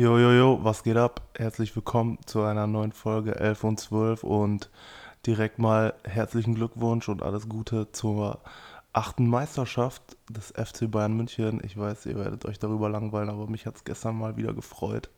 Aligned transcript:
Jo, 0.00 0.16
jo, 0.16 0.30
jo, 0.30 0.58
was 0.62 0.82
geht 0.82 0.96
ab? 0.96 1.20
Herzlich 1.36 1.76
willkommen 1.76 2.16
zu 2.24 2.40
einer 2.40 2.66
neuen 2.66 2.92
Folge 2.92 3.34
11 3.34 3.64
und 3.64 3.78
12 3.78 4.24
und 4.24 4.70
direkt 5.26 5.58
mal 5.58 5.92
herzlichen 6.04 6.54
Glückwunsch 6.54 7.10
und 7.10 7.22
alles 7.22 7.50
Gute 7.50 7.92
zur 7.92 8.40
achten 8.94 9.28
Meisterschaft 9.28 10.16
des 10.30 10.52
FC 10.52 10.90
Bayern 10.90 11.18
München. 11.18 11.60
Ich 11.62 11.76
weiß, 11.76 12.06
ihr 12.06 12.16
werdet 12.16 12.46
euch 12.46 12.58
darüber 12.58 12.88
langweilen, 12.88 13.28
aber 13.28 13.46
mich 13.46 13.66
hat 13.66 13.76
es 13.76 13.84
gestern 13.84 14.18
mal 14.18 14.38
wieder 14.38 14.54
gefreut. 14.54 15.10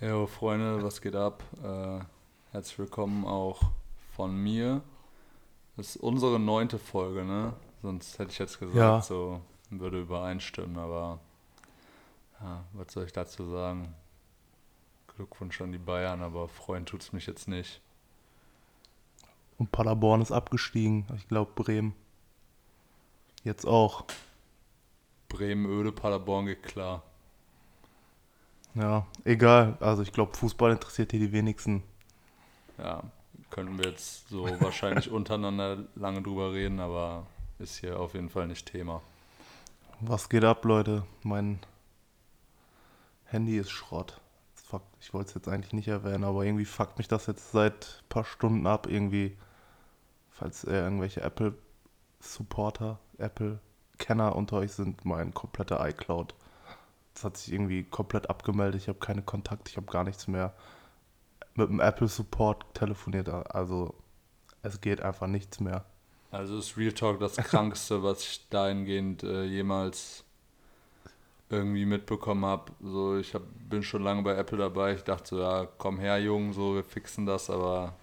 Jo, 0.00 0.26
Freunde, 0.26 0.82
was 0.82 1.02
geht 1.02 1.14
ab? 1.14 1.42
Äh, 1.62 1.98
herzlich 2.52 2.78
willkommen 2.78 3.26
auch 3.26 3.60
von 4.16 4.34
mir. 4.34 4.80
Das 5.76 5.88
ist 5.88 5.96
unsere 5.98 6.40
neunte 6.40 6.78
Folge, 6.78 7.26
ne? 7.26 7.52
Sonst 7.82 8.18
hätte 8.18 8.30
ich 8.30 8.38
jetzt 8.38 8.58
gesagt, 8.58 8.74
Ja. 8.74 9.02
so 9.02 9.42
würde 9.68 10.00
übereinstimmen, 10.00 10.78
aber 10.78 11.18
ja, 12.44 12.64
was 12.74 12.92
soll 12.92 13.06
ich 13.06 13.12
dazu 13.12 13.48
sagen? 13.50 13.94
Glückwunsch 15.16 15.60
an 15.62 15.72
die 15.72 15.78
Bayern, 15.78 16.22
aber 16.22 16.48
freuen 16.48 16.84
tut's 16.84 17.12
mich 17.12 17.26
jetzt 17.26 17.48
nicht. 17.48 17.80
Und 19.56 19.72
Paderborn 19.72 20.20
ist 20.20 20.30
abgestiegen. 20.32 21.06
Ich 21.16 21.26
glaube 21.28 21.52
Bremen. 21.54 21.94
Jetzt 23.44 23.66
auch. 23.66 24.04
Bremen, 25.28 25.66
Öde, 25.66 25.92
Paderborn 25.92 26.46
geht 26.46 26.62
klar. 26.62 27.02
Ja, 28.74 29.06
egal. 29.24 29.78
Also 29.80 30.02
ich 30.02 30.12
glaube, 30.12 30.36
Fußball 30.36 30.72
interessiert 30.72 31.12
hier 31.12 31.20
die 31.20 31.32
wenigsten. 31.32 31.82
Ja, 32.76 33.04
könnten 33.50 33.78
wir 33.78 33.86
jetzt 33.86 34.28
so 34.28 34.44
wahrscheinlich 34.60 35.10
untereinander 35.10 35.84
lange 35.94 36.20
drüber 36.22 36.52
reden, 36.52 36.80
aber 36.80 37.26
ist 37.58 37.78
hier 37.78 37.98
auf 37.98 38.14
jeden 38.14 38.28
Fall 38.28 38.48
nicht 38.48 38.66
Thema. 38.66 39.00
Was 40.00 40.28
geht 40.28 40.44
ab, 40.44 40.64
Leute? 40.64 41.04
Mein 41.22 41.60
Handy 43.34 43.58
ist 43.58 43.72
Schrott. 43.72 44.20
Fuck, 44.54 44.82
ich 45.00 45.12
wollte 45.12 45.30
es 45.30 45.34
jetzt 45.34 45.48
eigentlich 45.48 45.72
nicht 45.72 45.88
erwähnen, 45.88 46.22
aber 46.22 46.44
irgendwie 46.44 46.64
fuckt 46.64 46.98
mich 46.98 47.08
das 47.08 47.26
jetzt 47.26 47.50
seit 47.50 48.00
ein 48.00 48.08
paar 48.08 48.24
Stunden 48.24 48.64
ab. 48.64 48.86
Irgendwie, 48.88 49.36
falls 50.30 50.62
äh, 50.62 50.76
irgendwelche 50.76 51.20
Apple-Supporter, 51.20 53.00
Apple-Kenner 53.18 54.36
unter 54.36 54.58
euch 54.58 54.70
sind, 54.70 55.04
mein 55.04 55.34
kompletter 55.34 55.84
iCloud. 55.84 56.36
Das 57.12 57.24
hat 57.24 57.36
sich 57.36 57.52
irgendwie 57.52 57.82
komplett 57.82 58.30
abgemeldet. 58.30 58.80
Ich 58.80 58.88
habe 58.88 59.00
keine 59.00 59.22
Kontakte, 59.22 59.68
ich 59.68 59.76
habe 59.76 59.90
gar 59.90 60.04
nichts 60.04 60.28
mehr. 60.28 60.54
Mit 61.56 61.68
dem 61.68 61.80
Apple-Support 61.80 62.72
telefoniert, 62.72 63.28
also 63.28 63.94
es 64.62 64.80
geht 64.80 65.00
einfach 65.00 65.26
nichts 65.26 65.58
mehr. 65.58 65.84
Also 66.30 66.58
ist 66.58 66.76
Real 66.76 66.92
Talk 66.92 67.18
das 67.18 67.36
Krankste, 67.36 68.02
was 68.04 68.22
ich 68.22 68.48
dahingehend 68.48 69.24
äh, 69.24 69.42
jemals 69.42 70.23
irgendwie 71.54 71.86
mitbekommen 71.86 72.44
habe. 72.44 72.72
So, 72.82 73.16
ich 73.16 73.34
hab, 73.34 73.42
bin 73.68 73.82
schon 73.82 74.02
lange 74.02 74.22
bei 74.22 74.34
Apple 74.36 74.58
dabei. 74.58 74.94
Ich 74.94 75.04
dachte 75.04 75.28
so, 75.28 75.40
ja, 75.40 75.66
komm 75.78 75.98
her, 75.98 76.18
Jungen, 76.20 76.52
so, 76.52 76.74
wir 76.74 76.84
fixen 76.84 77.26
das, 77.26 77.50
aber 77.50 77.94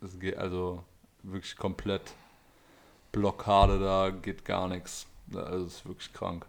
es 0.00 0.18
geht 0.18 0.36
also 0.36 0.82
wirklich 1.22 1.56
komplett 1.56 2.02
Blockade, 3.12 3.78
da 3.78 4.10
geht 4.10 4.44
gar 4.44 4.68
nichts. 4.68 5.06
Also 5.34 5.66
es 5.66 5.74
ist 5.74 5.86
wirklich 5.86 6.12
krank. 6.12 6.46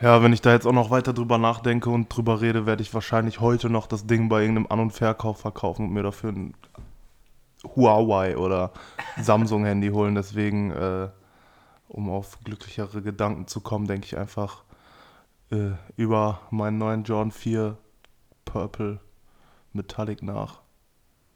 Ja, 0.00 0.22
wenn 0.22 0.32
ich 0.32 0.42
da 0.42 0.52
jetzt 0.52 0.66
auch 0.66 0.72
noch 0.72 0.90
weiter 0.90 1.12
drüber 1.12 1.38
nachdenke 1.38 1.88
und 1.88 2.14
drüber 2.14 2.40
rede, 2.40 2.66
werde 2.66 2.82
ich 2.82 2.92
wahrscheinlich 2.92 3.40
heute 3.40 3.70
noch 3.70 3.86
das 3.86 4.06
Ding 4.06 4.28
bei 4.28 4.42
irgendeinem 4.42 4.66
An- 4.68 4.80
und 4.80 4.90
Verkauf 4.90 5.40
verkaufen 5.40 5.86
und 5.86 5.92
mir 5.92 6.02
dafür 6.02 6.32
ein 6.32 6.54
Huawei 7.64 8.36
oder 8.36 8.72
Samsung-Handy 9.20 9.88
holen. 9.88 10.14
Deswegen, 10.14 10.70
äh, 10.70 11.08
um 11.88 12.10
auf 12.10 12.38
glücklichere 12.44 13.00
Gedanken 13.00 13.46
zu 13.46 13.60
kommen, 13.60 13.86
denke 13.86 14.06
ich 14.06 14.18
einfach 14.18 14.64
äh, 15.50 15.72
über 15.96 16.40
meinen 16.50 16.78
neuen 16.78 17.04
John 17.04 17.30
4 17.30 17.76
Purple 18.44 19.00
Metallic 19.72 20.22
nach. 20.22 20.60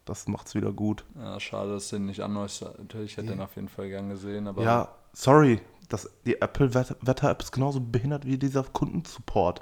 Das 0.05 0.27
macht's 0.27 0.55
wieder 0.55 0.73
gut. 0.73 1.05
Ja, 1.17 1.39
schade, 1.39 1.73
dass 1.73 1.89
den 1.89 2.07
nicht 2.07 2.21
anläuft. 2.21 2.63
Natürlich 2.63 3.17
hätte 3.17 3.27
ich 3.29 3.33
den 3.33 3.41
auf 3.41 3.55
jeden 3.57 3.69
Fall 3.69 3.89
gern 3.89 4.09
gesehen, 4.09 4.49
aber 4.49 4.63
Ja, 4.63 4.89
sorry. 5.13 5.61
Das, 5.89 6.09
die 6.25 6.41
Apple-Wetter-App 6.41 7.43
ist 7.43 7.53
genauso 7.53 7.81
behindert 7.81 8.25
wie 8.25 8.39
dieser 8.39 8.63
Kundensupport, 8.63 9.61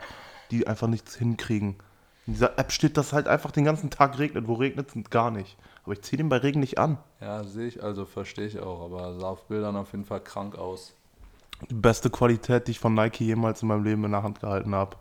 die 0.50 0.66
einfach 0.66 0.86
nichts 0.86 1.16
hinkriegen. 1.16 1.76
In 2.26 2.34
dieser 2.34 2.58
App 2.58 2.70
steht, 2.70 2.98
dass 2.98 3.14
halt 3.14 3.26
einfach 3.28 3.50
den 3.50 3.64
ganzen 3.64 3.88
Tag 3.88 4.18
regnet. 4.18 4.46
Wo 4.46 4.54
regnet 4.54 4.94
es 4.94 5.10
gar 5.10 5.30
nicht. 5.30 5.56
Aber 5.84 5.94
ich 5.94 6.02
ziehe 6.02 6.18
den 6.18 6.28
bei 6.28 6.36
Regen 6.36 6.60
nicht 6.60 6.78
an. 6.78 6.98
ja, 7.20 7.44
sehe 7.44 7.66
ich, 7.66 7.82
also 7.82 8.04
verstehe 8.04 8.46
ich 8.46 8.60
auch, 8.60 8.84
aber 8.84 9.18
sah 9.18 9.28
auf 9.28 9.48
Bildern 9.48 9.76
auf 9.76 9.92
jeden 9.92 10.04
Fall 10.04 10.20
krank 10.20 10.56
aus. 10.56 10.94
Die 11.68 11.74
beste 11.74 12.10
Qualität, 12.10 12.66
die 12.66 12.72
ich 12.72 12.78
von 12.78 12.94
Nike 12.94 13.24
jemals 13.24 13.62
in 13.62 13.68
meinem 13.68 13.84
Leben 13.84 14.04
in 14.04 14.12
der 14.12 14.22
Hand 14.22 14.40
gehalten 14.40 14.74
habe. 14.74 14.96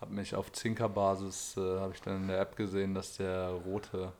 Hab 0.00 0.10
mich 0.10 0.34
auf 0.34 0.52
Zinkerbasis, 0.52 1.56
äh, 1.56 1.80
habe 1.80 1.92
ich 1.94 2.00
dann 2.00 2.22
in 2.22 2.28
der 2.28 2.40
App 2.40 2.56
gesehen, 2.56 2.94
dass 2.94 3.16
der 3.16 3.50
rote, 3.50 4.12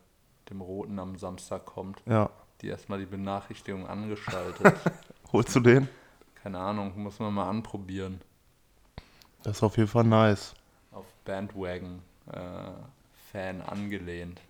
dem 0.50 0.60
roten 0.60 0.98
am 0.98 1.16
Samstag 1.16 1.66
kommt. 1.66 2.03
Ja. 2.06 2.31
Die 2.60 2.69
erstmal 2.69 2.98
die 2.98 3.06
Benachrichtigung 3.06 3.87
angeschaltet. 3.87 4.75
Holst 5.32 5.54
du 5.56 5.60
den? 5.60 5.88
Keine 6.42 6.59
Ahnung, 6.59 6.92
muss 6.97 7.19
man 7.19 7.32
mal 7.32 7.48
anprobieren. 7.48 8.21
Das 9.42 9.56
ist 9.56 9.62
auf 9.62 9.76
jeden 9.76 9.88
Fall 9.88 10.04
nice. 10.04 10.54
Auf 10.92 11.06
Bandwagon 11.25 12.03
äh, 12.31 12.38
Fan 13.32 13.60
angelehnt. 13.62 14.41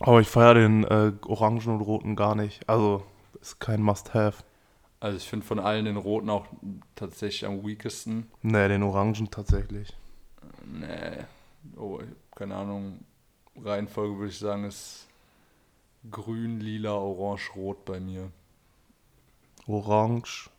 Aber 0.00 0.20
ich 0.20 0.28
feiere 0.28 0.54
den 0.54 0.84
äh, 0.84 1.12
Orangen 1.26 1.66
und 1.66 1.80
Roten 1.80 2.16
gar 2.16 2.34
nicht. 2.34 2.68
Also, 2.68 3.02
ist 3.40 3.60
kein 3.60 3.82
Must-Have. 3.82 4.42
Also 5.00 5.16
ich 5.16 5.26
finde 5.28 5.46
von 5.46 5.58
allen 5.58 5.86
den 5.86 5.96
roten 5.96 6.28
auch 6.28 6.46
tatsächlich 6.94 7.46
am 7.46 7.66
weakesten. 7.66 8.30
Nee, 8.42 8.68
den 8.68 8.82
Orangen 8.82 9.30
tatsächlich. 9.30 9.96
Nee, 10.64 11.24
oh, 11.76 12.00
keine 12.34 12.54
Ahnung. 12.56 13.00
Reihenfolge 13.56 14.18
würde 14.18 14.30
ich 14.30 14.38
sagen 14.38 14.64
ist 14.64 15.08
grün, 16.10 16.60
lila, 16.60 16.92
orange, 16.92 17.50
rot 17.56 17.84
bei 17.86 17.98
mir. 17.98 18.30
Orange. 19.66 20.50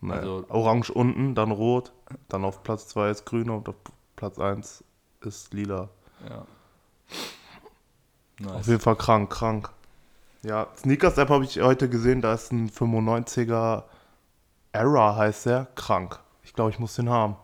Nee. 0.00 0.12
Also- 0.12 0.44
Orange 0.48 0.90
unten, 0.92 1.34
dann 1.34 1.50
rot. 1.52 1.92
Dann 2.28 2.44
auf 2.44 2.62
Platz 2.62 2.88
2 2.88 3.10
ist 3.10 3.24
grün 3.24 3.50
und 3.50 3.68
auf 3.68 3.76
Platz 4.16 4.38
1 4.38 4.84
ist 5.20 5.52
lila. 5.54 5.88
Ja. 6.28 6.40
Auf 6.40 6.46
Nice. 8.40 8.66
jeden 8.66 8.80
Fall 8.80 8.96
krank, 8.96 9.30
krank. 9.30 9.70
Ja, 10.46 10.68
Sneakers-App 10.76 11.28
habe 11.28 11.44
ich 11.44 11.60
heute 11.60 11.88
gesehen, 11.88 12.20
da 12.20 12.34
ist 12.34 12.52
ein 12.52 12.70
95er 12.70 13.82
Era, 14.72 15.16
heißt 15.16 15.46
der. 15.46 15.66
Krank. 15.74 16.20
Ich 16.44 16.52
glaube, 16.52 16.70
ich 16.70 16.78
muss 16.78 16.94
den 16.94 17.10
haben. 17.10 17.34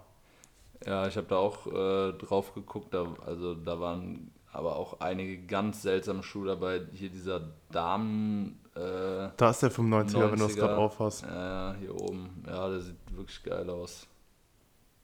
Ja, 0.87 1.09
ich 1.09 1.17
habe 1.17 1.27
da 1.27 1.37
auch 1.37 1.67
äh, 1.67 2.13
drauf 2.13 2.55
geguckt, 2.55 2.95
da, 2.95 3.07
also 3.27 3.55
da 3.55 3.81
waren 3.81 4.31
aber 4.53 4.77
auch 4.77 5.01
einige 5.01 5.39
ganz 5.47 5.83
seltsame 5.83 6.23
Schuhe 6.23 6.47
dabei. 6.47 6.83
Hier 6.93 7.09
dieser 7.09 7.41
Damen, 7.73 8.61
äh, 8.77 9.31
Da 9.37 9.51
ist 9.51 9.63
der 9.63 9.73
95er, 9.73 10.31
wenn 10.31 10.39
du 10.39 10.47
das 10.47 10.53
90er. 10.53 10.57
gerade 10.57 10.77
aufhast. 10.77 11.25
äh, 11.25 11.75
hier 11.81 11.95
oben. 12.01 12.45
Ja, 12.47 12.69
der 12.69 12.81
sieht 12.81 12.97
wirklich 13.17 13.43
geil 13.43 13.69
aus. 13.69 14.07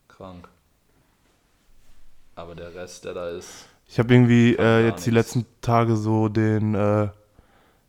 Krank. 0.07 0.49
Aber 2.37 2.55
der 2.55 2.73
Rest, 2.75 3.05
der 3.05 3.15
da 3.15 3.29
ist, 3.31 3.67
Ich 3.89 3.99
habe 3.99 4.15
irgendwie 4.15 4.55
äh, 4.57 4.87
jetzt 4.87 5.05
die 5.07 5.11
nichts. 5.11 5.35
letzten 5.35 5.47
Tage 5.61 5.97
so 5.97 6.29
den 6.29 6.75
äh, 6.77 7.09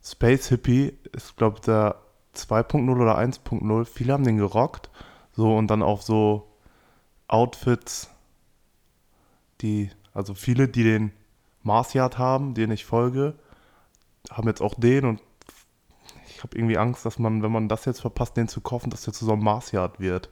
Space 0.09 0.50
Hippie, 0.50 0.97
ist 1.12 1.38
glaube 1.38 1.59
der 1.62 1.96
2.0 2.36 2.90
oder 2.90 3.18
1.0. 3.18 3.86
Viele 3.86 4.14
haben 4.14 4.24
den 4.24 4.38
gerockt. 4.38 4.90
So 5.34 5.56
und 5.56 5.68
dann 5.68 5.84
auch 5.84 6.02
so 6.02 6.47
Outfits, 7.28 8.09
die, 9.62 9.92
also 10.14 10.34
viele, 10.34 10.68
die 10.68 10.84
den 10.84 11.12
Mars 11.62 11.94
Yard 11.94 12.18
haben, 12.18 12.56
denen 12.56 12.74
ich 12.74 12.86
folge, 12.86 13.36
haben 14.31 14.47
jetzt 14.47 14.62
auch 14.62 14.74
den 14.75 15.06
und 15.06 15.22
ich 16.28 16.44
habe 16.44 16.58
irgendwie 16.58 16.78
Angst, 16.78 17.06
dass 17.06 17.20
man, 17.20 17.44
wenn 17.44 17.52
man 17.52 17.68
das 17.68 17.86
jetzt 17.86 18.02
verpasst, 18.02 18.38
den 18.38 18.47
zu 18.47 18.62
kaufen, 18.62 18.90
dass 18.90 19.03
der 19.03 19.14
zu 19.14 19.26
so 19.26 19.34
einem 19.34 19.44
Mars 19.44 19.72
Yard 19.72 20.00
wird. 20.00 20.30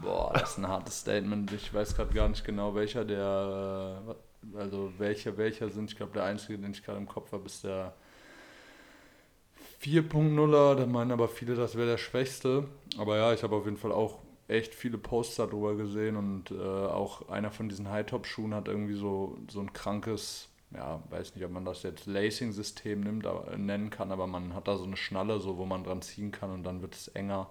boah, 0.00 0.32
das 0.32 0.52
ist 0.52 0.58
ein 0.58 0.68
hartes 0.68 1.00
Statement. 1.00 1.52
Ich 1.52 1.74
weiß 1.74 1.96
gerade 1.96 2.14
gar 2.14 2.28
nicht 2.28 2.44
genau, 2.44 2.74
welcher 2.74 3.04
der, 3.04 4.00
äh, 4.54 4.56
also 4.56 4.92
welcher, 4.98 5.36
welcher 5.36 5.68
sind. 5.68 5.90
Ich 5.90 5.96
glaube, 5.96 6.12
der 6.12 6.24
einzige, 6.24 6.58
den 6.58 6.70
ich 6.70 6.82
gerade 6.84 6.98
im 6.98 7.08
Kopf 7.08 7.32
habe, 7.32 7.44
ist 7.46 7.64
der 7.64 7.94
4.0er. 9.82 10.76
Da 10.76 10.86
meinen 10.86 11.12
aber 11.12 11.28
viele, 11.28 11.54
das 11.54 11.76
wäre 11.76 11.88
der 11.88 11.98
schwächste. 11.98 12.68
Aber 12.98 13.16
ja, 13.16 13.32
ich 13.32 13.42
habe 13.42 13.56
auf 13.56 13.64
jeden 13.64 13.76
Fall 13.76 13.92
auch 13.92 14.18
echt 14.48 14.74
viele 14.74 14.98
Poster 14.98 15.46
drüber 15.46 15.74
gesehen 15.76 16.16
und 16.16 16.50
äh, 16.50 16.54
auch 16.56 17.28
einer 17.28 17.50
von 17.50 17.68
diesen 17.68 17.88
High-Top-Schuhen 17.90 18.54
hat 18.54 18.68
irgendwie 18.68 18.94
so, 18.94 19.38
so 19.48 19.60
ein 19.60 19.72
krankes, 19.72 20.48
ja, 20.72 21.02
weiß 21.10 21.34
nicht, 21.34 21.44
ob 21.44 21.52
man 21.52 21.64
das 21.64 21.82
jetzt 21.82 22.06
Lacing-System 22.06 23.00
nimmt, 23.00 23.26
aber, 23.26 23.52
äh, 23.52 23.58
nennen 23.58 23.90
kann, 23.90 24.12
aber 24.12 24.26
man 24.26 24.54
hat 24.54 24.68
da 24.68 24.76
so 24.76 24.84
eine 24.84 24.96
Schnalle, 24.96 25.40
so 25.40 25.56
wo 25.56 25.64
man 25.64 25.84
dran 25.84 26.02
ziehen 26.02 26.32
kann 26.32 26.50
und 26.50 26.64
dann 26.64 26.82
wird 26.82 26.94
es 26.94 27.08
enger. 27.08 27.48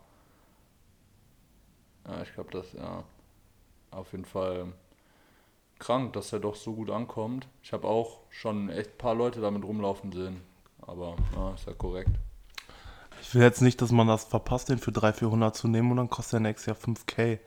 Ja, 2.07 2.21
ich 2.23 2.33
glaube, 2.33 2.51
das, 2.51 2.73
ja, 2.73 3.03
auf 3.91 4.11
jeden 4.11 4.25
Fall 4.25 4.73
krank, 5.79 6.13
dass 6.13 6.31
er 6.33 6.39
doch 6.39 6.55
so 6.55 6.73
gut 6.73 6.89
ankommt. 6.91 7.47
Ich 7.63 7.73
habe 7.73 7.87
auch 7.87 8.19
schon 8.29 8.69
echt 8.69 8.91
ein 8.91 8.97
paar 8.97 9.15
Leute 9.15 9.41
damit 9.41 9.63
rumlaufen 9.63 10.11
sehen, 10.11 10.41
aber 10.91 11.15
ja, 11.35 11.53
ist 11.53 11.65
ja 11.65 11.73
korrekt. 11.73 12.11
Ich 13.21 13.33
will 13.33 13.41
jetzt 13.41 13.61
nicht, 13.61 13.81
dass 13.81 13.91
man 13.91 14.07
das 14.07 14.25
verpasst, 14.25 14.69
den 14.69 14.77
für 14.77 14.91
300, 14.91 15.17
400 15.19 15.55
zu 15.55 15.67
nehmen 15.67 15.91
und 15.91 15.97
dann 15.97 16.09
kostet 16.09 16.33
der 16.33 16.39
nächstes 16.41 16.65
Jahr 16.65 16.75
5k. 16.75 17.39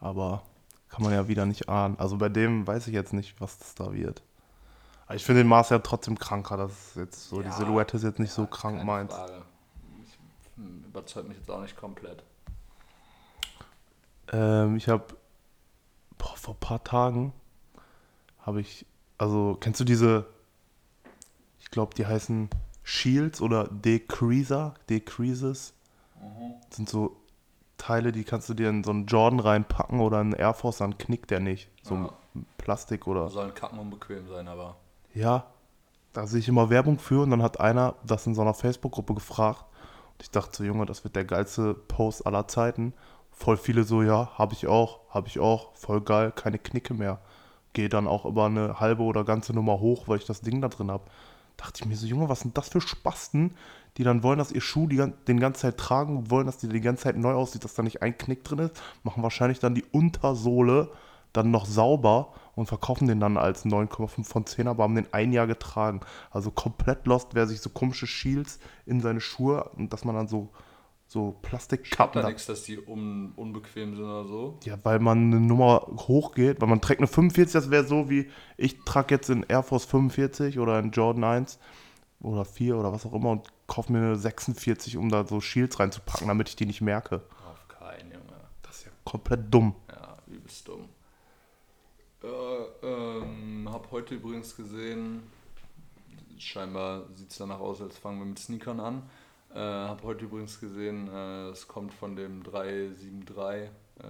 Aber 0.00 0.42
kann 0.88 1.02
man 1.02 1.12
ja 1.12 1.26
wieder 1.26 1.44
nicht 1.44 1.68
ahnen. 1.68 1.98
Also 1.98 2.16
bei 2.18 2.28
dem 2.28 2.66
weiß 2.66 2.86
ich 2.86 2.94
jetzt 2.94 3.12
nicht, 3.12 3.40
was 3.40 3.58
das 3.58 3.74
da 3.74 3.92
wird. 3.92 4.22
Aber 5.06 5.16
ich 5.16 5.24
finde 5.24 5.42
den 5.42 5.48
Mars 5.48 5.70
ja 5.70 5.78
trotzdem 5.80 6.18
kranker. 6.18 6.56
Das 6.56 6.70
ist 6.70 6.96
jetzt 6.96 7.28
so, 7.28 7.40
Ja, 7.40 7.48
die 7.48 7.52
Silhouette 7.52 7.96
ist 7.96 8.04
jetzt 8.04 8.20
nicht 8.20 8.32
so 8.32 8.46
krank 8.46 8.84
meins. 8.84 9.12
Frage. 9.12 9.42
Ich, 10.04 10.18
hm, 10.56 10.84
überzeugt 10.84 11.28
mich 11.28 11.38
jetzt 11.38 11.50
auch 11.50 11.60
nicht 11.60 11.76
komplett. 11.76 12.22
Ähm, 14.32 14.76
ich 14.76 14.88
habe 14.88 15.04
vor 16.18 16.54
ein 16.54 16.60
paar 16.60 16.84
Tagen 16.84 17.32
habe 18.40 18.60
ich, 18.60 18.86
also 19.18 19.56
kennst 19.60 19.80
du 19.80 19.84
diese, 19.84 20.26
ich 21.58 21.70
glaube, 21.70 21.94
die 21.94 22.06
heißen 22.06 22.50
Shields 22.84 23.40
oder 23.40 23.64
Decreaser, 23.64 24.74
Decreases. 24.88 25.74
Das 26.68 26.76
sind 26.76 26.88
so 26.88 27.16
Teile, 27.78 28.12
die 28.12 28.24
kannst 28.24 28.48
du 28.48 28.54
dir 28.54 28.68
in 28.68 28.84
so 28.84 28.90
einen 28.90 29.06
Jordan 29.06 29.40
reinpacken 29.40 30.00
oder 30.00 30.20
in 30.20 30.28
einen 30.28 30.40
Air 30.40 30.54
Force, 30.54 30.78
dann 30.78 30.96
knickt 30.96 31.30
der 31.30 31.40
nicht. 31.40 31.68
So 31.82 31.94
Ja. 31.94 32.10
Plastik 32.58 33.06
oder. 33.06 33.28
Sollen 33.28 33.54
kacken 33.54 33.78
unbequem 33.78 34.28
sein, 34.28 34.48
aber. 34.48 34.76
Ja, 35.12 35.46
da 36.12 36.26
sehe 36.26 36.40
ich 36.40 36.48
immer 36.48 36.70
Werbung 36.70 36.98
für 36.98 37.22
und 37.22 37.30
dann 37.30 37.42
hat 37.42 37.60
einer 37.60 37.94
das 38.06 38.26
in 38.26 38.34
so 38.34 38.42
einer 38.42 38.54
Facebook-Gruppe 38.54 39.14
gefragt. 39.14 39.64
Und 40.12 40.22
ich 40.22 40.30
dachte 40.30 40.56
so, 40.56 40.64
Junge, 40.64 40.86
das 40.86 41.04
wird 41.04 41.16
der 41.16 41.24
geilste 41.24 41.74
Post 41.74 42.26
aller 42.26 42.46
Zeiten. 42.48 42.92
Voll 43.30 43.56
viele 43.56 43.84
so, 43.84 44.02
ja, 44.02 44.30
habe 44.38 44.54
ich 44.54 44.66
auch, 44.66 45.00
habe 45.10 45.26
ich 45.28 45.40
auch, 45.40 45.74
voll 45.74 46.00
geil, 46.00 46.32
keine 46.32 46.58
Knicke 46.58 46.94
mehr. 46.94 47.20
Gehe 47.72 47.88
dann 47.88 48.06
auch 48.06 48.24
über 48.24 48.46
eine 48.46 48.78
halbe 48.78 49.02
oder 49.02 49.24
ganze 49.24 49.52
Nummer 49.52 49.80
hoch, 49.80 50.06
weil 50.06 50.18
ich 50.18 50.24
das 50.24 50.40
Ding 50.40 50.60
da 50.60 50.68
drin 50.68 50.90
habe. 50.90 51.04
Dachte 51.56 51.82
ich 51.82 51.86
mir 51.86 51.96
so, 51.96 52.06
Junge, 52.06 52.28
was 52.28 52.40
sind 52.40 52.58
das 52.58 52.68
für 52.68 52.80
Spasten, 52.80 53.54
die 53.96 54.04
dann 54.04 54.22
wollen, 54.22 54.38
dass 54.38 54.50
ihr 54.50 54.60
Schuh 54.60 54.88
die, 54.88 55.12
den 55.28 55.40
ganze 55.40 55.62
Zeit 55.62 55.78
tragen, 55.78 56.30
wollen, 56.30 56.46
dass 56.46 56.58
die 56.58 56.68
die 56.68 56.80
ganze 56.80 57.04
Zeit 57.04 57.16
neu 57.16 57.32
aussieht, 57.32 57.64
dass 57.64 57.74
da 57.74 57.82
nicht 57.82 58.02
ein 58.02 58.18
Knick 58.18 58.44
drin 58.44 58.58
ist, 58.58 58.82
machen 59.02 59.22
wahrscheinlich 59.22 59.60
dann 59.60 59.74
die 59.74 59.84
Untersohle 59.84 60.90
dann 61.32 61.50
noch 61.50 61.66
sauber 61.66 62.32
und 62.54 62.66
verkaufen 62.66 63.08
den 63.08 63.20
dann 63.20 63.36
als 63.36 63.66
9,5 63.66 64.24
von 64.24 64.46
10, 64.46 64.68
aber 64.68 64.84
haben 64.84 64.94
den 64.94 65.12
ein 65.12 65.32
Jahr 65.32 65.46
getragen. 65.46 66.00
Also 66.30 66.50
komplett 66.50 67.06
lost, 67.06 67.34
wer 67.34 67.46
sich 67.46 67.60
so 67.60 67.70
komische 67.70 68.06
Shields 68.06 68.58
in 68.86 69.00
seine 69.00 69.20
Schuhe 69.20 69.70
und 69.76 69.92
dass 69.92 70.04
man 70.04 70.14
dann 70.14 70.28
so, 70.28 70.50
so 71.14 71.36
Plastikkappen 71.42 72.22
da 72.22 72.28
nichts, 72.28 72.46
dass 72.46 72.64
die 72.64 72.76
un, 72.76 73.32
unbequem 73.36 73.94
sind 73.94 74.04
oder 74.04 74.24
so? 74.24 74.58
Ja, 74.64 74.76
weil 74.82 74.98
man 74.98 75.32
eine 75.32 75.40
Nummer 75.40 75.86
hochgeht, 76.08 76.60
weil 76.60 76.68
man 76.68 76.80
trägt 76.80 76.98
eine 77.00 77.06
45, 77.06 77.52
das 77.52 77.70
wäre 77.70 77.84
so 77.84 78.10
wie, 78.10 78.28
ich 78.56 78.80
trage 78.84 79.14
jetzt 79.14 79.30
in 79.30 79.44
Air 79.44 79.62
Force 79.62 79.84
45 79.84 80.58
oder 80.58 80.80
in 80.80 80.90
Jordan 80.90 81.22
1 81.22 81.60
oder 82.20 82.44
4 82.44 82.76
oder 82.76 82.92
was 82.92 83.06
auch 83.06 83.12
immer 83.14 83.30
und 83.30 83.46
kaufe 83.68 83.92
mir 83.92 83.98
eine 83.98 84.16
46, 84.16 84.96
um 84.96 85.08
da 85.08 85.24
so 85.24 85.40
Shields 85.40 85.78
reinzupacken, 85.78 86.26
damit 86.26 86.48
ich 86.48 86.56
die 86.56 86.66
nicht 86.66 86.80
merke. 86.80 87.22
Auf 87.48 87.68
keinen, 87.68 88.10
Junge. 88.10 88.40
Das 88.62 88.78
ist 88.78 88.86
ja 88.86 88.92
komplett 89.04 89.54
dumm. 89.54 89.76
Ja, 89.88 90.16
übelst 90.26 90.66
dumm. 90.66 90.88
Äh, 92.24 92.86
ähm, 92.86 93.68
hab 93.70 93.88
heute 93.92 94.16
übrigens 94.16 94.56
gesehen, 94.56 95.22
scheinbar 96.38 97.04
sieht 97.14 97.30
es 97.30 97.38
danach 97.38 97.60
aus, 97.60 97.80
als 97.80 97.96
fangen 97.98 98.18
wir 98.18 98.26
mit 98.26 98.40
Sneakern 98.40 98.80
an. 98.80 99.02
Äh, 99.54 99.58
hab 99.60 100.02
heute 100.02 100.24
übrigens 100.24 100.58
gesehen, 100.58 101.08
äh, 101.08 101.50
es 101.50 101.68
kommt 101.68 101.94
von 101.94 102.16
dem 102.16 102.42
373 102.42 103.70
äh, 104.00 104.08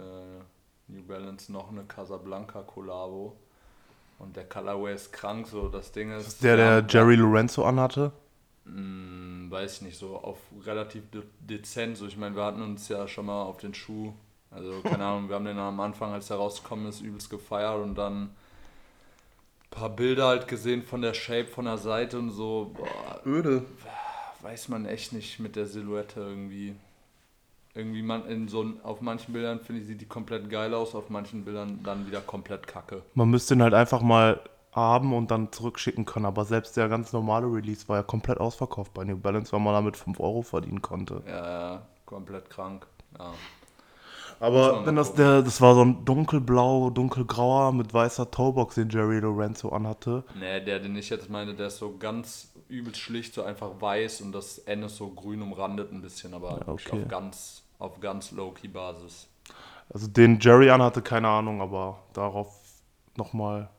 New 0.89 1.03
Balance 1.03 1.53
noch 1.53 1.71
eine 1.71 1.85
Casablanca 1.85 2.63
Collabo. 2.63 3.37
Und 4.19 4.37
der 4.37 4.49
Colorway 4.49 4.95
ist 4.95 5.13
krank, 5.13 5.47
so 5.47 5.69
das 5.69 5.93
Ding 5.93 6.11
ist. 6.13 6.43
Der, 6.43 6.57
der 6.57 6.79
ja, 6.79 6.87
Jerry 6.89 7.17
Lorenzo 7.17 7.65
anhatte. 7.65 8.13
Hm, 8.65 9.49
weiß 9.51 9.77
ich 9.77 9.83
nicht, 9.83 9.99
so 9.99 10.17
auf 10.17 10.39
relativ 10.65 11.11
de 11.11 11.23
dezent. 11.41 11.99
So, 11.99 12.07
ich 12.07 12.17
meine, 12.17 12.35
wir 12.35 12.45
hatten 12.45 12.63
uns 12.63 12.89
ja 12.89 13.07
schon 13.07 13.27
mal 13.27 13.43
auf 13.43 13.59
den 13.59 13.75
Schuh, 13.75 14.15
also 14.51 14.81
keine 14.83 15.05
Ahnung, 15.05 15.29
wir 15.29 15.37
haben 15.37 15.45
den 15.45 15.59
am 15.59 15.79
Anfang, 15.81 16.15
als 16.15 16.29
der 16.29 16.39
rausgekommen 16.39 16.87
ist, 16.87 17.03
übelst 17.03 17.29
gefeiert 17.29 17.83
und 17.83 17.97
dann 17.97 18.23
ein 18.23 18.35
paar 19.71 19.91
Bilder 19.91 20.29
halt 20.29 20.49
gesehen 20.49 20.83
von 20.83 21.03
der 21.03 21.13
Shape, 21.13 21.49
von 21.49 21.67
der 21.67 21.77
Seite 21.77 22.19
und 22.19 22.31
so. 22.31 22.73
Boah, 22.75 23.21
Öde. 23.27 23.67
Weiß 24.45 24.69
man 24.69 24.87
echt 24.87 25.13
nicht 25.13 25.41
mit 25.41 25.57
der 25.57 25.67
Silhouette 25.67 26.21
irgendwie. 26.21 26.77
Irgendwie 27.75 28.03
man 28.03 28.27
in 28.27 28.47
so 28.47 28.65
auf 28.85 29.01
manchen 29.01 29.33
Bildern 29.33 29.59
finde 29.59 29.81
ich 29.81 29.89
sieht 29.89 30.01
die 30.01 30.07
komplett 30.07 30.49
geil 30.49 30.75
aus, 30.75 30.95
auf 30.95 31.11
manchen 31.11 31.45
Bildern 31.45 31.83
dann 31.83 32.07
wieder 32.07 32.21
komplett 32.21 32.69
kacke. 32.69 33.03
Man 33.15 33.31
müsste 33.31 33.55
ihn 33.55 33.63
halt 33.63 33.75
einfach 33.75 34.01
mal 34.01 34.41
haben 34.71 35.13
und 35.13 35.31
dann 35.31 35.51
zurückschicken 35.51 36.05
können. 36.05 36.27
Aber 36.27 36.45
selbst 36.45 36.77
der 36.77 36.89
ganz 36.89 37.13
normale 37.13 37.47
Release 37.47 37.89
war 37.89 37.97
ja 37.97 38.03
komplett 38.03 38.39
ausverkauft 38.39 38.95
bei 38.95 39.05
New 39.05 39.17
Balance, 39.17 39.51
weil 39.53 39.61
man 39.61 39.75
damit 39.75 39.97
5 39.97 40.21
Euro 40.21 40.43
verdienen 40.43 40.83
konnte. 40.83 41.23
Ja, 41.27 41.73
ja, 41.73 41.83
komplett 42.07 42.49
krank. 42.51 42.87
Ja. 43.19 43.33
Aber 44.41 44.83
mal 44.83 44.95
das 44.95 45.15
der, 45.15 45.43
das 45.43 45.61
war 45.61 45.75
so 45.75 45.83
ein 45.85 46.05
dunkelblau, 46.05 46.91
dunkelgrauer 46.91 47.73
mit 47.73 47.93
weißer 47.95 48.31
Toebox, 48.31 48.75
den 48.75 48.91
Jerry 48.91 49.21
Lorenzo 49.21 49.71
anhatte. 49.71 50.25
Nee, 50.39 50.61
der, 50.61 50.81
den 50.81 50.97
ich 50.97 51.11
jetzt 51.11 51.31
meine, 51.31 51.55
der 51.55 51.69
ist 51.69 51.79
so 51.79 51.97
ganz 51.97 52.53
übelst 52.69 53.01
schlicht, 53.01 53.35
so 53.35 53.43
einfach 53.43 53.81
weiß 53.81 54.23
und 54.23 54.33
das 54.33 54.59
Ende 54.59 54.87
ist 54.87 54.97
so 54.97 55.09
grün 55.09 55.43
umrandet 55.43 55.93
ein 55.93 56.03
bisschen, 56.03 56.35
aber 56.35 56.61
Ja, 56.67 56.69
okay. 56.69 57.03
auf 57.03 57.09
ganz, 57.09 57.63
auf 57.79 58.01
ganz 58.01 58.33
Low-Key-Basis. 58.33 59.29
Also 59.93 60.07
den 60.09 60.41
Jerry 60.41 60.71
anhatte, 60.71 61.03
keine 61.03 61.29
Ahnung, 61.29 61.61
aber 61.61 61.99
darauf 62.13 62.55
nochmal 63.17 63.71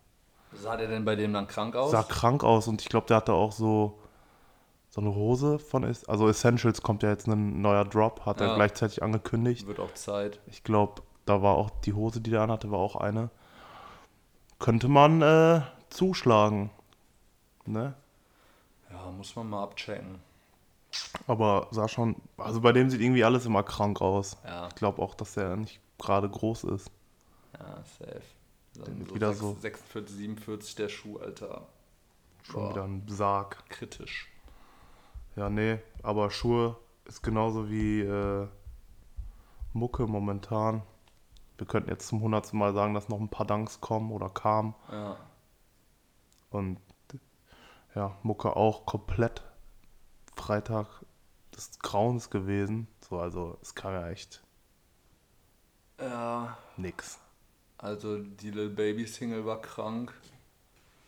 Sah 0.53 0.77
der 0.77 0.87
denn 0.87 1.03
bei 1.03 1.15
dem 1.15 1.33
dann 1.33 1.47
krank 1.47 1.75
aus? 1.75 1.91
sah 1.91 2.03
krank 2.03 2.43
aus 2.43 2.67
und 2.67 2.81
ich 2.81 2.87
glaube, 2.89 3.07
der 3.07 3.17
hatte 3.17 3.33
auch 3.33 3.51
so 3.51 3.99
so 4.95 5.01
eine 5.01 5.13
Hose 5.13 5.59
von 5.59 5.83
Es- 5.83 6.05
also 6.07 6.29
Essentials 6.29 6.81
kommt 6.81 7.03
ja 7.03 7.09
jetzt 7.09 7.27
ein 7.27 7.59
neuer 7.59 7.83
Drop, 7.83 8.25
hat 8.25 8.39
er 8.39 8.47
Ja. 8.47 8.55
gleichzeitig 8.55 9.03
angekündigt. 9.03 9.67
Wird 9.67 9.81
auch 9.81 9.93
Zeit. 9.93 10.39
Ich 10.47 10.63
glaube, 10.63 11.01
da 11.25 11.41
war 11.41 11.55
auch 11.55 11.69
die 11.81 11.91
Hose, 11.91 12.21
die 12.21 12.29
der 12.29 12.41
anhatte, 12.43 12.71
war 12.71 12.79
auch 12.79 12.95
eine. 12.95 13.29
Könnte 14.57 14.87
man 14.87 15.21
äh, 15.21 15.61
zuschlagen. 15.89 16.69
Ne? 17.65 17.93
Ja, 18.89 19.11
muss 19.11 19.35
man 19.35 19.49
mal 19.49 19.63
abchecken. 19.63 20.19
Aber 21.27 21.67
sah 21.71 21.89
schon, 21.89 22.15
also 22.37 22.61
bei 22.61 22.71
dem 22.71 22.89
sieht 22.89 23.01
irgendwie 23.01 23.25
alles 23.25 23.45
immer 23.45 23.63
krank 23.63 23.99
aus. 24.01 24.37
Ja, 24.45 24.69
Ich 24.69 24.75
glaube 24.75 25.01
auch, 25.01 25.13
dass 25.13 25.35
er 25.35 25.57
nicht 25.57 25.81
gerade 25.97 26.29
groß 26.29 26.63
ist. 26.65 26.89
ja, 27.59 27.83
safe. 27.99 28.21
Der 28.77 28.85
Dann 28.85 29.05
so 29.05 29.15
wieder 29.15 29.27
6, 29.33 29.39
so- 29.41 29.57
46, 29.59 30.15
47 30.15 30.75
der 30.75 30.87
Schuh, 30.87 31.17
Alter. 31.17 31.67
Schon 32.43 32.61
Boah. 32.61 32.69
wieder 32.71 32.83
ein 32.85 33.03
Sarg. 33.09 33.61
Kritisch. 33.69 34.29
Ja, 35.35 35.49
nee, 35.49 35.79
aber 36.03 36.31
Schuhe 36.31 36.77
ist 37.05 37.21
genauso 37.21 37.69
wie 37.69 38.01
äh, 38.01 38.47
Mucke 39.73 40.07
momentan. 40.07 40.81
Wir 41.57 41.67
könnten 41.67 41.89
jetzt 41.89 42.07
zum 42.07 42.21
hundertsten 42.21 42.59
Mal 42.59 42.73
sagen, 42.73 42.93
dass 42.93 43.09
noch 43.09 43.19
ein 43.19 43.29
paar 43.29 43.45
Dunks 43.45 43.81
kommen 43.81 44.11
oder 44.11 44.29
kamen. 44.29 44.75
Ja. 44.91 45.17
Und 46.49 46.79
ja, 47.95 48.17
Mucke 48.23 48.55
auch 48.55 48.85
komplett 48.85 49.43
Freitag 50.35 50.87
des 51.55 51.79
Grauens 51.79 52.29
gewesen. 52.29 52.87
So, 53.01 53.19
also 53.19 53.57
es 53.61 53.75
kam 53.75 53.93
ja 53.93 54.09
echt 54.09 54.43
Ja, 55.99 56.57
nix. 56.77 57.19
also 57.77 58.17
die 58.21 58.51
Lil 58.51 58.69
Baby 58.69 59.05
Single 59.07 59.45
war 59.45 59.61
krank. 59.61 60.13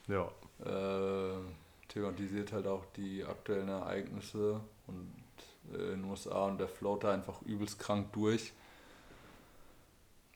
Ja. 0.07 0.31
äh, 0.59 1.16
thematisiert 2.01 2.51
halt 2.53 2.67
auch 2.67 2.85
die 2.95 3.23
aktuellen 3.25 3.69
Ereignisse 3.69 4.61
und 4.87 5.11
äh, 5.73 5.93
in 5.93 6.01
den 6.01 6.09
USA 6.09 6.45
und 6.45 6.59
der 6.59 6.67
float 6.67 7.03
da 7.03 7.13
einfach 7.13 7.41
übelst 7.43 7.79
krank 7.79 8.11
durch. 8.13 8.53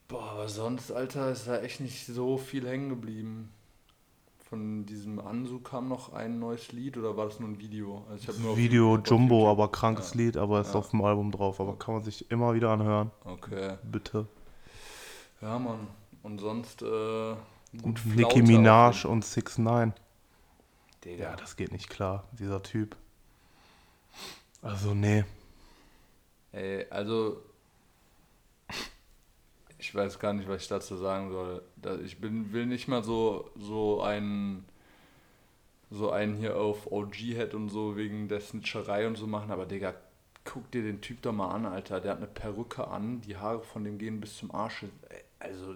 Boah, 0.08 0.32
aber 0.32 0.48
sonst, 0.48 0.90
Alter, 0.92 1.30
ist 1.30 1.46
da 1.48 1.60
echt 1.60 1.80
nicht 1.80 2.06
so 2.06 2.36
viel 2.36 2.68
hängen 2.68 2.88
geblieben. 2.90 3.52
Von 4.50 4.84
diesem 4.84 5.18
Ansu 5.18 5.60
kam 5.60 5.88
noch 5.88 6.12
ein 6.12 6.38
neues 6.38 6.72
Lied 6.72 6.98
oder 6.98 7.16
war 7.16 7.24
das 7.24 7.40
nur 7.40 7.48
ein 7.48 7.58
Video? 7.58 8.04
Also 8.10 8.22
ich 8.22 8.28
hab 8.28 8.38
nur 8.42 8.50
auf 8.52 8.56
Video 8.58 8.94
auf 8.96 9.00
Jumbo, 9.06 9.34
YouTube- 9.36 9.48
aber 9.50 9.72
krankes 9.72 10.12
Ja. 10.12 10.18
Lied, 10.20 10.36
aber 10.36 10.60
ist 10.60 10.74
Ja. 10.74 10.80
auf 10.80 10.90
dem 10.90 11.02
Album 11.02 11.30
drauf. 11.32 11.58
Aber 11.58 11.78
kann 11.78 11.94
man 11.94 12.02
sich 12.02 12.30
immer 12.30 12.52
wieder 12.52 12.68
anhören. 12.70 13.10
Okay. 13.24 13.76
Bitte. 13.82 14.26
Ja, 15.40 15.58
Mann. 15.58 15.86
Und 16.22 16.38
sonst, 16.38 16.82
äh, 16.82 17.34
gut 17.82 18.00
Nicki 18.04 18.42
Minaj 18.42 19.06
auf 19.06 19.10
und 19.10 19.24
6 19.24 19.56
9 19.56 19.94
jeden- 21.04 21.20
Ja, 21.20 21.30
Digga. 21.30 21.36
das 21.36 21.56
geht 21.56 21.72
nicht 21.72 21.88
klar, 21.88 22.28
dieser 22.32 22.62
Typ. 22.62 22.96
Also, 24.62 24.94
nee. 24.94 25.24
Ey, 26.52 26.86
also 26.90 27.42
ich 29.78 29.94
weiß 29.94 30.18
gar 30.18 30.32
nicht, 30.32 30.48
was 30.48 30.62
ich 30.62 30.68
dazu 30.68 30.96
sagen 30.96 31.30
soll. 31.30 31.62
Ich 32.04 32.20
bin, 32.20 32.52
will 32.52 32.66
nicht 32.66 32.86
mal 32.88 33.02
so, 33.02 33.50
so 33.56 34.02
einen 34.02 34.64
so 35.90 36.10
einen 36.10 36.36
hier 36.36 36.56
auf 36.56 36.90
OG-Head 36.90 37.52
und 37.54 37.68
so 37.68 37.96
wegen 37.96 38.26
der 38.28 38.40
Snitcherei 38.40 39.06
und 39.06 39.16
so 39.16 39.26
machen, 39.26 39.50
aber 39.50 39.66
Digga, 39.66 39.94
guck 40.44 40.70
dir 40.70 40.82
den 40.82 41.02
Typ 41.02 41.20
doch 41.20 41.32
mal 41.32 41.50
an, 41.50 41.66
Alter. 41.66 42.00
Der 42.00 42.12
hat 42.12 42.18
eine 42.18 42.28
Perücke 42.28 42.88
an, 42.88 43.20
die 43.20 43.36
Haare 43.36 43.60
von 43.62 43.84
dem 43.84 43.98
gehen 43.98 44.18
bis 44.18 44.36
zum 44.38 44.54
Arsch. 44.54 44.86
Also, 45.38 45.74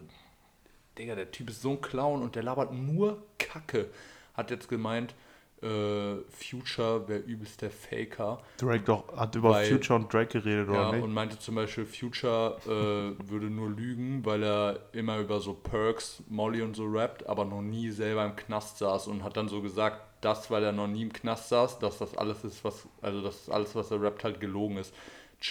Digga, 0.97 1.17
der 1.17 1.31
Typ 1.33 1.51
ist 1.51 1.61
so 1.61 1.73
ein 1.73 1.83
Clown 1.83 2.23
und 2.23 2.35
der 2.35 2.45
labert 2.45 2.73
nur 2.73 3.23
Kacke. 3.39 3.91
Hat 4.37 4.51
jetzt 4.51 4.69
gemeint, 4.69 5.15
äh, 5.63 6.17
Future 6.29 7.09
wäre 7.09 7.21
übelst 7.21 7.63
der 7.63 7.71
Faker. 7.71 8.43
Drake 8.59 8.85
doch, 8.85 9.17
hat 9.17 9.35
über 9.35 9.51
Weil- 9.51 9.67
Future 9.67 9.99
und 9.99 10.13
Drake 10.13 10.41
geredet, 10.41 10.69
Ja, 10.69 10.89
oder 10.89 10.93
nicht? 10.93 11.03
und 11.05 11.15
meinte 11.15 11.39
zum 11.39 11.55
Beispiel, 11.55 11.87
Future 11.87 12.59
äh, 12.67 13.31
würde 13.31 13.47
nur 13.47 13.71
lügen, 13.71 14.25
weil 14.25 14.43
er 14.43 14.81
immer 14.93 15.19
über 15.19 15.41
so 15.41 15.55
Perks, 15.55 16.23
Molly 16.29 16.61
und 16.61 16.77
so 16.77 16.85
rappt, 16.87 17.27
aber 17.27 17.45
noch 17.47 17.63
nie 17.63 17.91
selber 17.91 18.25
im 18.27 18.37
Knast 18.37 18.79
saß 18.79 19.07
und 19.09 19.25
hat 19.25 19.37
dann 19.39 19.49
so 19.49 19.63
gesagt, 19.63 20.03
das, 20.21 20.51
weil 20.51 20.63
er 20.63 20.73
noch 20.73 20.89
nie 20.89 21.03
im 21.03 21.13
Knast 21.13 21.49
saß, 21.49 21.79
dass 21.79 21.99
das 21.99 22.17
alles 22.17 22.45
ist, 22.45 22.63
was, 22.63 22.87
also 23.01 23.23
dass 23.23 23.49
alles, 23.49 23.75
was 23.75 23.91
er 23.91 24.03
rappt, 24.03 24.25
halt 24.25 24.41
gelogen 24.41 24.77
ist. 24.77 24.93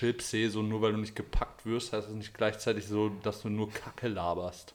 Eh, 0.02 0.48
so 0.50 0.62
nur 0.62 0.82
weil 0.82 0.92
du 0.92 0.98
nicht 1.00 1.16
gepackt 1.16 1.66
wirst, 1.66 1.94
heißt 1.94 2.10
es 2.10 2.16
nicht 2.16 2.34
gleichzeitig 2.34 2.86
so, 2.88 3.10
dass 3.24 3.42
du 3.42 3.50
nur 3.50 3.72
Kacke 3.72 4.08
laberst. 4.08 4.75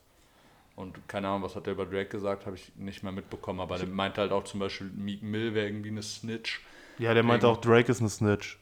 Und 0.81 1.07
keine 1.09 1.29
Ahnung, 1.29 1.43
was 1.43 1.57
hat 1.57 1.67
er 1.67 1.75
über 1.75 1.85
Drake 1.85 2.09
gesagt, 2.09 2.47
habe 2.47 2.57
ich 2.57 2.73
nicht 2.75 3.03
mehr 3.03 3.13
mitbekommen, 3.13 3.61
aber 3.61 3.77
der 3.77 3.87
meinte 3.87 4.23
halt 4.23 4.33
auch 4.33 4.45
zum 4.45 4.61
Beispiel, 4.61 4.91
Meek 4.95 5.23
Mill 5.23 5.55
wäre 5.55 5.67
irgendwie 5.67 5.91
eine 5.91 6.03
Snitch. 6.03 6.63
Ja, 6.99 7.13
der 7.13 7.23
meinte 7.23 7.49
auch, 7.49 7.59
Drake 7.59 7.93
ist 7.93 8.01
eine 8.01 8.09
Snitch. 8.09 8.59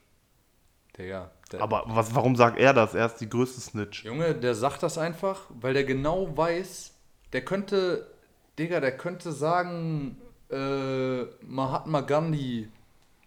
Digga, 0.96 1.30
der, 1.52 1.60
Aber 1.60 1.84
was, 1.86 2.14
warum 2.14 2.34
sagt 2.34 2.58
er 2.58 2.74
das? 2.74 2.94
Er 2.94 3.06
ist 3.06 3.18
die 3.18 3.28
größte 3.28 3.60
Snitch. 3.60 4.04
Junge, 4.04 4.34
der 4.34 4.56
sagt 4.56 4.82
das 4.82 4.98
einfach, 4.98 5.42
weil 5.60 5.74
der 5.74 5.84
genau 5.84 6.36
weiß, 6.36 6.92
der 7.32 7.44
könnte, 7.44 8.10
Digga, 8.58 8.80
der 8.80 8.96
könnte 8.96 9.30
sagen, 9.30 10.20
äh, 10.50 11.22
Mahatma 11.46 12.00
Gandhi, 12.00 12.68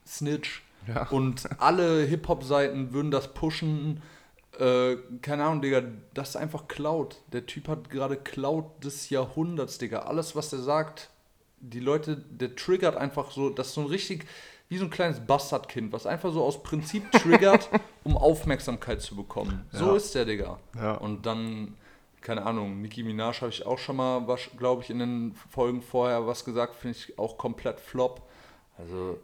Snitch. 0.06 0.64
Ja. 0.88 1.08
Und 1.10 1.48
alle 1.62 2.04
Hip-Hop-Seiten 2.04 2.92
würden 2.92 3.12
das 3.12 3.34
pushen. 3.34 4.02
Äh, 4.62 4.98
keine 5.24 5.46
Ahnung, 5.46 5.62
Digga, 5.64 5.82
das 6.14 6.30
ist 6.30 6.36
einfach 6.36 6.68
Cloud. 6.68 7.18
Der 7.34 7.48
Typ 7.48 7.68
hat 7.68 7.90
gerade 7.90 8.16
Cloud 8.16 8.66
des 8.84 9.10
Jahrhunderts, 9.10 9.80
Digga. 9.80 10.00
Alles, 10.04 10.36
was 10.36 10.52
der 10.52 10.60
sagt, 10.60 11.10
die 11.60 11.80
Leute, 11.80 12.16
der 12.18 12.56
triggert 12.56 12.96
einfach 12.96 13.32
so, 13.32 13.50
das 13.50 13.70
ist 13.70 13.74
so 13.74 13.82
ein 13.82 13.88
richtig, 13.88 14.26
wie 14.70 14.78
so 14.78 14.86
ein 14.86 14.92
kleines 14.92 15.20
Bastardkind, 15.20 15.92
was 15.92 16.06
einfach 16.06 16.32
so 16.32 16.44
aus 16.44 16.62
Prinzip 16.62 17.12
triggert, 17.12 17.70
um 18.04 18.16
Aufmerksamkeit 18.18 19.02
zu 19.02 19.16
bekommen. 19.16 19.66
So 19.72 19.88
Ja. 19.88 19.96
ist 19.96 20.14
der, 20.14 20.26
Digga. 20.26 20.60
Ja. 20.76 20.94
Und 20.94 21.26
dann, 21.26 21.76
keine 22.22 22.46
Ahnung, 22.46 22.82
Nicki 22.84 23.02
Minaj 23.02 23.42
habe 23.42 23.50
ich 23.50 23.66
auch 23.66 23.80
schon 23.80 23.96
mal, 23.96 24.24
glaube 24.60 24.84
ich, 24.84 24.92
in 24.92 25.00
den 25.00 25.36
Folgen 25.50 25.82
vorher 25.82 26.28
was 26.28 26.46
gesagt, 26.46 26.76
finde 26.76 26.98
ich 26.98 27.18
auch 27.18 27.36
komplett 27.38 27.80
flop. 27.80 28.22
Also, 28.78 29.20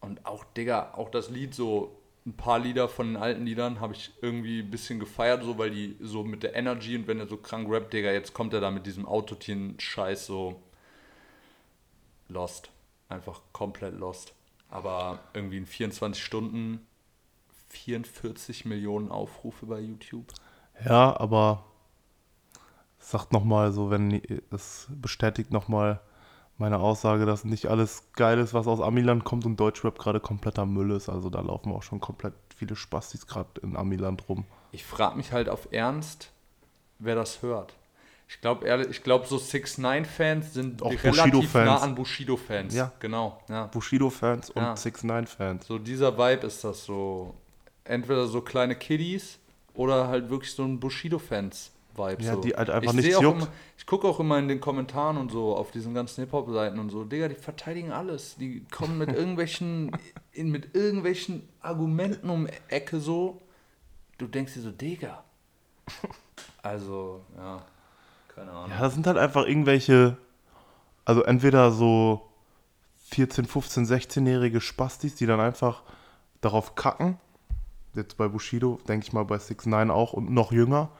und 0.00 0.24
auch, 0.24 0.44
Digga, 0.56 0.94
auch 0.96 1.10
das 1.10 1.28
Lied 1.28 1.54
so, 1.56 1.95
ein 2.26 2.36
paar 2.36 2.58
Lieder 2.58 2.88
von 2.88 3.06
den 3.06 3.16
alten 3.16 3.46
Liedern 3.46 3.80
habe 3.80 3.94
ich 3.94 4.12
irgendwie 4.20 4.60
ein 4.60 4.70
bisschen 4.70 4.98
gefeiert, 4.98 5.44
so, 5.44 5.58
weil 5.58 5.70
die 5.70 5.96
so 6.00 6.24
mit 6.24 6.42
der 6.42 6.56
Energy 6.56 6.96
und 6.96 7.06
wenn 7.06 7.20
er 7.20 7.28
so 7.28 7.36
krank 7.36 7.68
rappt, 7.70 7.92
Digga, 7.92 8.10
jetzt 8.10 8.34
kommt 8.34 8.52
er 8.52 8.60
da 8.60 8.70
mit 8.70 8.84
diesem 8.84 9.06
Autotune-Scheiß 9.06 10.26
so 10.26 10.60
lost. 12.28 12.70
Einfach 13.08 13.40
komplett 13.52 13.94
lost. 13.94 14.34
Aber 14.68 15.20
irgendwie 15.32 15.58
in 15.58 15.66
24 15.66 16.22
Stunden 16.22 16.84
44 17.68 18.64
Millionen 18.64 19.10
Aufrufe 19.10 19.66
bei 19.66 19.78
YouTube. 19.78 20.32
Ja, 20.84 21.18
aber 21.18 21.64
sagt 22.98 23.32
nochmal 23.32 23.70
so, 23.70 23.90
wenn 23.90 24.20
es 24.50 24.88
bestätigt 24.90 25.52
nochmal 25.52 26.00
meine 26.58 26.78
Aussage, 26.78 27.26
dass 27.26 27.44
nicht 27.44 27.66
alles 27.66 28.04
geil 28.14 28.38
ist, 28.38 28.54
was 28.54 28.66
aus 28.66 28.80
Amiland 28.80 29.24
kommt 29.24 29.44
und 29.46 29.58
Deutschrap 29.60 29.98
gerade 29.98 30.20
kompletter 30.20 30.64
Müll 30.66 30.90
ist. 30.92 31.08
Also 31.08 31.28
da 31.30 31.40
laufen 31.40 31.72
auch 31.72 31.82
schon 31.82 32.00
komplett 32.00 32.34
viele 32.56 32.76
Spastis 32.76 33.26
gerade 33.26 33.60
in 33.62 33.76
Amiland 33.76 34.28
rum. 34.28 34.44
Ich 34.72 34.84
frage 34.84 35.16
mich 35.16 35.32
halt 35.32 35.48
auf 35.48 35.68
Ernst, 35.70 36.32
wer 36.98 37.14
das 37.14 37.42
hört. 37.42 37.74
Ich 38.28 38.40
glaube 38.40 38.86
ich 38.90 39.02
glaube 39.04 39.26
so 39.26 39.38
6 39.38 39.78
9 39.78 40.04
Fans 40.04 40.52
sind 40.54 40.82
Auch 40.82 40.90
relativ 40.90 41.12
Bushido-Fans. 41.32 41.66
nah 41.66 41.76
an 41.78 41.94
Bushido 41.94 42.36
Fans. 42.36 42.74
Ja. 42.74 42.90
genau, 42.98 43.40
ja. 43.48 43.66
Bushido-Fans 43.66 44.50
und 44.50 44.62
Ja. 44.62 44.76
6 44.76 45.04
9 45.04 45.26
fans 45.26 45.66
So 45.66 45.78
dieser 45.78 46.16
Vibe 46.18 46.46
ist 46.46 46.64
das 46.64 46.84
so 46.84 47.34
entweder 47.84 48.26
so 48.26 48.40
kleine 48.40 48.74
Kiddies 48.74 49.38
oder 49.74 50.08
halt 50.08 50.28
wirklich 50.28 50.52
so 50.52 50.64
ein 50.64 50.80
Bushido 50.80 51.18
Fans 51.20 51.70
Vibe 51.98 52.22
Ja, 52.22 52.34
so. 52.34 52.40
die 52.40 52.54
halt 52.54 52.70
einfach 52.70 52.92
ich 52.92 52.96
nichts 52.96 53.20
juckt. 53.20 53.42
Immer, 53.42 53.48
ich 53.76 53.86
gucke 53.86 54.06
auch 54.06 54.20
immer 54.20 54.38
in 54.38 54.48
den 54.48 54.60
Kommentaren 54.60 55.16
und 55.16 55.30
so 55.30 55.56
auf 55.56 55.70
diesen 55.70 55.94
ganzen 55.94 56.22
Hip 56.22 56.32
Hop 56.32 56.50
Seiten 56.50 56.78
und 56.78 56.90
so, 56.90 57.04
Digga, 57.04 57.28
die 57.28 57.34
verteidigen 57.34 57.92
alles. 57.92 58.36
Die 58.36 58.64
kommen 58.70 58.98
mit 58.98 59.08
irgendwelchen 59.12 59.90
in, 60.32 60.50
mit 60.50 60.74
irgendwelchen 60.74 61.48
Argumenten 61.60 62.30
um 62.30 62.46
Ecke 62.68 63.00
so. 63.00 63.40
Du 64.18 64.26
denkst 64.26 64.54
dir 64.54 64.62
so, 64.62 64.70
Digga. 64.70 65.24
Also, 66.62 67.22
ja, 67.36 67.62
keine 68.34 68.50
Ahnung. 68.50 68.70
Ja, 68.70 68.80
das 68.80 68.94
sind 68.94 69.06
halt 69.06 69.18
einfach 69.18 69.46
irgendwelche, 69.46 70.16
also 71.04 71.22
entweder 71.22 71.70
so 71.70 72.28
14, 73.10 73.44
15, 73.44 73.86
16-jährige 73.86 74.60
Spastis, 74.60 75.14
die 75.14 75.26
dann 75.26 75.40
einfach 75.40 75.82
darauf 76.40 76.74
kacken. 76.74 77.18
Jetzt 77.94 78.16
bei 78.16 78.28
Bushido, 78.28 78.78
denke 78.88 79.06
ich 79.06 79.12
mal 79.12 79.24
bei 79.24 79.38
6 79.38 79.66
9 79.66 79.90
auch 79.90 80.12
und 80.12 80.30
noch 80.30 80.52
jünger. 80.52 80.90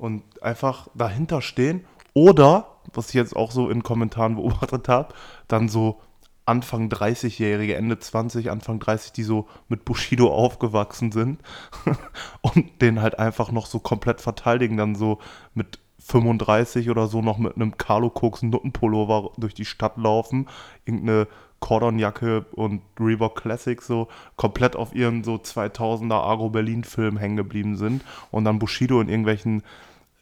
Und 0.00 0.22
einfach 0.42 0.88
dahinter 0.94 1.42
stehen. 1.42 1.84
Oder, 2.14 2.78
was 2.94 3.10
ich 3.10 3.14
jetzt 3.14 3.36
auch 3.36 3.50
so 3.50 3.68
in 3.68 3.82
Kommentaren 3.82 4.34
beobachtet 4.36 4.88
habe, 4.88 5.14
dann 5.46 5.68
so 5.68 6.00
Anfang 6.46 6.88
30-Jährige, 6.88 7.76
Ende 7.76 7.98
20, 7.98 8.50
Anfang 8.50 8.80
30, 8.80 9.12
die 9.12 9.22
so 9.22 9.46
mit 9.68 9.84
Bushido 9.84 10.34
aufgewachsen 10.34 11.12
sind 11.12 11.40
und 12.40 12.82
den 12.82 13.02
halt 13.02 13.18
einfach 13.18 13.52
noch 13.52 13.66
so 13.66 13.78
komplett 13.78 14.20
verteidigen, 14.20 14.76
dann 14.76 14.94
so 14.96 15.18
mit 15.54 15.78
35 16.00 16.90
oder 16.90 17.06
so 17.06 17.20
noch 17.20 17.38
mit 17.38 17.56
einem 17.56 17.76
Carlo 17.76 18.08
Cooks 18.08 18.42
Nuttenpullover 18.42 19.32
durch 19.36 19.54
die 19.54 19.66
Stadt 19.66 19.96
laufen, 19.96 20.48
irgendeine 20.86 21.28
Cordonjacke 21.60 22.46
und 22.52 22.82
Reebok 22.98 23.42
Classic 23.42 23.80
so 23.80 24.08
komplett 24.36 24.74
auf 24.76 24.94
ihren 24.94 25.22
so 25.22 25.34
2000er 25.34 26.26
Agro 26.26 26.48
Berlin 26.48 26.84
Film 26.84 27.18
hängen 27.18 27.36
geblieben 27.36 27.76
sind 27.76 28.02
und 28.30 28.44
dann 28.44 28.58
Bushido 28.58 29.00
in 29.00 29.08
irgendwelchen 29.08 29.62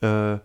äh, 0.01 0.39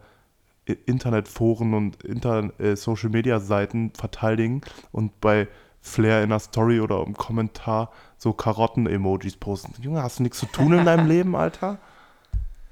Internetforen 0.86 1.74
und 1.74 2.04
Inter 2.04 2.50
äh, 2.60 2.76
Social 2.76 3.10
Media 3.10 3.40
Seiten 3.40 3.92
verteidigen 3.94 4.62
und 4.92 5.20
bei 5.20 5.48
Flair 5.82 6.24
in 6.24 6.30
der 6.30 6.40
Story 6.40 6.80
oder 6.80 7.04
im 7.06 7.14
Kommentar 7.18 7.92
so 8.18 8.32
Karotten-Emojis 8.32 9.36
posten. 9.36 9.74
Junge, 9.82 10.02
hast 10.02 10.20
du 10.20 10.24
nichts 10.24 10.40
zu 10.40 10.46
tun 10.46 10.72
in 10.72 10.86
deinem 10.86 11.08
Leben, 11.08 11.36
Alter? 11.36 11.78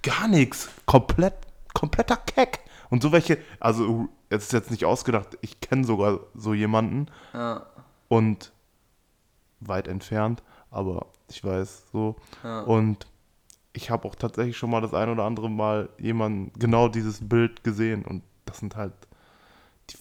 Gar 0.02 0.30
nichts. 0.30 0.70
Komplett, 0.86 1.34
kompletter 1.74 2.16
Keck. 2.16 2.62
Und 2.90 3.04
so 3.04 3.12
welche, 3.12 3.38
also 3.60 4.08
es 4.30 4.44
ist 4.44 4.54
jetzt 4.54 4.72
nicht 4.72 4.86
ausgedacht, 4.86 5.38
ich 5.42 5.60
kenne 5.60 5.84
sogar 5.84 6.22
so 6.34 6.54
jemanden 6.54 7.08
Ja, 7.34 7.66
und 8.08 8.54
weit 9.60 9.88
entfernt, 9.90 10.42
aber 10.72 11.08
ich 11.30 11.44
weiß 11.44 11.84
so. 11.92 12.16
ja. 12.44 12.62
Und 12.62 13.08
ich 13.74 13.90
habe 13.90 14.08
auch 14.08 14.16
tatsächlich 14.16 14.58
schon 14.58 14.70
mal 14.70 14.82
das 14.82 14.94
ein 14.94 15.10
oder 15.10 15.24
andere 15.24 15.50
Mal 15.50 15.90
jemanden 15.98 16.52
genau 16.60 16.88
dieses 16.88 17.28
Bild 17.28 17.64
gesehen 17.64 18.06
und 18.06 18.24
das 18.46 18.58
sind 18.58 18.76
halt 18.76 18.94
die, 19.90 19.98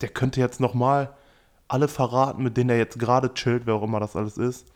der 0.00 0.10
könnte 0.10 0.40
jetzt 0.40 0.60
noch 0.60 0.74
mal 0.74 1.14
alle 1.68 1.88
verraten, 1.88 2.42
mit 2.42 2.56
denen 2.56 2.70
er 2.70 2.78
jetzt 2.78 2.98
gerade 2.98 3.32
chillt, 3.34 3.66
wer 3.66 3.74
auch 3.74 3.82
immer 3.82 4.00
das 4.00 4.16
alles 4.16 4.36
ist. 4.36 4.70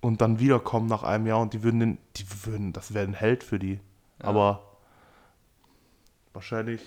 Und 0.00 0.20
dann 0.20 0.40
wiederkommen 0.40 0.86
nach 0.86 1.04
einem 1.04 1.26
Jahr 1.26 1.40
und 1.40 1.52
die 1.52 1.62
würden 1.62 1.78
den, 1.78 1.98
die 2.16 2.24
würden, 2.44 2.72
das 2.72 2.94
wäre 2.94 3.06
ein 3.06 3.14
Held 3.14 3.44
für 3.44 3.58
die. 3.58 3.78
Ja. 4.20 4.24
Aber 4.24 4.76
wahrscheinlich 6.32 6.80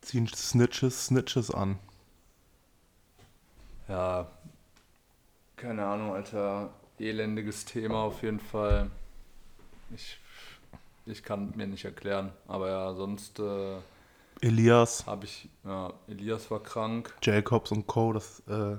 ziehen 0.00 0.26
Snitches 0.26 1.06
Snitches 1.06 1.52
an. 1.52 1.78
Ja, 3.88 4.26
keine 5.56 5.84
Ahnung, 5.84 6.14
Alter. 6.14 6.70
Elendiges 7.08 7.64
Thema 7.64 8.02
auf 8.02 8.22
jeden 8.22 8.40
Fall. 8.40 8.90
Ich, 9.94 10.18
ich 11.06 11.22
kann 11.22 11.52
mir 11.56 11.66
nicht 11.66 11.84
erklären. 11.84 12.32
Aber 12.46 12.68
ja, 12.68 12.94
sonst 12.94 13.38
äh, 13.38 13.76
Elias, 14.40 15.06
habe 15.06 15.24
ich, 15.24 15.48
ja, 15.64 15.92
Elias 16.08 16.50
war 16.50 16.62
krank. 16.62 17.14
Jacobs 17.22 17.70
und 17.72 17.86
Co. 17.86 18.12
das 18.12 18.40
äh, 18.48 18.76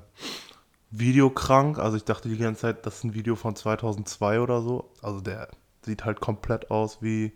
Video 0.91 1.29
krank. 1.29 1.79
Also 1.79 1.97
ich 1.97 2.03
dachte 2.03 2.29
die 2.29 2.37
ganze 2.37 2.61
Zeit, 2.61 2.85
das 2.85 2.97
ist 2.97 3.03
ein 3.03 3.13
Video 3.13 3.35
von 3.35 3.55
2002 3.55 4.41
oder 4.41 4.61
so. 4.61 4.89
Also 5.01 5.21
der 5.21 5.49
sieht 5.81 6.05
halt 6.05 6.19
komplett 6.19 6.71
aus 6.71 7.01
wie 7.01 7.33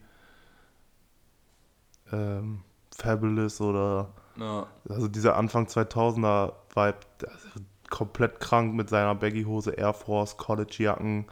ähm, 2.11 2.63
Fabulous 2.95 3.61
oder 3.61 4.13
Ja, 4.37 4.67
also 4.89 5.07
dieser 5.07 5.35
Anfang 5.35 5.65
2000er 5.65 6.53
Vibe, 6.73 6.99
komplett 7.89 8.39
krank 8.39 8.73
mit 8.73 8.89
seiner 8.89 9.15
Baggy-Hose, 9.15 9.71
Air 9.71 9.93
Force, 9.93 10.37
College-Jacken, 10.37 11.25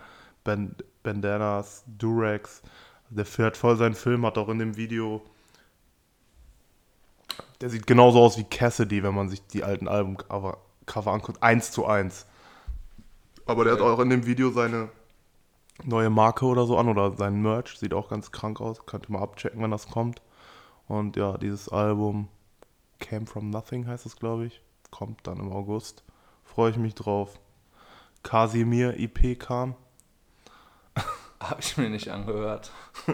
Band 0.44 0.84
Bandanas, 1.04 1.84
Durex. 1.88 2.62
Der 3.10 3.26
fährt 3.26 3.58
voll 3.58 3.78
seinen 3.78 3.96
Film, 3.96 4.26
hat 4.26 4.38
auch 4.38 4.50
in 4.50 4.60
dem 4.60 4.76
Video. 4.76 5.22
Der 7.62 7.70
sieht 7.70 7.88
genauso 7.88 8.20
aus 8.22 8.38
wie 8.38 8.44
Cassidy, 8.44 9.04
wenn 9.04 9.16
man 9.16 9.30
sich 9.30 9.46
die 9.48 9.64
alten 9.64 9.88
Albumcover 9.88 10.58
Cover 10.86 11.12
anguckt. 11.12 11.42
Eins 11.42 11.72
zu 11.72 11.86
eins. 11.86 12.26
Aber 13.46 13.64
der 13.64 13.74
hat 13.74 13.82
auch 13.82 14.00
in 14.00 14.10
dem 14.10 14.26
Video 14.26 14.52
seine 14.52 14.90
neue 15.84 16.10
Marke 16.10 16.46
oder 16.46 16.66
so 16.66 16.78
an 16.78 16.90
oder 16.90 17.16
sein 17.16 17.42
Merch. 17.42 17.78
Sieht 17.78 17.94
auch 17.94 18.10
ganz 18.10 18.32
krank 18.32 18.62
aus. 18.62 18.86
Könnt 18.86 19.10
ihr 19.10 19.14
mal 19.14 19.22
abchecken, 19.22 19.62
wenn 19.62 19.72
das 19.72 19.88
kommt. 19.88 20.22
Und 20.88 21.16
ja, 21.18 21.38
dieses 21.38 21.70
Album 21.70 22.28
Came 23.00 23.26
From 23.26 23.50
Nothing 23.50 23.88
heißt 23.88 24.06
es, 24.06 24.16
glaube 24.16 24.46
ich. 24.46 24.62
kommt 24.92 25.28
dann 25.28 25.40
im 25.40 25.52
August. 25.52 26.05
Freue 26.46 26.72
ich 26.72 26.78
mich 26.78 26.96
drauf. 26.96 27.40
Casimir 28.24 28.98
IP 28.98 29.38
kam. 29.38 29.76
Habe 31.40 31.60
ich 31.60 31.78
mir 31.78 31.90
nicht 31.90 32.10
angehört. 32.10 32.72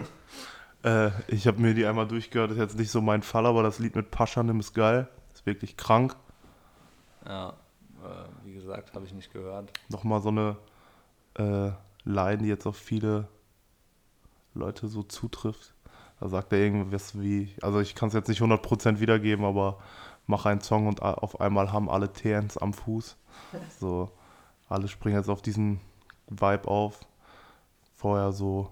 Äh, 0.84 1.10
ich 1.28 1.46
habe 1.46 1.60
mir 1.60 1.74
die 1.74 1.86
einmal 1.86 2.08
durchgehört, 2.08 2.50
ist 2.50 2.58
jetzt 2.58 2.76
nicht 2.76 2.90
so 2.90 3.00
mein 3.00 3.22
Fall, 3.22 3.46
aber 3.46 3.62
das 3.62 3.78
Lied 3.78 3.94
mit 3.94 4.10
Paschanim 4.10 4.58
ist 4.58 4.74
geil. 4.74 5.06
Ist 5.32 5.46
wirklich 5.46 5.76
krank. 5.76 6.16
Ja, 7.24 7.50
äh, 8.02 8.44
wie 8.44 8.54
gesagt, 8.54 8.92
habe 8.94 9.04
ich 9.04 9.14
nicht 9.14 9.32
gehört. 9.32 9.70
Nochmal 9.90 10.20
so 10.20 10.30
eine 10.30 10.56
äh, 11.34 11.70
Line, 12.04 12.38
die 12.38 12.48
jetzt 12.48 12.66
auf 12.66 12.76
viele 12.76 13.28
Leute 14.54 14.88
so 14.88 15.02
zutrifft. 15.04 15.74
Da 16.20 16.28
sagt 16.28 16.52
er 16.52 16.58
irgendwas 16.58 17.20
wie, 17.20 17.54
also 17.62 17.80
ich 17.80 17.94
kann 17.94 18.08
es 18.08 18.14
jetzt 18.14 18.28
nicht 18.28 18.42
100% 18.42 19.00
wiedergeben, 19.00 19.44
aber 19.44 19.78
mach 20.26 20.46
einen 20.46 20.60
Song 20.60 20.86
und 20.86 21.02
auf 21.02 21.40
einmal 21.40 21.72
haben 21.72 21.88
alle 21.90 22.12
TNs 22.12 22.56
am 22.58 22.72
Fuß. 22.72 23.16
So, 23.78 24.10
alle 24.68 24.88
springen 24.88 25.16
jetzt 25.16 25.28
auf 25.28 25.42
diesen 25.42 25.80
Vibe 26.28 26.68
auf. 26.68 27.00
Vorher 27.96 28.32
so, 28.32 28.68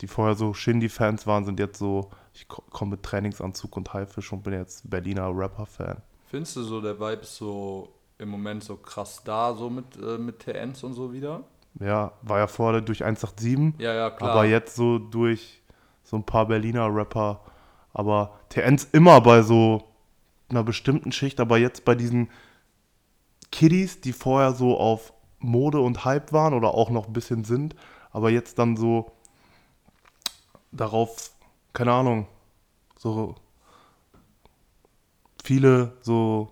die 0.00 0.06
vorher 0.06 0.34
so 0.34 0.54
Shindy-Fans 0.54 1.26
waren, 1.26 1.44
sind 1.44 1.58
jetzt 1.58 1.78
so, 1.78 2.10
ich 2.34 2.46
ko- 2.48 2.62
komme 2.70 2.92
mit 2.92 3.02
Trainingsanzug 3.02 3.76
und 3.76 3.92
Haifisch 3.92 4.32
und 4.32 4.42
bin 4.42 4.52
jetzt 4.52 4.88
Berliner 4.88 5.30
Rapper-Fan. 5.34 6.02
Findest 6.26 6.56
du 6.56 6.62
so, 6.62 6.80
der 6.80 6.98
Vibe 6.98 7.22
ist 7.22 7.36
so 7.36 7.88
im 8.18 8.28
Moment 8.28 8.62
so 8.62 8.76
krass 8.76 9.22
da, 9.24 9.54
so 9.54 9.68
mit, 9.70 9.96
äh, 9.96 10.18
mit 10.18 10.38
TNs 10.40 10.84
und 10.84 10.92
so 10.94 11.12
wieder? 11.12 11.42
Ja, 11.80 12.12
war 12.22 12.38
ja 12.38 12.46
vorher 12.46 12.80
durch 12.80 13.02
187. 13.04 13.80
Ja, 13.80 13.92
ja, 13.94 14.10
klar. 14.10 14.30
Aber 14.30 14.44
jetzt 14.44 14.76
so 14.76 14.98
durch 14.98 15.62
so 16.04 16.16
ein 16.16 16.24
paar 16.24 16.46
Berliner 16.46 16.92
Rapper. 16.94 17.40
Aber 17.92 18.38
TNs 18.50 18.84
immer 18.92 19.20
bei 19.20 19.42
so 19.42 19.82
einer 20.50 20.62
bestimmten 20.62 21.12
Schicht, 21.12 21.40
aber 21.40 21.58
jetzt 21.58 21.84
bei 21.84 21.94
diesen 21.94 22.30
Kiddies, 23.52 24.00
die 24.00 24.12
vorher 24.12 24.52
so 24.52 24.78
auf 24.78 25.12
Mode 25.38 25.80
und 25.80 26.04
Hype 26.04 26.32
waren 26.32 26.54
oder 26.54 26.74
auch 26.74 26.90
noch 26.90 27.06
ein 27.06 27.12
bisschen 27.12 27.44
sind, 27.44 27.74
aber 28.12 28.30
jetzt 28.30 28.58
dann 28.58 28.76
so 28.76 29.12
darauf, 30.72 31.30
keine 31.72 31.92
Ahnung, 31.92 32.26
so 32.98 33.34
viele 35.42 35.92
so, 36.02 36.50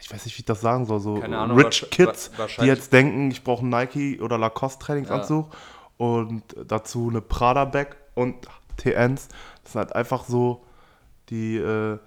ich 0.00 0.12
weiß 0.12 0.24
nicht, 0.26 0.36
wie 0.36 0.40
ich 0.40 0.46
das 0.46 0.60
sagen 0.60 0.84
soll, 0.86 1.00
so 1.00 1.20
Ahnung, 1.22 1.58
Rich 1.58 1.90
Kids, 1.90 2.30
die 2.60 2.66
jetzt 2.66 2.92
denken, 2.92 3.30
ich 3.30 3.42
brauche 3.42 3.62
einen 3.62 3.70
Nike 3.70 4.20
oder 4.20 4.38
Lacoste 4.38 4.84
Trainingsanzug 4.84 5.48
und 5.96 6.42
dazu 6.66 7.08
eine 7.08 7.20
Prada 7.20 7.64
Bag 7.64 7.96
und 8.14 8.46
TNs. 8.76 9.28
Das 9.64 9.72
sind 9.72 9.78
halt 9.80 9.96
einfach 9.96 10.24
so, 10.24 10.64
die, 11.30 11.56
äh, 11.56 11.98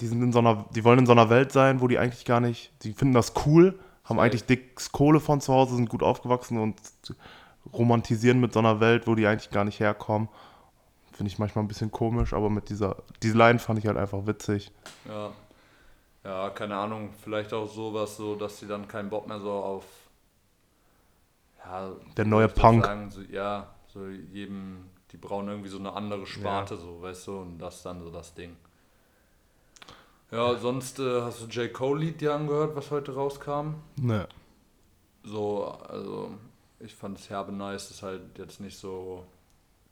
die 0.00 0.06
sind 0.06 0.22
in 0.22 0.32
so 0.32 0.40
einer, 0.40 0.66
die 0.74 0.84
wollen 0.84 1.00
in 1.00 1.06
so 1.06 1.12
einer 1.12 1.30
Welt 1.30 1.52
sein, 1.52 1.80
wo 1.80 1.88
die 1.88 1.98
eigentlich 1.98 2.24
gar 2.24 2.40
nicht, 2.40 2.72
die 2.82 2.92
finden 2.92 3.14
das 3.14 3.32
cool, 3.46 3.78
haben 4.04 4.20
eigentlich 4.20 4.44
dick 4.44 4.76
Kohle 4.92 5.20
von 5.20 5.40
zu 5.40 5.52
Hause, 5.52 5.76
sind 5.76 5.88
gut 5.88 6.02
aufgewachsen 6.02 6.58
und 6.58 6.76
romantisieren 7.72 8.40
mit 8.40 8.52
so 8.52 8.60
einer 8.60 8.80
Welt, 8.80 9.06
wo 9.06 9.14
die 9.14 9.26
eigentlich 9.26 9.50
gar 9.50 9.64
nicht 9.64 9.80
herkommen. 9.80 10.28
Finde 11.12 11.32
ich 11.32 11.38
manchmal 11.38 11.64
ein 11.64 11.68
bisschen 11.68 11.90
komisch, 11.90 12.34
aber 12.34 12.50
mit 12.50 12.68
dieser, 12.68 12.96
diese 13.22 13.36
Line 13.38 13.58
fand 13.58 13.78
ich 13.78 13.86
halt 13.86 13.96
einfach 13.96 14.26
witzig. 14.26 14.70
Ja. 15.08 15.32
Ja, 16.24 16.50
keine 16.50 16.76
Ahnung, 16.76 17.10
vielleicht 17.22 17.52
auch 17.52 17.68
sowas, 17.68 18.16
so, 18.16 18.34
dass 18.34 18.58
sie 18.58 18.66
dann 18.66 18.88
keinen 18.88 19.08
Bock 19.08 19.28
mehr 19.28 19.38
so 19.38 19.52
auf. 19.52 19.84
Ja, 21.64 21.92
Der 22.16 22.24
neue 22.24 22.48
Punk. 22.48 22.84
Sagen? 22.84 23.10
So, 23.10 23.22
ja, 23.22 23.68
so 23.86 24.08
jedem, 24.08 24.86
die 25.12 25.18
brauchen 25.18 25.46
irgendwie 25.48 25.68
so 25.68 25.78
eine 25.78 25.92
andere 25.92 26.26
Sparte, 26.26 26.76
so, 26.76 27.00
weißt 27.00 27.28
du, 27.28 27.38
und 27.38 27.58
das 27.58 27.82
dann 27.84 28.02
so 28.02 28.10
das 28.10 28.34
Ding. 28.34 28.56
Ja, 30.30 30.56
sonst 30.56 30.98
äh, 30.98 31.22
hast 31.22 31.42
du 31.42 31.46
J. 31.46 31.72
Cole-Lied 31.72 32.20
dir 32.20 32.34
angehört, 32.34 32.74
was 32.74 32.90
heute 32.90 33.14
rauskam? 33.14 33.74
Ne. 33.96 34.28
So, 35.22 35.64
also, 35.64 36.30
ich 36.80 36.94
fand 36.94 37.18
es 37.18 37.30
herbe 37.30 37.52
nice, 37.52 37.90
ist 37.90 38.02
halt 38.02 38.22
jetzt 38.38 38.60
nicht 38.60 38.78
so 38.78 39.24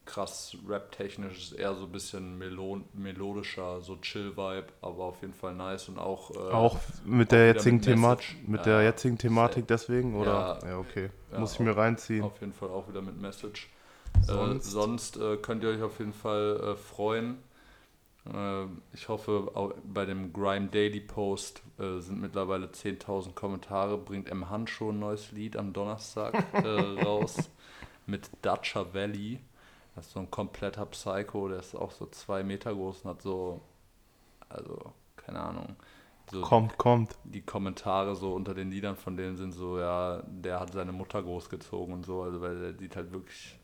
krass 0.06 0.56
rap-technisch, 0.68 1.38
ist 1.38 1.52
eher 1.52 1.74
so 1.74 1.84
ein 1.86 1.92
bisschen 1.92 2.36
melo 2.38 2.80
melodischer, 2.92 3.80
so 3.80 3.96
Chill-Vibe, 3.96 4.66
aber 4.82 5.04
auf 5.04 5.20
jeden 5.22 5.32
Fall 5.32 5.54
nice 5.54 5.88
und 5.88 5.98
auch. 5.98 6.30
Äh, 6.30 6.52
Auch 6.52 6.78
mit 7.04 7.32
der 7.32 7.40
wieder 7.40 7.54
jetzigen 7.54 7.76
mit 7.76 7.84
Thematik, 7.84 8.49
mit 8.49 8.58
Ja, 8.60 8.64
der 8.64 8.82
jetzigen 8.82 9.18
Thematik 9.18 9.66
deswegen, 9.66 10.14
oder? 10.14 10.58
Ja. 10.62 10.68
Ja, 10.68 10.78
okay. 10.78 11.10
Ja, 11.32 11.40
Muss 11.40 11.54
ich 11.54 11.60
mir 11.60 11.76
reinziehen. 11.76 12.23
Auf 12.25 12.40
jeden 12.40 12.52
Fall 12.52 12.68
auch 12.68 12.88
wieder 12.88 13.02
mit 13.02 13.20
Message. 13.20 13.70
Sonst? 14.26 14.66
Äh, 14.66 14.70
sonst 14.70 15.16
äh, 15.16 15.36
könnt 15.38 15.62
ihr 15.64 15.70
euch 15.70 15.82
auf 15.82 15.99
jeden 15.99 16.12
Fall 16.12 16.60
äh, 16.60 16.76
freuen. 16.76 17.38
Äh, 18.32 18.67
ich 18.93 19.08
hoffe, 19.08 19.50
auch 19.54 19.73
bei 19.84 20.06
dem 20.06 20.32
Grime 20.32 20.69
Daily 20.69 21.00
Post 21.00 21.63
äh, 21.78 21.99
sind 22.00 22.21
mittlerweile 22.21 22.67
10.000 22.67 23.34
Kommentare. 23.34 23.99
Bringt 23.99 24.28
M. 24.28 24.49
Handschuh 24.50 24.91
ein 24.91 24.99
neues 24.99 25.32
Lied 25.32 25.56
am 25.56 25.73
Donnerstag 25.73 26.34
äh, 26.52 26.80
raus 27.04 27.50
mit 28.06 28.30
Dacia 28.43 28.93
Valley. 28.95 29.41
Das 29.95 30.06
ist 30.06 30.13
so 30.13 30.21
ein 30.21 30.30
kompletter 30.30 30.87
Psycho, 30.87 31.49
der 31.49 31.60
ist 31.60 31.75
auch 31.75 31.93
so 31.93 32.06
zwei 32.06 32.43
Meter 32.43 32.75
groß 32.75 33.02
und 33.02 33.10
hat 33.10 33.23
so, 33.23 33.60
also, 34.49 34.93
keine 35.17 35.41
Ahnung. 35.41 35.76
So 36.30 36.41
Kommt, 36.41 36.78
kommt. 36.78 37.17
die 37.25 37.43
Kommentare 37.43 38.17
so 38.17 38.34
unter 38.34 38.54
den 38.54 38.71
Liedern 38.71 38.97
von 38.97 39.17
denen 39.17 39.37
sind 39.37 39.52
so, 39.52 39.78
ja, 39.78 40.23
der 40.26 40.58
hat 40.58 40.73
seine 40.73 40.93
Mutter 40.93 41.23
großgezogen 41.23 41.95
und 41.95 42.04
so, 42.06 42.23
also 42.23 42.41
weil 42.41 42.58
der 42.58 42.78
sieht 42.78 42.97
halt 42.97 43.13
wirklich, 43.13 43.58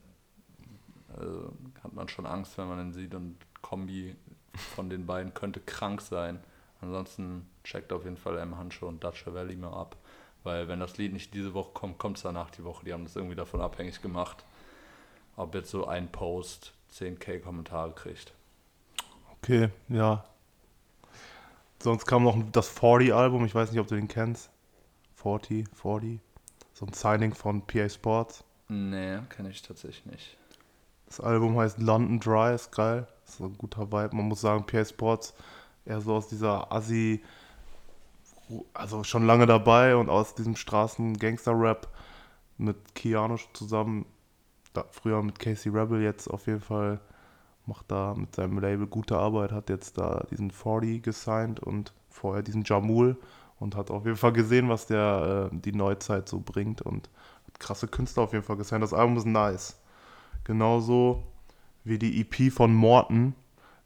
also 1.17 1.51
hat 1.83 1.93
man 1.93 2.07
schon 2.07 2.25
Angst, 2.25 2.57
wenn 2.57 2.67
man 2.67 2.79
ihn 2.79 2.93
sieht 2.93 3.15
und 3.15 3.37
Kombi 3.61 4.15
von 4.53 4.89
den 4.89 5.05
beiden 5.05 5.33
könnte 5.33 5.59
krank 5.59 6.01
sein. 6.01 6.39
Ansonsten 6.81 7.47
checkt 7.63 7.93
auf 7.93 8.03
jeden 8.03 8.17
Fall 8.17 8.37
M. 8.39 8.57
Handschuh 8.57 8.87
und 8.87 9.03
Dacia 9.03 9.33
Valley 9.33 9.55
mal 9.55 9.73
ab, 9.73 9.95
weil 10.43 10.67
wenn 10.67 10.79
das 10.79 10.97
Lied 10.97 11.13
nicht 11.13 11.33
diese 11.33 11.53
Woche 11.53 11.71
kommt, 11.73 11.99
kommt 11.99 12.17
es 12.17 12.23
danach 12.23 12.49
die 12.49 12.63
Woche. 12.63 12.85
Die 12.85 12.93
haben 12.93 13.03
das 13.03 13.15
irgendwie 13.15 13.35
davon 13.35 13.61
abhängig 13.61 14.01
gemacht, 14.01 14.43
ob 15.35 15.53
jetzt 15.53 15.69
so 15.69 15.85
ein 15.85 16.11
Post 16.11 16.73
10k 16.93 17.39
Kommentare 17.39 17.91
kriegt. 17.91 18.33
Okay, 19.37 19.69
ja. 19.89 20.23
Sonst 21.79 22.05
kam 22.05 22.23
noch 22.23 22.37
das 22.51 22.75
40-Album, 22.75 23.45
ich 23.45 23.55
weiß 23.55 23.71
nicht, 23.71 23.79
ob 23.79 23.87
du 23.87 23.95
den 23.95 24.07
kennst. 24.07 24.49
40, 25.15 25.67
40. 25.73 26.19
So 26.73 26.85
ein 26.85 26.93
Signing 26.93 27.33
von 27.33 27.65
PA 27.65 27.89
Sports. 27.89 28.43
Nee, 28.67 29.19
kenne 29.29 29.49
ich 29.49 29.61
tatsächlich 29.61 30.05
nicht. 30.05 30.37
Das 31.11 31.19
Album 31.19 31.57
heißt 31.57 31.77
London 31.79 32.21
Dry, 32.21 32.55
ist 32.55 32.71
geil. 32.71 33.05
Ist 33.27 33.41
ein 33.41 33.57
guter 33.57 33.91
Vibe. 33.91 34.15
Man 34.15 34.29
muss 34.29 34.39
sagen, 34.39 34.65
PA 34.65 34.85
Sports 34.85 35.33
eher 35.83 35.99
so 35.99 36.13
aus 36.13 36.29
dieser 36.29 36.71
Assi, 36.71 37.21
also 38.73 39.03
schon 39.03 39.25
lange 39.25 39.45
dabei 39.45 39.97
und 39.97 40.09
aus 40.09 40.35
diesem 40.35 40.55
Straßen-Gangster-Rap 40.55 41.89
mit 42.57 42.95
Keanu 42.95 43.35
zusammen, 43.51 44.05
da, 44.71 44.85
früher 44.91 45.21
mit 45.21 45.37
Casey 45.37 45.69
Rebel, 45.69 46.01
jetzt 46.01 46.29
auf 46.29 46.47
jeden 46.47 46.61
Fall 46.61 47.01
macht 47.65 47.91
da 47.91 48.13
mit 48.15 48.33
seinem 48.33 48.59
Label 48.59 48.87
gute 48.87 49.17
Arbeit, 49.17 49.51
hat 49.51 49.69
jetzt 49.69 49.97
da 49.97 50.25
diesen 50.31 50.49
40 50.49 51.03
gesigned 51.03 51.59
und 51.59 51.91
vorher 52.07 52.41
diesen 52.41 52.63
Jamul 52.63 53.17
und 53.59 53.75
hat 53.75 53.91
auf 53.91 54.05
jeden 54.05 54.15
Fall 54.15 54.31
gesehen, 54.31 54.69
was 54.69 54.87
der 54.87 55.49
äh, 55.51 55.57
die 55.57 55.73
Neuzeit 55.73 56.29
so 56.29 56.39
bringt 56.39 56.81
und 56.81 57.09
hat 57.47 57.59
krasse 57.59 57.89
Künstler 57.89 58.23
auf 58.23 58.31
jeden 58.31 58.45
Fall 58.45 58.55
gesigned. 58.55 58.81
Das 58.81 58.93
Album 58.93 59.17
ist 59.17 59.25
nice. 59.25 59.80
Genauso 60.43 61.23
wie 61.83 61.97
die 61.97 62.21
EP 62.21 62.51
von 62.51 62.73
Morton. 62.73 63.35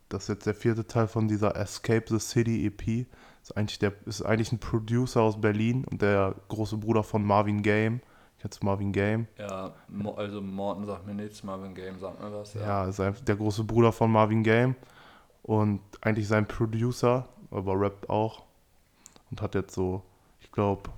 Das 0.10 0.24
ist 0.24 0.30
jetzt 0.30 0.46
der 0.46 0.56
vierte 0.56 0.86
Teil 0.86 1.08
von 1.08 1.28
dieser 1.28 1.56
Escape 1.56 2.06
the 2.08 2.20
City 2.20 2.66
EP. 2.66 3.08
Ist 3.42 3.56
eigentlich, 3.56 3.80
der, 3.80 3.94
ist 4.06 4.22
eigentlich 4.22 4.52
ein 4.52 4.60
Producer 4.60 5.22
aus 5.22 5.40
Berlin 5.40 5.86
und 5.86 6.02
der 6.02 6.36
große 6.48 6.78
Bruder 6.78 7.04
von 7.04 7.24
Marvin 7.24 7.62
Game. 7.62 8.02
Kennst 8.40 8.62
du 8.62 8.66
Marvin 8.66 8.92
Game? 8.92 9.28
Ja, 9.38 9.74
also 10.18 10.42
Morten 10.42 10.86
sagt 10.86 11.06
mir 11.06 11.14
nichts, 11.14 11.44
Marvin 11.44 11.74
Game 11.74 12.00
sagt 12.00 12.22
mir 12.22 12.32
was. 12.32 12.54
Ja, 12.54 12.86
ist 12.86 13.00
einfach 13.00 13.24
der 13.24 13.36
große 13.36 13.64
Bruder 13.64 13.92
von 13.92 14.12
Marvin 14.12 14.44
Game. 14.44 14.76
Und 15.42 15.82
eigentlich 16.02 16.28
sein 16.28 16.48
Producer, 16.48 17.28
aber 17.52 17.80
rappt 17.80 18.10
auch. 18.10 18.44
Und 19.32 19.42
hat 19.42 19.56
jetzt 19.56 19.74
so, 19.74 20.04
ich 20.42 20.52
glaube, 20.52 20.90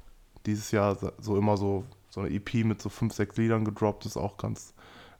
dieses 0.45 0.71
Jahr 0.71 0.97
so 1.19 1.37
immer 1.37 1.57
so, 1.57 1.83
so 2.09 2.21
eine 2.21 2.29
EP 2.29 2.65
mit 2.65 2.81
so 2.81 2.89
fünf, 2.89 3.13
sechs 3.13 3.37
Liedern 3.37 3.65
gedroppt. 3.65 4.05
Ist 4.05 4.17
auch 4.17 4.37
ganz 4.37 4.73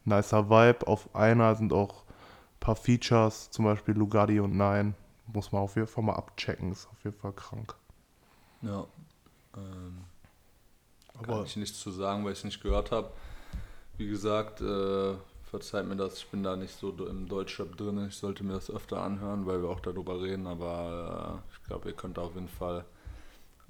nicer 0.08 0.50
Vibe. 0.50 0.88
Auf 0.88 1.14
einer 1.16 1.56
sind 1.56 1.74
auch 1.74 2.04
ein 2.04 2.60
paar 2.60 2.76
Features, 2.76 3.50
zum 3.52 3.66
Beispiel 3.66 3.96
Lugatti 3.96 4.40
und 4.40 4.56
Nein. 4.58 4.96
Muss 5.34 5.52
man 5.52 5.62
auf 5.62 5.76
jeden 5.76 5.88
Fall 5.88 6.04
mal 6.06 6.16
abchecken, 6.16 6.72
ist 6.72 6.88
auf 6.90 7.04
jeden 7.04 7.18
Fall 7.18 7.34
krank. 7.34 7.76
Ja. 8.62 8.86
Ähm, 9.56 10.06
kann 11.14 11.30
Aber- 11.30 11.44
ich 11.44 11.56
nichts 11.58 11.80
zu 11.80 11.92
sagen, 11.92 12.24
weil 12.24 12.32
ich 12.32 12.40
es 12.40 12.44
nicht 12.46 12.64
gehört 12.64 12.92
habe. 12.92 13.12
Wie 13.98 14.08
gesagt, 14.08 14.62
äh, 14.62 15.16
verzeiht 15.44 15.86
mir 15.88 15.96
das, 15.96 16.20
ich 16.20 16.28
bin 16.28 16.44
da 16.44 16.56
nicht 16.56 16.76
so 16.76 16.92
im 17.08 17.28
Deutschrap 17.28 17.76
drin. 17.76 18.08
Ich 18.08 18.16
sollte 18.18 18.44
mir 18.44 18.54
das 18.54 18.70
öfter 18.70 19.02
anhören, 19.02 19.46
weil 19.46 19.62
wir 19.62 19.70
auch 19.70 19.80
darüber 19.80 20.22
reden. 20.22 20.48
Aber 20.48 21.42
äh, 21.44 21.54
ich 21.54 21.64
glaube, 21.68 21.90
ihr 21.90 21.96
könnt 21.96 22.20
auf 22.20 22.36
jeden 22.36 22.50
Fall 22.50 22.86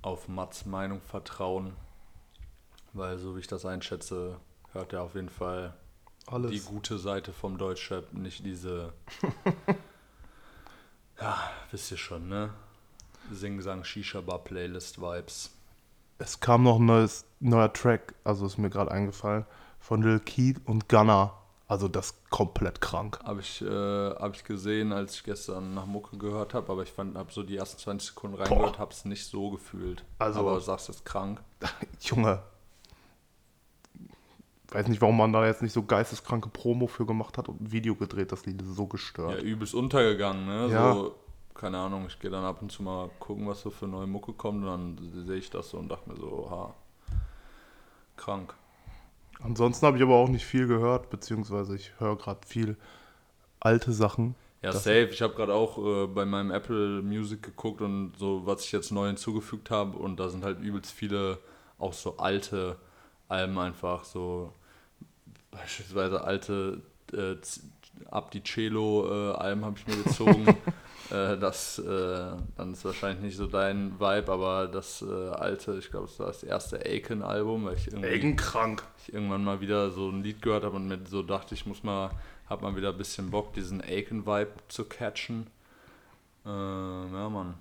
auf 0.02 0.28
Mats 0.28 0.66
Meinung 0.66 1.02
vertrauen. 1.02 1.74
Weil 2.94 3.18
so 3.18 3.36
wie 3.36 3.40
ich 3.40 3.48
das 3.48 3.66
einschätze, 3.66 4.40
hört 4.74 4.94
er 4.94 5.04
auf 5.04 5.16
jeden 5.16 5.30
Fall 5.30 5.74
die 6.30 6.34
Alles. 6.34 6.66
gute 6.66 6.98
Seite 6.98 7.34
vom 7.34 7.58
Deutschrap, 7.58 8.14
nicht 8.14 8.46
diese. 8.46 8.94
ja, 11.22 11.38
wisst 11.72 11.92
ihr 11.92 11.98
schon, 11.98 12.28
ne? 12.28 12.52
Sing-Sang 13.32 13.84
Shisha 13.84 14.22
Bar 14.22 14.44
Playlist 14.44 15.02
Vibes. 15.02 15.52
Es 16.20 16.40
kam 16.40 16.64
noch 16.64 16.80
ein 16.80 16.86
neues, 16.86 17.26
neuer 17.40 17.72
Track, 17.72 18.16
also 18.24 18.46
ist 18.46 18.58
mir 18.58 18.70
gerade 18.70 18.92
eingefallen, 18.92 19.46
von 19.80 20.02
Lil 20.02 20.20
Keith 20.20 20.60
und 20.66 20.90
Gunna. 20.90 21.34
Also 21.70 21.90
das 21.90 22.14
komplett 22.30 22.80
krank. 22.80 23.20
Habe 23.26 23.42
ich, 23.42 23.62
äh, 23.62 23.68
hab 24.16 24.34
ich 24.34 24.46
gesehen, 24.46 24.94
als 24.94 25.16
ich 25.16 25.24
gestern 25.26 25.74
nach 25.74 25.86
Mucke 25.86 26.18
gehört 26.18 26.54
habe, 26.54 26.72
aber 26.72 26.84
ich 26.84 26.92
fand, 26.94 27.18
habe 27.18 27.30
so 27.32 27.44
die 27.44 27.58
ersten 27.58 27.78
20 27.78 28.08
Sekunden 28.10 28.38
reingehört, 28.38 28.80
habe 28.80 28.94
es 28.94 29.04
nicht 29.04 29.26
so 29.26 29.50
gefühlt. 29.52 30.06
Also- 30.18 30.40
aber 30.40 30.54
du 30.56 30.60
sagst, 30.62 30.88
es 30.88 30.98
ist 30.98 31.06
krank. 31.06 31.42
Junge. 32.00 32.42
Weiß 34.72 34.88
nicht, 34.88 35.02
warum 35.02 35.18
man 35.18 35.32
da 35.32 35.46
jetzt 35.46 35.62
nicht 35.62 35.74
so 35.74 35.84
geisteskranke 35.84 36.50
Promo 36.50 36.88
für 36.88 37.06
gemacht 37.06 37.38
hat 37.38 37.48
und 37.48 37.62
ein 37.62 37.72
Video 37.72 37.96
gedreht. 37.96 38.32
Das 38.32 38.46
Lied 38.46 38.62
ist 38.62 38.76
so 38.76 38.84
Ja, 38.84 38.90
gestört. 38.90 39.42
übelst 39.42 39.74
untergegangen, 39.74 40.46
ne? 40.46 40.68
Ja. 40.72 40.94
So, 40.94 41.16
keine 41.54 41.78
Ahnung, 41.78 42.06
ich 42.08 42.20
gehe 42.20 42.30
dann 42.30 42.44
ab 42.44 42.62
und 42.62 42.72
zu 42.72 42.84
mal 42.84 43.10
gucken, 43.20 43.48
was 43.48 43.62
so 43.62 43.70
für 43.70 43.88
neue 43.88 44.08
Mucke 44.08 44.34
kommt 44.34 44.64
und 44.64 44.68
dann 44.68 45.26
sehe 45.26 45.38
ich 45.38 45.50
das 45.50 45.70
so 45.70 45.78
und 45.78 45.90
dachte 45.90 46.10
mir 46.10 46.18
so, 46.18 46.50
ha, 46.52 46.74
krank. 48.18 48.54
Ansonsten 49.42 49.86
habe 49.86 49.98
ich 49.98 50.04
aber 50.04 50.16
auch 50.16 50.30
nicht 50.30 50.46
viel 50.46 50.68
gehört, 50.68 51.10
beziehungsweise 51.10 51.76
ich 51.76 51.94
höre 52.00 52.18
gerade 52.18 52.40
viel 52.46 52.76
alte 53.60 53.94
Sachen. 53.94 54.36
Ja, 54.64 54.72
safe. 54.72 55.10
Ich 55.12 55.22
habe 55.22 55.36
gerade 55.36 55.54
auch 55.54 55.78
äh, 55.78 56.08
bei 56.08 56.26
meinem 56.26 56.52
Apple 56.52 57.02
Music 57.04 57.44
geguckt 57.44 57.82
und 57.82 58.14
so, 58.18 58.46
was 58.46 58.66
ich 58.66 58.72
jetzt 58.72 58.92
neu 58.92 59.08
hinzugefügt 59.08 59.70
habe. 59.70 59.98
Und 59.98 60.20
da 60.20 60.30
sind 60.30 60.44
halt 60.44 60.60
übelst 60.60 60.92
viele 60.92 61.38
auch 61.78 61.94
so 61.94 62.18
alte 62.18 62.78
Alben 63.28 63.58
einfach. 63.58 64.04
So 64.04 64.54
beispielsweise 65.52 66.24
alte 66.24 66.82
äh, 67.14 67.36
Abdi 68.10 68.44
Cello 68.44 69.32
äh, 69.32 69.36
Alben 69.36 69.66
habe 69.66 69.78
ich 69.78 69.88
mir 69.88 70.04
gezogen. 70.04 70.48
äh, 71.10 71.38
das, 71.38 71.80
äh, 71.80 72.32
dann 72.56 72.74
ist 72.74 72.86
wahrscheinlich 72.86 73.22
nicht 73.22 73.38
so 73.38 73.48
dein 73.48 74.00
Vibe, 74.00 74.32
aber 74.32 74.68
das 74.68 75.02
äh, 75.02 75.30
alte, 75.30 75.78
ich 75.78 75.90
glaube, 75.90 76.08
das 76.08 76.20
war 76.20 76.28
das 76.28 76.44
erste 76.44 76.86
Aiken-Album, 76.86 77.66
weil 77.66 77.76
ich 77.76 77.88
irgendwie 77.92 78.36
krank. 78.36 78.84
ich 79.00 79.14
irgendwann 79.14 79.44
mal 79.44 79.62
wieder 79.62 79.92
so 79.92 80.10
ein 80.10 80.24
Lied 80.24 80.42
gehört 80.42 80.64
habe 80.64 80.76
und 80.76 80.88
mir 80.88 81.00
so 81.10 81.24
dachte, 81.24 81.56
ich 81.56 81.66
muss 81.66 81.84
mal, 81.84 82.12
hab 82.50 82.62
mal 82.62 82.76
wieder 82.76 82.90
ein 82.90 82.98
bisschen 82.98 83.32
Bock, 83.32 83.54
diesen 83.54 83.82
Aiken-Vibe 83.82 84.52
zu 84.68 84.86
catchen. 84.86 85.48
Äh, 86.46 86.50
ja, 86.50 87.30
Mann. 87.30 87.56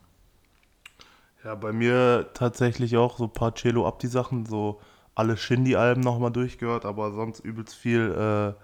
Ja, 1.45 1.55
bei 1.55 1.73
mir 1.73 2.31
tatsächlich 2.35 2.97
auch 2.97 3.19
so 3.19 3.25
ein 3.25 3.33
paar 3.33 3.55
Cello 3.55 3.87
Abdi 3.87 4.09
Sachen, 4.09 4.47
so 4.47 4.81
alle 5.17 5.37
Shindy-Alben 5.39 6.03
nochmal 6.03 6.33
durchgehört, 6.33 6.87
aber 6.87 7.13
sonst 7.13 7.41
übelst 7.41 7.77
viel 7.77 8.13
äh, 8.59 8.63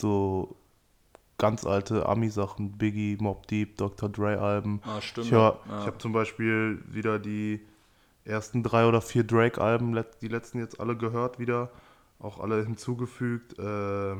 so 0.00 0.56
ganz 1.38 1.64
alte 1.66 2.06
Ami-Sachen, 2.06 2.78
Biggie, 2.78 3.18
Mob 3.20 3.48
Deep, 3.48 3.76
Dr. 3.78 4.08
Dre-Alben. 4.08 4.82
Ah, 4.82 5.00
stimmt. 5.00 5.26
Ich, 5.26 5.32
ja. 5.32 5.58
ich 5.78 5.86
habe 5.86 5.98
zum 5.98 6.12
Beispiel 6.12 6.82
wieder 6.88 7.18
die 7.18 7.60
ersten 8.24 8.62
drei 8.62 8.86
oder 8.86 9.02
vier 9.02 9.24
Drake-Alben, 9.24 9.98
die 10.22 10.28
letzten 10.28 10.60
jetzt 10.60 10.80
alle 10.80 10.96
gehört 10.96 11.38
wieder, 11.38 11.70
auch 12.20 12.40
alle 12.40 12.64
hinzugefügt. 12.64 13.58
Äh, 13.58 14.16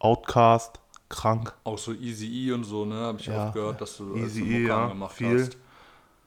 Outcast, 0.00 0.80
krank. 1.08 1.54
auch 1.64 1.78
so 1.78 1.92
Easy 1.94 2.26
E 2.48 2.52
und 2.52 2.64
so, 2.64 2.84
ne? 2.84 2.96
Habe 2.96 3.20
ich 3.20 3.30
Ja, 3.30 3.32
auch 3.32 3.50
gehört, 3.52 3.80
dass 3.80 3.96
du 3.96 4.04
Eazy-E, 4.14 4.44
Mucke 4.44 4.68
ja, 4.68 4.74
angemacht 4.74 5.16
viel. 5.16 5.24
hast. 5.24 5.58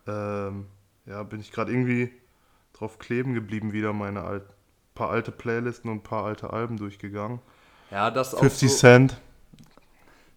Ähm, 0.08 0.68
ja, 1.08 1.24
bin 1.24 1.42
ich 1.42 1.52
gerade 1.52 1.72
irgendwie 1.74 2.12
drauf 2.84 3.00
kleben 3.00 3.34
geblieben, 3.34 3.72
wieder 3.72 3.94
meine 3.94 4.24
alt, 4.24 4.44
paar 4.94 5.10
alte 5.10 5.32
Playlisten 5.32 5.90
und 5.90 5.98
ein 5.98 6.04
paar 6.04 6.26
alte 6.26 6.52
Alben 6.52 6.78
durchgegangen. 6.78 7.40
Ja, 7.90 8.12
das 8.12 8.36
auch 8.36 8.40
50 8.40 8.70
so, 8.70 8.78
Cent. 8.78 9.18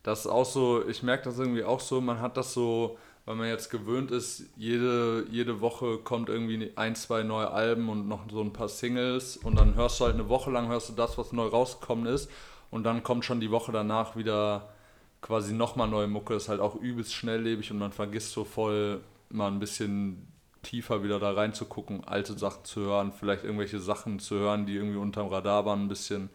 Das 0.02 0.20
ist 0.20 0.26
auch 0.28 0.44
so, 0.44 0.86
ich 0.86 1.02
merke 1.02 1.24
das 1.24 1.38
irgendwie 1.38 1.64
auch 1.64 1.80
so, 1.80 2.00
man 2.00 2.20
hat 2.20 2.36
das 2.36 2.54
so, 2.54 2.96
weil 3.24 3.34
man 3.34 3.48
jetzt 3.48 3.70
gewöhnt 3.70 4.12
ist, 4.12 4.44
jede, 4.56 5.26
jede 5.30 5.60
Woche 5.60 5.98
kommt 5.98 6.28
irgendwie 6.28 6.70
ein, 6.76 6.94
zwei 6.94 7.24
neue 7.24 7.50
Alben 7.50 7.88
und 7.88 8.06
noch 8.06 8.30
so 8.30 8.40
ein 8.40 8.52
paar 8.52 8.68
Singles 8.68 9.36
und 9.36 9.58
dann 9.58 9.74
hörst 9.74 9.98
du 9.98 10.04
halt 10.04 10.14
eine 10.14 10.28
Woche 10.28 10.52
lang, 10.52 10.68
hörst 10.68 10.90
du 10.90 10.92
das, 10.92 11.18
was 11.18 11.32
neu 11.32 11.48
rausgekommen 11.48 12.06
ist 12.06 12.30
und 12.70 12.84
dann 12.84 13.02
kommt 13.02 13.24
schon 13.24 13.40
die 13.40 13.50
Woche 13.50 13.72
danach 13.72 14.14
wieder 14.14 14.68
quasi 15.20 15.52
nochmal 15.52 15.88
neue 15.88 16.06
Mucke, 16.06 16.34
ist 16.34 16.48
halt 16.48 16.60
auch 16.60 16.76
übelst 16.76 17.12
schnelllebig 17.12 17.72
und 17.72 17.78
man 17.78 17.90
vergisst 17.90 18.30
so 18.30 18.44
voll 18.44 19.00
mal 19.30 19.48
ein 19.48 19.58
bisschen 19.58 20.28
tiefer 20.66 21.02
wieder 21.02 21.20
da 21.20 21.30
reinzugucken, 21.32 22.04
alte 22.04 22.36
Sachen 22.36 22.64
zu 22.64 22.80
hören, 22.80 23.12
vielleicht 23.12 23.44
irgendwelche 23.44 23.78
Sachen 23.78 24.18
zu 24.18 24.36
hören, 24.36 24.66
die 24.66 24.74
irgendwie 24.74 24.98
unterm 24.98 25.28
Radar 25.28 25.64
waren 25.64 25.84
ein 25.84 25.88
bisschen. 25.88 26.28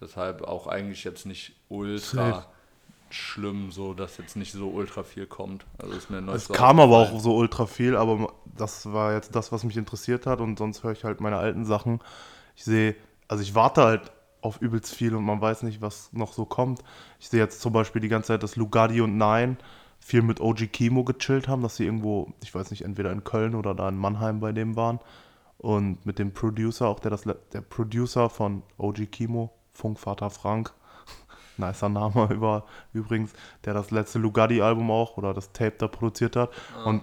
Deshalb 0.00 0.42
auch 0.42 0.66
eigentlich 0.66 1.04
jetzt 1.04 1.26
nicht 1.26 1.54
ultra 1.68 2.30
Safe. 2.30 2.46
schlimm, 3.10 3.70
so 3.70 3.94
dass 3.94 4.16
jetzt 4.18 4.36
nicht 4.36 4.52
so 4.52 4.68
ultra 4.68 5.02
viel 5.02 5.26
kommt. 5.26 5.66
Also 5.78 5.94
ist 5.94 6.10
mir 6.10 6.18
Es 6.32 6.48
kam 6.48 6.78
aber 6.80 6.98
auch 6.98 7.20
so 7.20 7.34
ultra 7.34 7.66
viel, 7.66 7.96
aber 7.96 8.32
das 8.56 8.92
war 8.92 9.12
jetzt 9.14 9.34
das, 9.34 9.50
was 9.50 9.64
mich 9.64 9.76
interessiert 9.76 10.26
hat 10.26 10.40
und 10.40 10.58
sonst 10.58 10.82
höre 10.84 10.92
ich 10.92 11.04
halt 11.04 11.20
meine 11.20 11.36
alten 11.36 11.64
Sachen. 11.64 12.00
Ich 12.56 12.64
sehe, 12.64 12.94
also 13.28 13.42
ich 13.42 13.54
warte 13.54 13.82
halt 13.82 14.12
auf 14.40 14.60
übelst 14.60 14.94
viel 14.94 15.16
und 15.16 15.24
man 15.24 15.40
weiß 15.40 15.62
nicht, 15.62 15.80
was 15.80 16.12
noch 16.12 16.32
so 16.32 16.44
kommt. 16.44 16.80
Ich 17.18 17.28
sehe 17.28 17.40
jetzt 17.40 17.60
zum 17.60 17.72
Beispiel 17.72 18.02
die 18.02 18.08
ganze 18.08 18.28
Zeit, 18.28 18.42
dass 18.42 18.56
Lugardi 18.56 19.00
und 19.00 19.16
Nine 19.16 19.56
viel 20.04 20.20
mit 20.20 20.38
OG 20.38 20.70
Kimo 20.70 21.02
gechillt 21.02 21.48
haben, 21.48 21.62
dass 21.62 21.76
sie 21.76 21.86
irgendwo, 21.86 22.30
ich 22.42 22.54
weiß 22.54 22.70
nicht, 22.70 22.82
entweder 22.82 23.10
in 23.10 23.24
Köln 23.24 23.54
oder 23.54 23.74
da 23.74 23.88
in 23.88 23.96
Mannheim 23.96 24.38
bei 24.38 24.52
dem 24.52 24.76
waren. 24.76 25.00
Und 25.56 26.04
mit 26.04 26.18
dem 26.18 26.34
Producer, 26.34 26.88
auch 26.88 27.00
der, 27.00 27.10
das, 27.10 27.22
der 27.22 27.62
Producer 27.62 28.28
von 28.28 28.62
OG 28.76 29.10
Kimo, 29.10 29.50
Funkvater 29.72 30.28
Frank, 30.28 30.74
nicer 31.56 31.88
Name 31.88 32.28
über, 32.34 32.66
übrigens, 32.92 33.32
der 33.64 33.72
das 33.72 33.90
letzte 33.90 34.18
Lugardi-Album 34.18 34.90
auch 34.90 35.16
oder 35.16 35.32
das 35.32 35.52
Tape 35.52 35.76
da 35.78 35.88
produziert 35.88 36.36
hat. 36.36 36.50
Und 36.84 37.02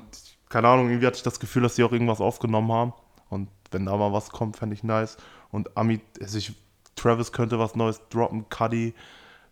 keine 0.50 0.68
Ahnung, 0.68 0.90
irgendwie 0.90 1.08
hatte 1.08 1.18
ich 1.18 1.24
das 1.24 1.40
Gefühl, 1.40 1.64
dass 1.64 1.76
sie 1.76 1.84
auch 1.84 1.94
irgendwas 1.94 2.22
aufgenommen 2.22 2.72
haben. 2.72 2.94
Und 3.30 3.50
wenn 3.72 3.88
da 3.88 3.98
mal 3.98 4.14
was 4.14 4.30
kommt, 4.30 4.58
fände 4.58 4.76
ich 4.76 4.84
nice. 4.84 5.18
Und 5.50 5.76
Ami, 5.76 6.02
also 6.22 6.38
ich, 6.38 6.54
Travis 6.96 7.32
könnte 7.32 7.58
was 7.58 7.76
Neues 7.76 8.00
droppen, 8.10 8.48
Cuddy, 8.50 8.94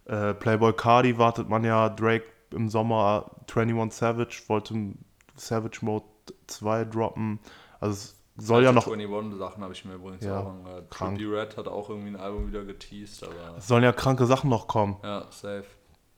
äh, 0.05 0.35
Playboy 0.35 0.73
Cardi 0.73 1.17
wartet 1.17 1.49
man 1.49 1.63
ja, 1.63 1.89
Drake 1.89 2.25
im 2.53 2.69
Sommer, 2.69 3.31
21 3.53 3.97
Savage 3.97 4.41
wollte 4.47 4.93
Savage 5.35 5.79
Mode 5.81 6.05
2 6.47 6.85
droppen. 6.85 7.39
Also 7.79 7.93
es 7.93 8.15
soll 8.37 8.63
ja 8.63 8.71
noch, 8.71 8.87
21 8.87 9.37
Sachen 9.39 9.63
habe 9.63 9.73
ich 9.73 9.85
mir 9.85 9.95
übrigens 9.95 10.23
Ja, 10.23 10.39
auch 10.41 10.47
angehört. 10.47 10.91
Trippie 10.91 11.25
Red 11.25 11.57
hat 11.57 11.67
auch 11.67 11.89
irgendwie 11.89 12.09
ein 12.09 12.15
Album 12.15 12.47
wieder 12.47 12.63
geteased, 12.65 13.23
aber 13.23 13.57
es 13.57 13.67
sollen 13.67 13.83
ja 13.83 13.91
kranke 13.91 14.25
Sachen 14.25 14.49
noch 14.49 14.67
kommen. 14.67 14.97
ja, 15.03 15.25
safe. 15.31 15.65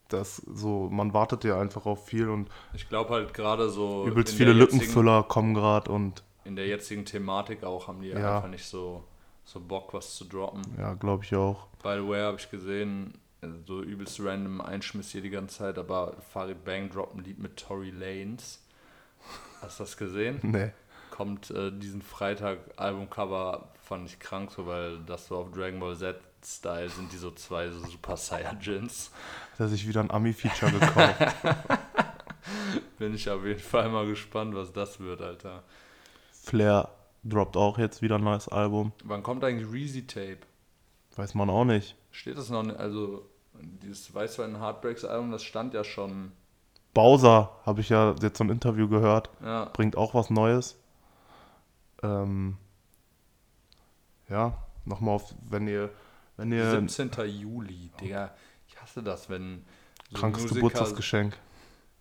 Das 0.10 0.38
so, 0.38 0.90
man 0.90 1.14
wartet 1.14 1.46
ja 1.46 1.60
einfach 1.60 1.86
auf 1.86 2.06
viel 2.06 2.28
und 2.30 2.50
Ich 2.74 2.90
glaube 2.90 3.14
halt 3.14 3.34
gerade 3.34 3.70
so 3.70 4.06
übelst 4.06 4.34
viele 4.36 4.52
Lückenfüller 4.52 5.24
kommen 5.24 5.54
gerade 5.54 5.90
und 5.92 6.24
In 6.44 6.56
der 6.58 6.68
jetzigen 6.68 7.06
Thematik 7.06 7.64
auch 7.64 7.88
haben 7.88 8.02
die 8.02 8.10
Ja. 8.10 8.36
einfach 8.38 8.50
nicht 8.50 8.66
so, 8.66 9.04
so 9.46 9.60
Bock, 9.62 9.94
was 9.94 10.16
zu 10.16 10.26
droppen. 10.26 10.64
ja, 10.78 10.96
glaube 10.96 11.24
ich 11.24 11.34
auch. 11.36 11.68
By 11.82 11.96
the 12.02 12.08
way, 12.08 12.22
habe 12.22 12.38
ich 12.38 12.52
gesehen, 12.52 13.14
also 13.14 13.21
so 13.66 13.82
übelst 13.82 14.20
random 14.20 14.62
Einschmiss 14.62 15.12
hier 15.12 15.22
die 15.22 15.32
ganze 15.32 15.58
Zeit, 15.58 15.78
aber 15.78 16.16
Farid 16.32 16.64
Bang 16.64 16.90
droppt 16.90 17.16
ein 17.16 17.24
Lied 17.24 17.40
mit 17.40 17.58
Tory 17.58 17.90
Lanez. 17.90 18.60
Hast 19.62 19.80
du 19.80 19.84
das 19.84 19.98
gesehen? 19.98 20.40
Nee. 20.44 20.72
Kommt 21.10 21.52
äh, 21.52 21.72
diesen 21.72 22.02
Freitag 22.02 22.60
Albumcover, 22.78 23.74
fand 23.84 24.08
ich 24.08 24.18
krank 24.18 24.50
so, 24.50 24.66
weil 24.66 25.00
das 25.00 25.28
so 25.28 25.38
auf 25.38 25.52
Dragon 25.52 25.80
Ball 25.80 25.96
Z-Style 25.96 26.90
sind 26.90 27.12
die 27.12 27.18
so 27.18 27.32
zwei 27.32 27.70
so 27.70 27.80
Super 27.86 28.16
Saiyajins. 28.16 29.12
Hat 29.54 29.60
er 29.60 29.68
sich 29.68 29.88
wieder 29.88 30.00
ein 30.00 30.10
Ami-Feature 30.10 30.72
gekauft. 30.72 31.36
Bin 32.98 33.14
ich 33.14 33.30
auf 33.30 33.44
jeden 33.44 33.60
Fall 33.60 33.90
mal 33.90 34.08
gespannt, 34.08 34.56
was 34.56 34.72
das 34.72 35.00
wird, 35.02 35.22
Alter. 35.22 35.64
Flair 36.32 36.90
droppt 37.26 37.58
auch 37.58 37.78
jetzt 37.78 38.02
wieder 38.02 38.16
ein 38.16 38.24
neues 38.24 38.48
Album. 38.48 38.94
Wann 39.04 39.22
kommt 39.22 39.44
eigentlich 39.44 39.70
Reezy 39.72 40.08
Tape? 40.08 40.40
Weiß 41.18 41.36
man 41.36 41.50
auch 41.50 41.66
nicht. 41.66 41.98
Steht 42.12 42.38
das 42.38 42.50
noch 42.50 42.64
nicht? 42.64 42.80
Also, 42.80 43.30
dieses 43.62 44.14
Weißwein 44.14 44.60
Heartbreaks 44.60 45.06
Album, 45.06 45.32
das 45.32 45.44
stand 45.44 45.74
ja 45.74 45.84
schon. 45.84 46.32
Bowser, 46.94 47.52
habe 47.66 47.82
ich 47.82 47.90
ja 47.90 48.14
jetzt 48.22 48.38
so 48.38 48.44
ein 48.44 48.50
Interview 48.50 48.88
gehört, 48.90 49.30
Ja, 49.44 49.66
bringt 49.74 49.96
auch 49.96 50.14
was 50.14 50.30
Neues. 50.30 50.78
Ähm, 52.04 52.58
ja, 54.30 54.54
nochmal 54.86 55.16
auf, 55.16 55.34
wenn 55.50 55.68
ihr, 55.68 55.90
wenn 56.38 56.52
ihr 56.52 56.70
17. 56.70 57.12
Juli, 57.30 57.92
Digga. 58.00 58.32
Ich 58.68 58.82
hasse 58.82 59.04
das, 59.04 59.30
wenn. 59.30 59.64
so 60.10 60.18
krankes 60.18 60.44
Musiker- 60.44 60.56
Geburtstagsgeschenk. 60.56 61.38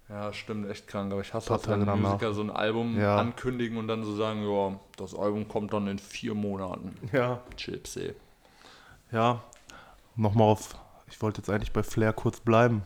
Ja, 0.08 0.32
stimmt, 0.32 0.68
echt 0.68 0.88
krank. 0.88 1.12
Aber 1.12 1.20
ich 1.20 1.32
hasse 1.34 1.50
das, 1.50 1.68
wenn. 1.68 1.84
Musiker 1.84 2.32
so 2.32 2.42
ein 2.42 2.50
Album 2.50 2.98
Ja. 2.98 3.16
ankündigen 3.18 3.78
und 3.78 3.86
dann 3.88 4.02
so 4.04 4.16
sagen: 4.16 4.42
Ja, 4.42 4.78
das 4.96 5.14
Album 5.14 5.46
kommt 5.46 5.72
dann 5.72 5.86
in 5.86 5.98
vier 5.98 6.34
Monaten. 6.34 6.96
Ja. 7.12 7.40
Chips, 7.56 7.96
ey. 7.96 8.14
Ja, 9.12 9.42
nochmal 10.16 10.48
auf, 10.48 10.74
ich 11.10 11.20
wollte 11.20 11.40
jetzt 11.40 11.50
eigentlich 11.50 11.72
bei 11.72 11.82
Flair 11.82 12.12
kurz 12.12 12.40
bleiben. 12.40 12.82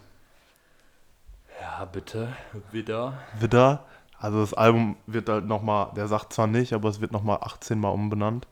Ja, 1.60 1.84
bitte. 1.84 2.28
Wieder. 2.72 3.14
Widder, 3.38 3.84
also 4.18 4.40
das 4.40 4.54
Album 4.54 4.96
wird 5.06 5.28
halt 5.28 5.46
nochmal, 5.46 5.92
der 5.94 6.08
sagt 6.08 6.32
zwar 6.32 6.46
nicht, 6.46 6.72
aber 6.72 6.88
es 6.88 7.00
wird 7.00 7.12
nochmal 7.12 7.38
18 7.42 7.78
Mal 7.78 7.90
umbenannt. 7.90 8.46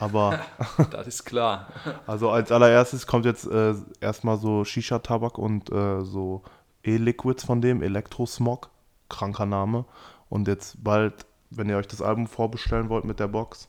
Aber 0.00 0.40
Das 0.90 1.06
ist 1.06 1.24
klar. 1.24 1.68
Also 2.06 2.30
als 2.30 2.50
allererstes 2.50 3.06
kommt 3.06 3.24
jetzt 3.24 3.46
äh, 3.46 3.74
erstmal 4.00 4.38
so 4.38 4.64
Shisha-Tabak 4.64 5.38
und 5.38 5.70
äh, 5.70 6.00
so 6.02 6.42
E-Liquids 6.82 7.44
von 7.44 7.60
dem, 7.60 7.82
Elektrosmog, 7.82 8.70
kranker 9.08 9.46
Name. 9.46 9.84
Und 10.28 10.48
jetzt 10.48 10.82
bald, 10.82 11.26
wenn 11.50 11.68
ihr 11.68 11.76
euch 11.76 11.86
das 11.86 12.02
Album 12.02 12.26
vorbestellen 12.26 12.88
wollt 12.88 13.04
mit 13.04 13.20
der 13.20 13.28
Box 13.28 13.68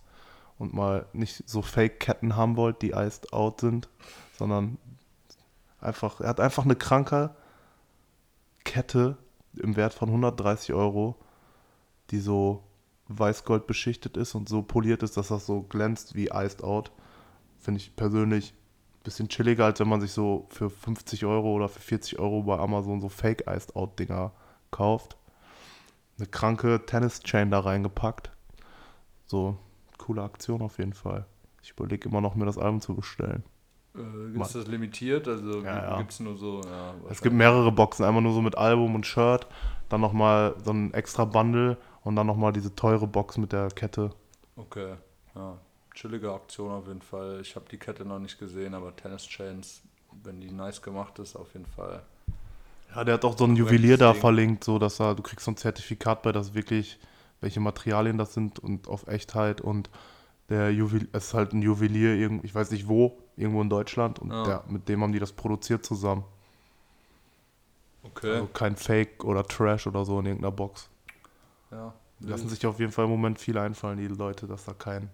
und 0.58 0.74
mal 0.74 1.06
nicht 1.14 1.44
so 1.48 1.62
Fake-Ketten 1.62 2.36
haben 2.36 2.56
wollt, 2.56 2.82
die 2.82 2.92
iced 2.92 3.34
out 3.34 3.60
sind, 3.60 3.90
sondern 4.38 4.78
einfach, 5.86 6.22
er 6.22 6.30
hat 6.30 6.40
einfach 6.40 6.66
eine 6.66 6.76
kranke 6.76 7.36
Kette 8.64 9.18
im 9.58 9.76
Wert 9.76 9.94
von 9.94 10.10
130 10.10 10.74
Euro, 10.74 11.16
die 12.12 12.20
so 12.20 12.64
weiß-gold 13.08 13.68
beschichtet 13.68 14.18
ist 14.18 14.36
und 14.36 14.50
so 14.50 14.62
poliert 14.62 15.04
ist, 15.04 15.18
dass 15.18 15.30
das 15.30 15.46
so 15.46 15.62
glänzt 15.62 16.16
wie 16.16 16.30
iced 16.34 16.64
out. 16.64 16.92
Finde 17.60 17.80
ich 17.80 17.96
persönlich 17.96 18.54
ein 18.54 19.04
bisschen 19.04 19.30
chilliger, 19.30 19.66
als 19.66 19.80
wenn 19.80 19.88
man 19.88 20.02
sich 20.02 20.12
so 20.12 20.48
für 20.50 20.70
50 20.70 21.26
Euro 21.26 21.54
oder 21.54 21.70
für 21.70 21.80
40 21.80 22.20
Euro 22.20 22.44
bei 22.44 22.58
Amazon 22.58 23.02
so 23.02 23.10
fake 23.10 23.46
iced 23.48 23.76
out 23.76 24.00
Dinger 24.00 24.32
kauft. 24.72 25.18
Eine 26.18 26.28
kranke 26.28 26.86
Tennis-Chain 26.86 27.52
da 27.52 27.60
reingepackt. 27.60 28.32
So, 29.26 29.58
coole 29.98 30.24
Aktion 30.24 30.62
auf 30.62 30.80
jeden 30.80 30.94
Fall. 30.94 31.26
Ich 31.62 31.72
überlege 31.72 32.10
immer 32.10 32.22
noch, 32.22 32.36
mir 32.36 32.46
das 32.46 32.58
Album 32.58 32.82
zu 32.82 32.96
bestellen. 32.96 33.44
Äh, 33.98 34.42
ist 34.42 34.56
das 34.56 34.68
limitiert? 34.68 35.28
Also 35.28 35.62
Ja, 35.62 35.92
ja. 35.92 35.98
gibt 35.98 36.12
es 36.12 36.20
nur 36.20 36.38
so. 36.38 36.62
Ja, 36.62 36.94
Es 37.10 37.22
gibt 37.22 37.36
mehrere 37.36 37.72
Boxen, 37.72 38.04
einmal 38.06 38.22
nur 38.22 38.34
so 38.34 38.42
mit 38.42 38.58
Album 38.58 38.96
und 38.96 39.06
Shirt, 39.06 39.48
dann 39.90 40.02
nochmal 40.02 40.56
so 40.64 40.72
ein 40.72 40.94
extra 40.94 41.26
Bundle 41.26 41.78
und 42.04 42.16
dann 42.16 42.28
nochmal 42.28 42.54
diese 42.54 42.76
teure 42.76 43.08
Box 43.08 43.38
mit 43.38 43.52
der 43.52 43.70
Kette. 43.70 44.12
Okay, 44.56 44.94
ja. 45.36 45.58
Chillige 45.94 46.34
Aktion 46.34 46.72
auf 46.72 46.88
jeden 46.88 47.02
Fall. 47.02 47.40
Ich 47.42 47.56
habe 47.56 47.66
die 47.72 47.78
Kette 47.78 48.04
noch 48.04 48.20
nicht 48.20 48.38
gesehen, 48.38 48.74
aber 48.74 48.94
Tennis 48.96 49.24
Chains, 49.24 49.82
wenn 50.24 50.42
die 50.42 50.52
nice 50.52 50.82
gemacht 50.82 51.18
ist, 51.20 51.36
auf 51.38 51.54
jeden 51.54 51.66
Fall. 51.66 52.02
Ja, 52.94 53.04
der 53.04 53.14
hat 53.16 53.26
auch 53.26 53.38
so 53.38 53.46
ein 53.46 53.56
Juwelier 53.56 53.98
da 53.98 54.12
Ding. 54.12 54.22
verlinkt, 54.22 54.64
so 54.66 54.78
dass 54.78 55.00
er, 55.00 55.16
du 55.16 55.24
kriegst 55.24 55.46
so 55.46 55.52
ein 55.52 55.58
Zertifikat 55.58 56.22
bei, 56.22 56.32
dass 56.34 56.54
wirklich 56.54 57.00
welche 57.42 57.60
Materialien 57.60 58.18
das 58.18 58.34
sind 58.34 58.60
und 58.60 58.88
auf 58.88 59.08
Echtheit 59.08 59.62
und 59.62 59.90
der 60.50 60.72
Juwelier, 60.72 61.08
es 61.14 61.28
ist 61.28 61.34
halt 61.34 61.54
ein 61.54 61.62
Juwelier, 61.62 62.40
ich 62.44 62.54
weiß 62.54 62.72
nicht 62.72 62.88
wo, 62.88 63.18
irgendwo 63.36 63.62
in 63.62 63.70
Deutschland 63.70 64.20
und 64.20 64.32
Ja. 64.32 64.44
der, 64.44 64.64
mit 64.68 64.88
dem 64.88 65.02
haben 65.02 65.12
die 65.12 65.20
das 65.20 65.34
produziert 65.34 65.86
zusammen. 65.86 66.24
Okay. 68.04 68.34
Also 68.34 68.48
kein 68.48 68.76
Fake 68.76 69.24
oder 69.24 69.44
Trash 69.44 69.88
oder 69.88 70.06
so 70.06 70.20
in 70.20 70.28
irgendeiner 70.28 70.52
Box. 70.52 70.90
ja. 71.72 71.94
Lassen 72.20 72.48
sich 72.48 72.66
auf 72.66 72.80
jeden 72.80 72.94
Fall 72.94 73.06
im 73.06 73.12
Moment 73.12 73.40
viel 73.40 73.58
einfallen, 73.58 73.98
die 73.98 74.08
Leute, 74.08 74.48
dass 74.48 74.64
da 74.66 74.74
kein 74.74 75.10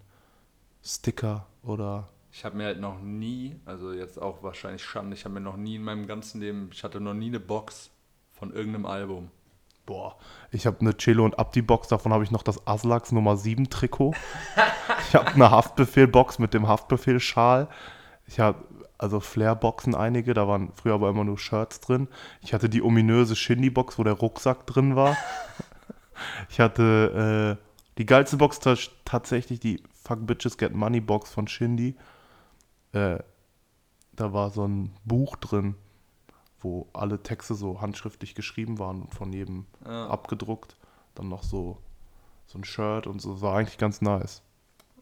Sticker 0.84 1.46
oder 1.64 2.08
Ich 2.30 2.44
habe 2.44 2.56
mir 2.56 2.66
halt 2.66 2.80
noch 2.80 3.00
nie, 3.00 3.56
also 3.64 3.92
jetzt 3.92 4.20
auch 4.22 4.42
wahrscheinlich 4.44 4.84
Schande, 4.84 5.14
ich 5.16 5.24
habe 5.24 5.34
mir 5.34 5.40
noch 5.40 5.56
nie 5.56 5.76
in 5.76 5.82
meinem 5.82 6.06
ganzen 6.06 6.40
Leben, 6.40 6.70
ich 6.72 6.84
hatte 6.84 7.00
noch 7.00 7.12
nie 7.14 7.26
eine 7.26 7.40
Box 7.40 7.90
von 8.30 8.52
irgendeinem 8.52 8.86
Album. 8.86 9.30
Boah, 9.84 10.16
ich 10.50 10.66
habe 10.66 10.80
eine 10.80 10.96
Cello 10.96 11.24
und 11.24 11.38
Abdi-Box, 11.38 11.88
davon 11.88 12.12
habe 12.12 12.22
ich 12.22 12.30
noch 12.30 12.44
das 12.44 12.66
Aslax 12.66 13.10
Nummer 13.10 13.36
7 13.36 13.68
Trikot. 13.68 14.14
ich 15.08 15.14
habe 15.14 15.32
eine 15.32 15.50
Haftbefehl-Box 15.50 16.38
mit 16.38 16.54
dem 16.54 16.68
Haftbefehl-Schal. 16.68 17.68
Ich 18.26 18.38
habe 18.38 18.64
also 18.98 19.18
Flair-Boxen 19.18 19.96
einige, 19.96 20.32
da 20.32 20.46
waren 20.46 20.70
früher 20.76 20.94
aber 20.94 21.10
immer 21.10 21.24
nur 21.24 21.36
Shirts 21.36 21.80
drin. 21.80 22.06
Ich 22.40 22.54
hatte 22.54 22.68
die 22.68 22.82
ominöse 22.82 23.34
Shindy-Box, 23.34 23.98
wo 23.98 24.04
der 24.04 24.12
Rucksack 24.12 24.64
drin 24.66 24.94
war. 24.94 25.16
ich 26.48 26.60
hatte 26.60 27.58
äh, 27.58 27.72
die 27.98 28.06
geilste 28.06 28.36
Box 28.36 28.60
tats- 28.60 28.90
tatsächlich, 29.04 29.58
die 29.58 29.82
Fuck 29.92 30.24
Bitches 30.26 30.56
Get 30.56 30.74
Money 30.74 31.00
Box 31.00 31.30
von 31.30 31.48
Shindy. 31.48 31.96
Äh, 32.92 33.18
da 34.14 34.32
war 34.32 34.50
so 34.50 34.66
ein 34.66 34.94
Buch 35.04 35.36
drin, 35.36 35.74
wo 36.62 36.88
alle 36.92 37.22
Texte 37.22 37.54
so 37.54 37.80
handschriftlich 37.80 38.34
geschrieben 38.34 38.78
waren 38.78 39.02
und 39.02 39.14
von 39.14 39.32
jedem 39.32 39.66
Ja. 39.84 40.08
abgedruckt. 40.08 40.76
Dann 41.14 41.28
noch 41.28 41.42
so, 41.42 41.78
so 42.46 42.58
ein 42.58 42.64
Shirt 42.64 43.06
und 43.06 43.20
so. 43.20 43.32
Das 43.34 43.42
war 43.42 43.56
eigentlich 43.56 43.78
ganz 43.78 44.00
nice. 44.00 44.42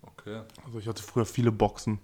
Okay. 0.02 0.42
Also 0.64 0.78
ich 0.78 0.88
hatte 0.88 1.02
früher 1.02 1.24
viele 1.26 1.52
Boxen. 1.52 1.98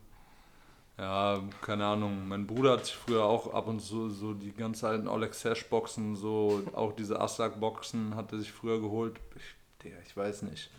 Ja, 0.98 1.42
keine 1.60 1.84
Ahnung. 1.86 2.26
Mein 2.26 2.46
Bruder 2.46 2.72
hat 2.72 2.86
sich 2.86 2.96
früher 2.96 3.24
auch 3.24 3.52
ab 3.52 3.66
und 3.66 3.80
zu 3.80 4.08
so 4.08 4.32
die 4.32 4.52
ganz 4.52 4.82
alten 4.82 5.08
Oleg 5.08 5.34
Sash 5.34 5.68
Boxen, 5.68 6.16
so 6.16 6.62
auch 6.72 6.92
diese 6.92 7.20
Aslak 7.20 7.60
Boxen 7.60 8.14
hat 8.14 8.32
er 8.32 8.38
sich 8.38 8.50
früher 8.50 8.80
geholt. 8.80 9.20
Ich, 9.34 9.42
Digga, 9.84 9.96
ich 10.06 10.16
weiß 10.16 10.42
nicht. 10.42 10.70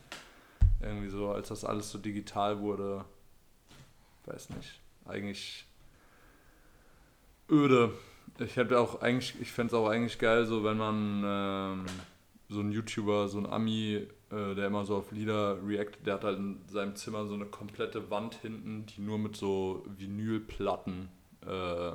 Irgendwie 0.82 1.10
so, 1.10 1.30
als 1.30 1.50
das 1.50 1.64
alles 1.64 1.92
so 1.92 1.98
digital 2.00 2.60
wurde. 2.62 3.06
Weiß 4.26 4.50
nicht. 4.52 4.80
Eigentlich 5.06 5.66
öde. 7.50 7.94
Ich 8.40 8.56
hätte 8.56 8.80
auch 8.80 9.02
eigentlich, 9.02 9.36
ich 9.42 9.52
fände 9.52 9.74
es 9.74 9.80
auch 9.80 9.88
eigentlich 9.88 10.20
geil, 10.20 10.46
so 10.46 10.64
wenn 10.64 10.78
man 10.78 11.24
ähm, 11.26 11.86
so 12.50 12.62
ein 12.62 12.72
YouTuber, 12.72 13.28
so 13.28 13.40
ein 13.40 13.46
Ami, 13.46 14.08
äh, 14.30 14.56
der 14.56 14.68
immer 14.68 14.86
so 14.86 14.98
auf 14.98 15.12
Lieder 15.12 15.58
reactet, 15.66 16.06
der 16.06 16.16
hat 16.16 16.24
halt 16.24 16.38
in 16.38 16.62
seinem 16.68 16.96
Zimmer 16.96 17.26
so 17.26 17.34
eine 17.34 17.46
komplette 17.46 18.10
Wand 18.10 18.36
hinten, 18.36 18.86
die 18.86 19.02
nur 19.02 19.18
mit 19.18 19.36
so 19.36 19.84
Vinylplatten 19.88 21.10
äh, 21.46 21.92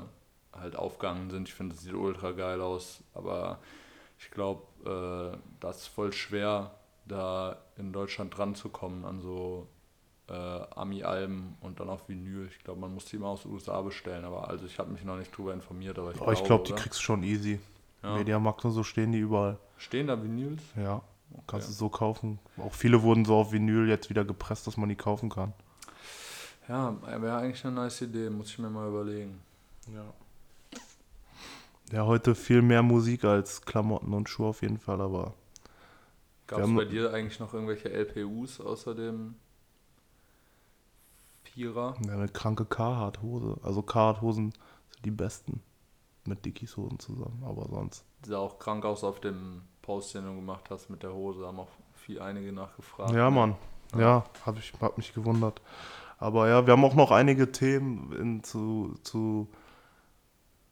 halt 0.52 0.76
aufgegangen 0.76 1.30
sind. 1.30 1.48
Ich 1.48 1.54
finde, 1.54 1.74
das 1.74 1.84
sieht 1.84 1.94
ultra 1.94 2.32
geil 2.32 2.60
aus, 2.60 3.02
aber 3.14 3.60
ich 4.18 4.30
glaube, 4.30 4.62
äh, 4.84 5.38
das 5.60 5.82
ist 5.82 5.86
voll 5.88 6.12
schwer, 6.12 6.74
da 7.06 7.56
in 7.76 7.92
Deutschland 7.92 8.36
dran 8.36 8.54
zu 8.54 8.68
kommen 8.68 9.04
an 9.04 9.20
so 9.20 9.68
äh, 10.28 10.32
Ami-Alben 10.32 11.56
und 11.60 11.80
dann 11.80 11.88
auf 11.88 12.08
Vinyl. 12.08 12.48
Ich 12.50 12.62
glaube, 12.64 12.80
man 12.80 12.94
muss 12.94 13.06
die 13.06 13.16
immer 13.16 13.28
aus 13.28 13.42
den 13.42 13.52
USA 13.52 13.80
bestellen, 13.82 14.24
aber 14.24 14.48
also 14.48 14.66
ich 14.66 14.78
habe 14.78 14.90
mich 14.90 15.04
noch 15.04 15.16
nicht 15.16 15.36
drüber 15.36 15.52
informiert, 15.52 15.98
aber 15.98 16.12
ich 16.12 16.18
glaube, 16.18 16.42
glaube, 16.42 16.64
die 16.64 16.72
kriegst 16.72 16.98
du 16.98 17.02
schon 17.02 17.22
easy. 17.22 17.60
Ja. 18.02 18.16
Mediamarkt 18.16 18.64
und 18.64 18.72
so 18.72 18.82
stehen 18.82 19.12
die 19.12 19.20
überall. 19.20 19.58
Stehen 19.76 20.06
da 20.08 20.20
Vinyls? 20.20 20.62
Ja, 20.76 21.02
kannst 21.46 21.66
Okay. 21.66 21.72
du 21.72 21.72
so 21.72 21.88
kaufen. 21.88 22.38
Auch 22.56 22.72
viele 22.72 23.02
wurden 23.02 23.24
so 23.24 23.36
auf 23.36 23.52
Vinyl 23.52 23.88
jetzt 23.88 24.10
wieder 24.10 24.24
gepresst, 24.24 24.66
dass 24.66 24.76
man 24.76 24.88
die 24.88 24.96
kaufen 24.96 25.28
kann. 25.30 25.52
Ja, 26.68 26.96
wäre 27.20 27.36
eigentlich 27.36 27.64
eine 27.64 27.74
nice 27.74 28.02
Idee, 28.02 28.30
muss 28.30 28.48
ich 28.48 28.58
mir 28.58 28.70
mal 28.70 28.88
überlegen. 28.88 29.40
Ja. 29.92 30.12
Ja, 31.92 32.06
heute 32.06 32.34
viel 32.34 32.62
mehr 32.62 32.82
Musik 32.82 33.24
als 33.24 33.60
Klamotten 33.62 34.14
und 34.14 34.28
Schuhe 34.28 34.48
auf 34.48 34.62
jeden 34.62 34.78
Fall, 34.78 35.00
aber 35.00 35.34
Gab 36.46 36.60
es 36.60 36.74
bei 36.74 36.84
dir 36.84 37.12
eigentlich 37.12 37.38
noch 37.38 37.52
irgendwelche 37.52 37.90
LPUs 37.90 38.60
außer 38.60 38.94
dem 38.94 39.34
Vierer? 41.52 41.94
ja, 42.06 42.12
eine 42.12 42.28
kranke 42.28 42.64
Carhartt-Hose. 42.64 43.58
Also 43.62 43.82
Carhartt-Hosen 43.82 44.52
sind 44.90 45.04
die 45.04 45.10
besten. 45.10 45.62
Mit 46.24 46.44
Dickies 46.44 46.76
Hosen 46.76 47.00
zusammen, 47.00 47.42
aber 47.44 47.66
sonst. 47.68 48.04
Sah 48.24 48.38
auch 48.38 48.58
krank 48.60 48.84
aus 48.84 49.02
auf 49.02 49.20
dem 49.20 49.62
Post, 49.82 50.14
den 50.14 50.24
du 50.24 50.34
gemacht 50.36 50.70
hast 50.70 50.88
mit 50.88 51.02
der 51.02 51.12
Hose. 51.12 51.46
Haben 51.46 51.58
auch 51.58 51.70
viel 51.94 52.20
einige 52.22 52.52
nachgefragt. 52.52 53.12
Ja? 53.12 53.28
Mann. 53.28 53.56
Ja, 53.98 54.24
hab 54.46 54.58
ich 54.58 54.72
hab 54.80 54.96
mich 54.96 55.12
gewundert. 55.12 55.60
Aber 56.18 56.48
ja, 56.48 56.64
wir 56.66 56.72
haben 56.72 56.84
auch 56.84 56.94
noch 56.94 57.10
einige 57.10 57.50
Themen 57.50 58.12
in, 58.12 58.44
zu, 58.44 58.94
zu 59.02 59.48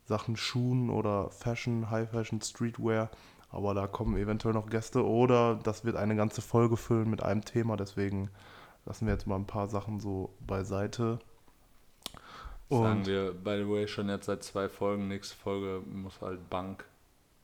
Sachen 0.05 0.37
Schuhen 0.37 0.89
oder 0.89 1.31
Fashion, 1.31 1.91
High 1.91 2.09
Fashion, 2.09 2.41
Streetwear. 2.41 3.11
Aber 3.51 3.75
da 3.75 3.89
kommen 3.89 4.17
eventuell 4.17 4.55
noch 4.55 4.71
Gäste 4.71 5.05
oder 5.05 5.57
das 5.57 5.85
wird 5.85 5.97
eine 5.97 6.15
ganze 6.15 6.41
Folge 6.41 6.77
füllen 6.77 7.11
mit 7.11 7.23
einem 7.23 7.45
Thema. 7.45 7.77
Deswegen 7.77 8.31
lassen 8.85 9.07
wir 9.07 9.13
jetzt 9.13 9.27
mal 9.27 9.37
ein 9.37 9.47
paar 9.47 9.69
Sachen 9.69 10.01
so 10.01 10.35
beiseite. 10.41 11.19
Sagen 12.69 13.01
Und 13.01 13.07
wir, 13.07 13.33
by 13.33 13.63
the 13.65 13.69
way, 13.69 13.89
schon 13.89 14.09
jetzt 14.09 14.27
seit 14.27 14.45
zwei 14.45 14.69
Folgen. 14.69 15.09
Nächste 15.09 15.37
Folge 15.37 15.83
muss 15.87 16.21
halt 16.21 16.49
Bank 16.51 16.85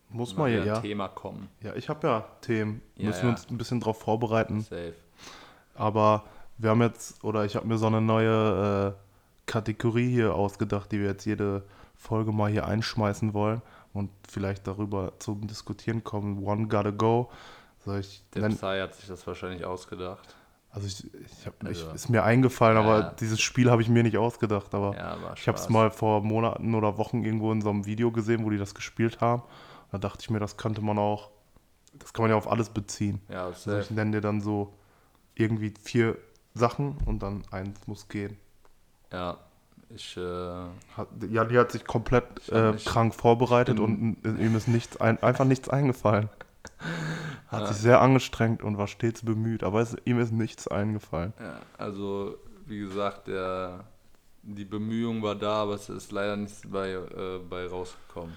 muss 0.09 0.37
man 0.37 0.53
ja, 0.53 0.64
ja. 0.64 0.81
Thema 0.81 1.09
kommen. 1.09 1.49
Ja, 1.61 1.75
ich 1.75 1.88
habe 1.88 2.07
ja 2.07 2.20
Themen. 2.40 2.83
Ja, 2.96 3.07
Müssen 3.07 3.18
ja. 3.18 3.25
wir 3.25 3.31
uns 3.31 3.51
ein 3.51 3.59
bisschen 3.59 3.81
drauf 3.81 4.01
vorbereiten. 4.01 4.61
Safe. 4.61 4.94
Aber 5.75 6.25
wir 6.59 6.70
haben 6.70 6.83
jetzt, 6.83 7.22
oder 7.25 7.44
ich 7.44 7.57
habe 7.57 7.66
mir 7.66 7.77
so 7.77 7.87
eine 7.87 8.01
neue 8.01 8.94
äh, 8.96 9.51
Kategorie 9.51 10.11
hier 10.11 10.35
ausgedacht, 10.35 10.92
die 10.92 11.01
wir 11.01 11.09
jetzt 11.09 11.25
jede 11.25 11.64
Folge 11.96 12.33
mal 12.33 12.51
hier 12.51 12.66
einschmeißen 12.66 13.35
wollen 13.35 13.62
und 13.92 14.11
vielleicht 14.29 14.66
darüber 14.66 15.12
zum 15.18 15.46
Diskutieren 15.46 16.05
kommen. 16.05 16.44
One 16.44 16.68
gotta 16.68 16.90
go. 16.90 17.31
So, 17.85 17.94
ich 17.96 18.22
Der 18.35 18.49
Psy 18.49 18.79
hat 18.81 18.94
sich 18.94 19.07
das 19.07 19.27
wahrscheinlich 19.27 19.64
ausgedacht. 19.64 20.35
Also 20.76 20.86
ich, 20.86 21.04
ich 21.14 21.46
hab, 21.46 21.54
Also- 21.64 21.88
ich, 21.88 21.94
ist 21.94 22.08
mir 22.10 22.22
eingefallen, 22.22 22.76
Ja, 22.76 22.82
aber 22.84 23.02
dieses 23.18 23.40
Spiel 23.40 23.70
habe 23.70 23.80
ich 23.82 23.88
mir 23.88 24.02
nicht 24.02 24.18
ausgedacht. 24.18 24.74
Aber 24.74 24.94
Ja, 24.94 25.16
ich 25.34 25.48
habe 25.48 25.56
es 25.58 25.68
mal 25.70 25.90
vor 25.90 26.22
Monaten 26.22 26.74
oder 26.74 26.98
Wochen 26.98 27.24
irgendwo 27.24 27.50
in 27.50 27.62
so 27.62 27.70
einem 27.70 27.86
Video 27.86 28.12
gesehen, 28.12 28.44
wo 28.44 28.50
die 28.50 28.58
das 28.58 28.74
gespielt 28.74 29.20
haben. 29.22 29.42
Da 29.90 29.98
dachte 29.98 30.18
ich 30.20 30.30
mir, 30.30 30.38
das 30.38 30.56
könnte 30.58 30.82
man 30.82 30.98
auch, 30.98 31.30
das 31.94 32.12
kann 32.12 32.24
man 32.24 32.30
ja 32.30 32.36
auf 32.36 32.50
alles 32.50 32.68
beziehen. 32.68 33.22
Ja, 33.30 33.46
Also 33.46 33.78
ich 33.78 33.90
nenne 33.90 34.10
dir 34.12 34.20
dann 34.20 34.40
so 34.42 34.74
irgendwie 35.34 35.72
vier 35.82 36.18
Safen 36.54 36.98
und 37.06 37.22
dann 37.22 37.42
eins 37.50 37.86
muss 37.86 38.08
gehen. 38.08 38.36
Ja, 39.12 39.38
ich, 39.88 40.16
äh, 40.16 40.20
Hat, 40.20 41.08
Janni 41.30 41.54
hat 41.54 41.72
sich 41.72 41.86
komplett 41.86 42.48
äh, 42.50 42.72
krank 42.84 43.14
vorbereitet 43.14 43.80
und 43.80 44.18
ihm 44.24 44.56
ist 44.56 44.68
nichts 44.68 45.00
ein, 45.00 45.22
einfach 45.22 45.44
nichts 45.46 45.68
eingefallen. 45.70 46.28
Hat 47.48 47.61
Ja. 47.62 47.66
sich 47.68 47.76
sehr 47.76 48.00
angestrengt 48.00 48.62
und 48.62 48.76
war 48.78 48.88
stets 48.88 49.24
bemüht, 49.24 49.62
aber 49.62 49.80
es, 49.80 49.96
ihm 50.04 50.18
ist 50.18 50.32
nichts 50.32 50.66
eingefallen. 50.68 51.32
ja, 51.40 51.61
also, 51.78 52.37
wie 52.66 52.80
gesagt, 52.80 53.28
der, 53.28 53.85
die 54.42 54.64
Bemühung 54.64 55.22
war 55.22 55.35
da, 55.37 55.62
aber 55.62 55.74
es 55.74 55.88
ist 55.88 56.11
leider 56.12 56.37
nichts 56.37 56.62
bei, 56.66 56.90
äh, 56.92 57.38
bei 57.48 57.66
rausgekommen. 57.68 58.37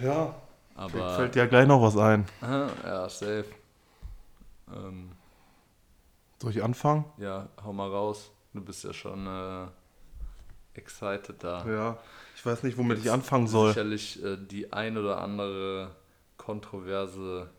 Ja. 0.00 0.34
Aber, 0.76 1.16
Fällt 1.16 1.34
dir 1.34 1.40
ja 1.40 1.46
gleich 1.46 1.66
noch 1.66 1.82
was 1.82 1.96
ein. 1.96 2.24
Ja, 2.40 3.08
safe. 3.08 3.46
Ähm, 4.72 5.10
Soll 6.40 6.52
ich 6.52 6.62
anfangen? 6.62 7.04
ja, 7.16 7.48
hau 7.64 7.72
mal 7.72 7.88
raus. 7.90 8.30
Du 8.54 8.60
bist 8.60 8.84
ja 8.84 8.92
schon 8.92 9.26
äh, 9.26 9.66
excited 10.74 11.42
da. 11.42 11.66
Ja. 11.66 11.98
Ich 12.36 12.46
weiß 12.46 12.62
nicht, 12.62 12.78
womit 12.78 12.98
ich 12.98 13.10
anfangen 13.10 13.48
soll. 13.48 13.70
Sicherlich 13.70 14.22
äh, 14.24 14.36
die 14.36 14.72
ein 14.72 14.96
oder 14.96 15.20
andere 15.20 15.90
kontroverse 16.36 17.50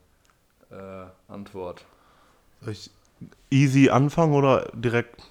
äh, 0.69 1.05
Antwort. 1.27 1.85
Soll 2.61 2.73
ich 2.73 2.91
easy 3.49 3.89
anfangen 3.89 4.33
oder 4.33 4.71
direkt. 4.73 5.21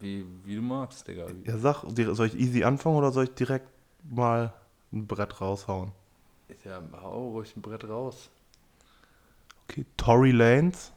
Wie, 0.00 0.24
wie 0.44 0.56
du 0.56 0.62
magst, 0.62 1.08
Digga. 1.08 1.26
Ja, 1.44 1.58
sag, 1.58 1.84
soll 1.84 2.26
ich 2.26 2.36
easy 2.38 2.62
anfangen 2.64 2.96
oder 2.96 3.10
soll 3.10 3.24
ich 3.24 3.34
direkt 3.34 3.68
mal 4.08 4.52
ein 4.92 5.06
Brett 5.06 5.40
raushauen? 5.40 5.92
Ja, 6.64 6.80
hau 7.02 7.30
ruhig 7.30 7.56
ein 7.56 7.62
Brett 7.62 7.84
raus. 7.88 8.30
Okay, 9.64 9.84
Tory 9.96 10.30
Lanez, 10.30 10.92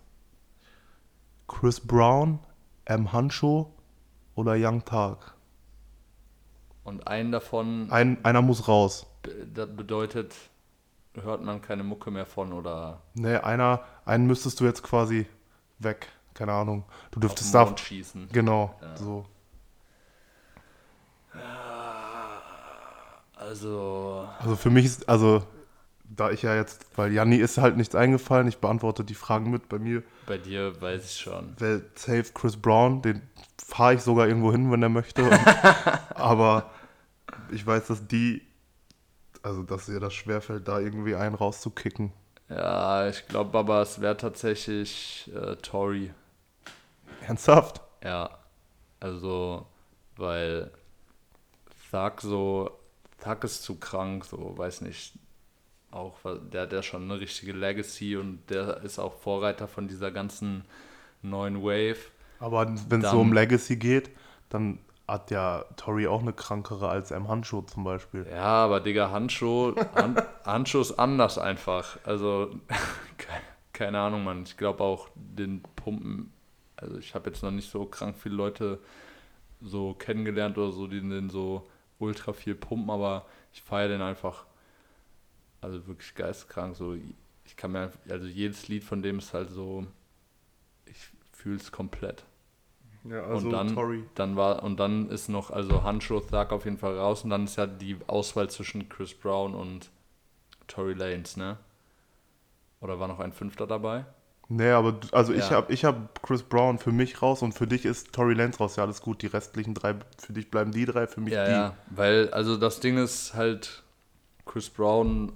Chris 1.48 1.80
Brown, 1.80 2.40
M. 2.86 3.12
Hancho 3.12 3.74
oder 4.36 4.54
Young 4.56 4.86
Tark? 4.86 5.36
Und 6.84 7.08
einen 7.08 7.32
davon, 7.32 7.92
Ein, 7.92 8.24
einer 8.24 8.42
muss 8.42 8.68
raus. 8.68 9.06
das 9.54 9.76
bedeutet, 9.76 10.34
hört 11.21 11.43
man 11.43 11.62
keine 11.62 11.84
Mucke 11.84 12.12
mehr 12.12 12.26
von 12.26 12.54
oder 12.54 13.02
Ne, 13.13 13.43
einer, 13.43 13.82
einen 14.06 14.28
müsstest 14.28 14.60
du 14.60 14.65
jetzt 14.65 14.84
quasi 14.84 15.26
weg. 15.80 16.08
Keine 16.34 16.54
Ahnung. 16.54 16.86
Du 17.12 17.17
auf 17.17 17.21
dürftest 17.21 17.54
den 17.54 17.65
da. 17.65 17.78
Schießen. 17.78 18.30
Genau, 18.32 18.76
Ja. 18.82 18.95
so. 18.97 19.26
Also, 23.36 24.28
Also 24.39 24.56
für 24.56 24.69
mich 24.69 24.86
ist, 24.86 25.10
also, 25.10 25.43
da 26.04 26.30
ich 26.30 26.41
ja 26.43 26.56
jetzt, 26.56 26.86
weil 26.95 27.12
Janni 27.12 27.38
ist 27.38 27.58
halt 27.58 27.76
nichts 27.78 27.95
eingefallen, 27.95 28.47
ich 28.47 28.60
beantworte 28.60 29.04
die 29.04 29.15
Fragen 29.15 29.50
mit. 29.50 29.67
Bei 29.69 29.80
mir 29.80 30.04
bei 30.28 30.38
dir 30.38 30.80
weiß 30.80 31.04
ich 31.06 31.17
schon. 31.19 31.56
wäre 31.60 31.82
safe 31.95 32.26
Chris 32.34 32.56
Brown, 32.56 33.02
den 33.02 33.21
fahre 33.65 33.95
ich 33.95 34.02
sogar 34.02 34.28
irgendwo 34.28 34.52
hin, 34.52 34.71
wenn 34.71 34.84
er 34.84 34.89
möchte. 34.89 35.24
Und, 35.24 35.34
aber 36.15 36.69
ich 37.52 37.65
weiß, 37.65 37.88
dass 37.88 38.08
die, 38.08 38.41
also 39.43 39.63
dass 39.63 39.89
ihr 39.89 39.99
das 39.99 40.13
schwerfällt, 40.13 40.67
da 40.67 40.80
irgendwie 40.80 41.15
einen 41.15 41.36
rauszukicken. 41.36 42.12
Ja, 42.49 43.08
ich 43.08 43.27
glaube 43.27 43.58
aber, 43.58 43.82
es 43.82 44.01
wäre 44.01 44.17
tatsächlich 44.17 45.32
äh, 45.34 45.56
Tory. 45.58 46.12
Ernsthaft? 47.21 47.82
Ja, 48.04 48.39
also, 48.99 49.65
weil 50.17 50.71
Thug 51.89 52.21
so, 52.21 52.80
Thug 53.23 53.43
ist 53.43 53.63
zu 53.63 53.75
krank, 53.80 54.25
so, 54.25 54.58
weiß 54.58 54.82
nicht, 54.82 55.13
auch, 55.91 56.19
der 56.51 56.63
hat 56.63 56.73
ja 56.73 56.84
schon 56.84 57.04
eine 57.04 57.19
richtige 57.19 57.51
Legacy 57.51 58.15
und 58.17 58.49
der 58.49 58.82
ist 58.84 58.99
auch 58.99 59.13
Vorreiter 59.13 59.67
von 59.67 59.88
dieser 59.88 60.12
ganzen 60.12 60.65
neuen 61.21 61.62
Wave. 61.62 61.97
Aber 62.39 62.73
wenn 62.89 63.04
es 63.04 63.12
so 63.12 63.19
um 63.19 63.34
Legacy 63.34 63.75
geht, 63.75 64.10
dann 64.49 64.80
hat 65.12 65.32
ja 65.32 65.65
Tori 65.76 66.08
auch 66.08 66.21
eine 66.21 66.34
krankere 66.34 66.89
als 66.89 67.12
M. 67.12 67.28
Hancho 67.28 67.62
zum 67.63 67.84
Beispiel. 67.84 68.26
Ja, 68.30 68.65
aber 68.65 68.80
Digga, 68.80 69.12
Handschuh, 69.12 69.76
Han, 69.95 70.15
Handschuh 70.45 70.82
ist 70.82 70.93
anders 71.00 71.38
einfach. 71.38 71.97
Also, 72.04 72.56
ke- 73.17 73.28
keine 73.74 74.00
Ahnung, 74.00 74.24
Mann. 74.24 74.43
Ich 74.43 74.58
glaube 74.58 74.84
auch 74.84 75.10
den 75.15 75.62
Pumpen, 75.76 76.32
also 76.78 76.97
ich 76.97 77.13
habe 77.15 77.30
jetzt 77.30 77.43
noch 77.43 77.52
nicht 77.52 77.69
so 77.69 77.86
krank 77.86 78.15
viele 78.17 78.36
Leute 78.36 78.80
so 79.62 79.93
kennengelernt 79.93 80.58
oder 80.58 80.71
so, 80.71 80.88
die 80.88 81.02
den 81.02 81.30
so 81.30 81.67
ultra 82.00 82.34
viel 82.34 82.56
pumpen, 82.56 82.89
aber 82.89 83.26
ich 83.54 83.62
feiere 83.62 83.89
den 83.89 84.02
einfach. 84.02 84.45
Also 85.62 85.86
wirklich 85.88 86.15
geisteskrank. 86.15 86.76
So, 86.76 86.95
ich 87.45 87.56
kann 87.56 87.71
mir, 87.74 87.91
also 88.10 88.26
jedes 88.26 88.67
Lied 88.67 88.84
von 88.84 89.02
dem 89.02 89.19
ist 89.19 89.34
halt 89.34 89.52
so, 89.52 89.86
ich 90.86 90.97
fühle 91.32 91.58
es 91.58 91.71
komplett. 91.71 92.26
Ja, 93.04 93.24
und 93.34 93.50
dann, 93.52 93.78
dann 94.16 94.36
war 94.36 94.62
und 94.64 94.80
dann 94.80 95.10
ist 95.10 95.28
noch 95.28 95.50
also 95.50 95.84
Handschuh 95.84 96.20
Thug 96.20 96.52
auf 96.52 96.66
jeden 96.66 96.78
Fall 96.78 96.98
raus 96.98 97.24
und 97.24 97.32
dann 97.32 97.46
ist 97.46 97.56
ja 97.56 97.66
die 97.66 97.98
Auswahl 98.08 98.50
zwischen 98.50 98.90
Chris 98.90 99.14
Brown 99.16 99.56
und 99.56 99.90
Tory 100.68 100.94
Lanez, 100.94 101.38
ne? 101.38 101.58
Oder 102.82 103.00
war 103.00 103.08
noch 103.08 103.20
ein 103.22 103.32
Fünfter 103.32 103.66
dabei? 103.66 104.06
Nee, 104.50 104.70
aber 104.72 105.00
also 105.14 105.34
ich 105.34 105.50
Ja. 105.50 105.52
habe 105.52 105.72
ich 105.74 105.86
hab 105.86 106.22
Chris 106.22 106.44
Brown 106.44 106.78
für 106.78 106.92
mich 106.92 107.22
raus 107.22 107.42
und 107.42 107.54
für 107.54 107.68
dich 107.68 107.86
ist 107.86 108.12
Tory 108.14 108.34
Lanez 108.34 108.60
raus. 108.60 108.76
Ja, 108.76 108.84
alles 108.84 109.02
gut. 109.02 109.22
Die 109.22 109.28
restlichen 109.28 109.74
drei, 109.74 109.96
für 110.20 110.34
dich 110.34 110.52
bleiben 110.52 110.72
die 110.74 110.86
drei, 110.86 111.08
für 111.08 111.22
mich 111.22 111.34
Ja, 111.36 111.44
die. 111.44 111.52
ja, 111.52 111.74
weil 111.90 112.30
also 112.34 112.58
das 112.58 112.80
Ding 112.80 112.98
ist 112.98 113.34
halt 113.34 113.84
Chris 114.46 114.70
Brown 114.70 115.34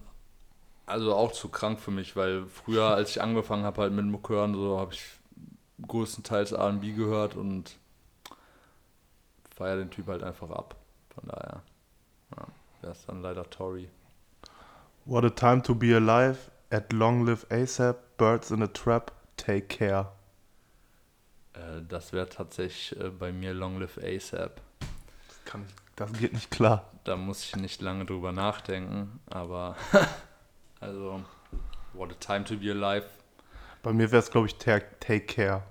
also 0.88 1.16
auch 1.16 1.32
zu 1.34 1.50
krank 1.50 1.80
für 1.80 1.92
mich, 1.92 2.16
weil 2.16 2.46
früher 2.48 2.86
als 2.96 3.12
ich 3.12 3.22
angefangen 3.22 3.64
habe 3.66 3.82
halt 3.84 3.94
mit 3.94 4.06
Mucke 4.06 4.34
hören, 4.36 4.54
so 4.56 4.80
habe 4.80 4.94
ich 4.94 5.04
größtenteils 5.88 6.52
R&B 6.52 6.94
gehört 6.94 7.36
und 7.36 7.78
feier 9.56 9.78
den 9.78 9.90
Typ 9.92 10.08
halt 10.08 10.24
einfach 10.24 10.50
ab. 10.50 10.76
Von 11.14 11.30
daher, 11.30 11.62
ja, 12.36 12.48
der 12.82 12.92
ist 12.92 13.08
dann 13.08 13.22
leider 13.22 13.50
Tory. 13.50 13.90
What 15.06 15.24
a 15.24 15.30
time 15.30 15.62
to 15.62 15.76
be 15.76 15.96
alive. 15.96 16.52
At 16.72 16.92
long 16.92 17.26
live 17.26 17.46
ASAP. 17.50 18.18
Birds 18.18 18.52
in 18.52 18.64
a 18.64 18.68
trap. 18.68 19.12
Take 19.38 19.68
care. 19.68 20.12
Äh, 21.56 21.82
das 21.88 22.14
wäre 22.14 22.30
tatsächlich 22.30 23.00
äh, 23.00 23.10
bei 23.10 23.32
mir 23.32 23.54
Long 23.54 23.80
Live 23.80 23.98
ASAP. 23.98 24.62
Das, 25.28 25.46
kann 25.46 25.66
ich, 25.68 25.74
das 25.96 26.14
geht 26.14 26.34
nicht 26.34 26.52
klar. 26.52 26.90
Da 27.04 27.16
muss 27.16 27.44
ich 27.44 27.56
nicht 27.56 27.82
lange 27.82 28.06
drüber 28.06 28.32
nachdenken, 28.32 29.20
aber 29.28 29.76
also 30.80 31.24
What 31.94 32.12
a 32.12 32.16
Time 32.16 32.44
to 32.46 32.58
Be 32.58 32.72
Alive. 32.72 33.06
Bei 33.84 33.94
mir 33.94 34.12
wäre 34.12 34.22
es, 34.22 34.32
glaube 34.32 34.48
ich, 34.48 34.56
take, 34.56 35.00
take 35.00 35.26
Care. 35.26 35.64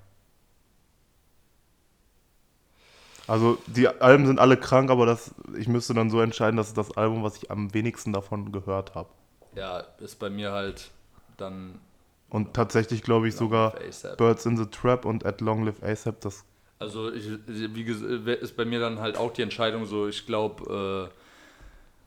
Also 3.27 3.59
die 3.67 3.89
Alben 3.89 4.27
sind 4.27 4.39
alle 4.39 4.57
krank, 4.57 4.91
aber 4.91 5.07
das, 5.07 5.35
ich 5.57 5.69
müsste 5.69 5.95
dann 5.95 6.11
so 6.11 6.21
entscheiden, 6.21 6.57
das 6.57 6.69
ist 6.69 6.79
das 6.79 6.97
Album, 6.97 7.23
was 7.23 7.37
ich 7.37 7.51
am 7.51 7.73
wenigsten 7.73 8.13
davon 8.13 8.53
gehört 8.53 8.95
habe. 8.95 9.09
Ja, 9.55 9.81
ist 9.99 10.19
bei 10.19 10.31
mir 10.31 10.53
halt 10.53 10.91
dann 11.37 11.81
Und 12.29 12.55
tatsächlich 12.55 13.03
glaube 13.03 13.29
ich 13.29 13.37
sogar. 13.37 13.75
Birds 14.17 14.47
in 14.47 14.57
the 14.57 14.67
Trap 14.67 15.05
und 15.05 15.25
At 15.25 15.41
Long 15.41 15.65
Live 15.65 15.83
ASAP, 15.83 16.21
das 16.21 16.45
Also 16.79 17.13
ich, 17.13 17.27
wie 17.47 17.85
gesagt, 17.85 18.11
ist 18.43 18.57
bei 18.57 18.65
mir 18.65 18.81
dann 18.81 19.01
halt 19.01 19.17
auch 19.17 19.33
die 19.33 19.43
Entscheidung 19.43 19.87
so, 19.87 20.07
ich 20.09 20.27
glaube, 20.27 21.11
äh, 21.11 21.15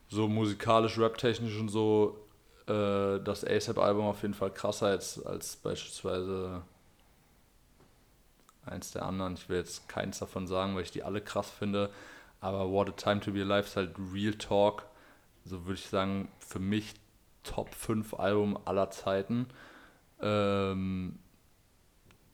so 0.10 0.28
musikalisch, 0.28 1.00
raptechnisch 1.00 1.58
und 1.60 1.70
so, 1.70 2.18
äh, 2.68 3.20
das 3.24 3.44
ASAP-Album 3.44 4.06
auf 4.06 4.22
jeden 4.22 4.34
Fall 4.34 4.52
krasser 4.52 4.88
als, 4.88 5.26
als 5.26 5.56
beispielsweise 5.56 6.62
eins 8.70 8.92
der 8.92 9.06
anderen. 9.06 9.34
Ich 9.36 9.50
will 9.50 9.58
jetzt 9.58 9.88
keins 9.90 10.20
davon 10.20 10.48
sagen, 10.48 10.76
weil 10.76 10.84
ich 10.84 10.92
die 10.92 11.04
alle 11.04 11.22
krass 11.22 11.50
finde. 11.50 11.90
Aber 12.40 12.72
What 12.72 12.90
a 12.90 12.92
Time 12.92 13.20
to 13.22 13.32
Be 13.32 13.42
Alive 13.42 13.68
ist 13.68 13.76
halt 13.76 13.96
Real 14.14 14.34
Talk. 14.34 14.84
So 15.46 15.66
würde 15.66 15.76
ich 15.76 15.88
sagen, 15.88 16.30
für 16.40 16.60
mich 16.60 16.94
Top 17.44 17.74
5 17.74 18.14
Album 18.16 18.60
aller 18.66 18.90
Zeiten. 18.92 19.48
Ähm, 20.22 21.20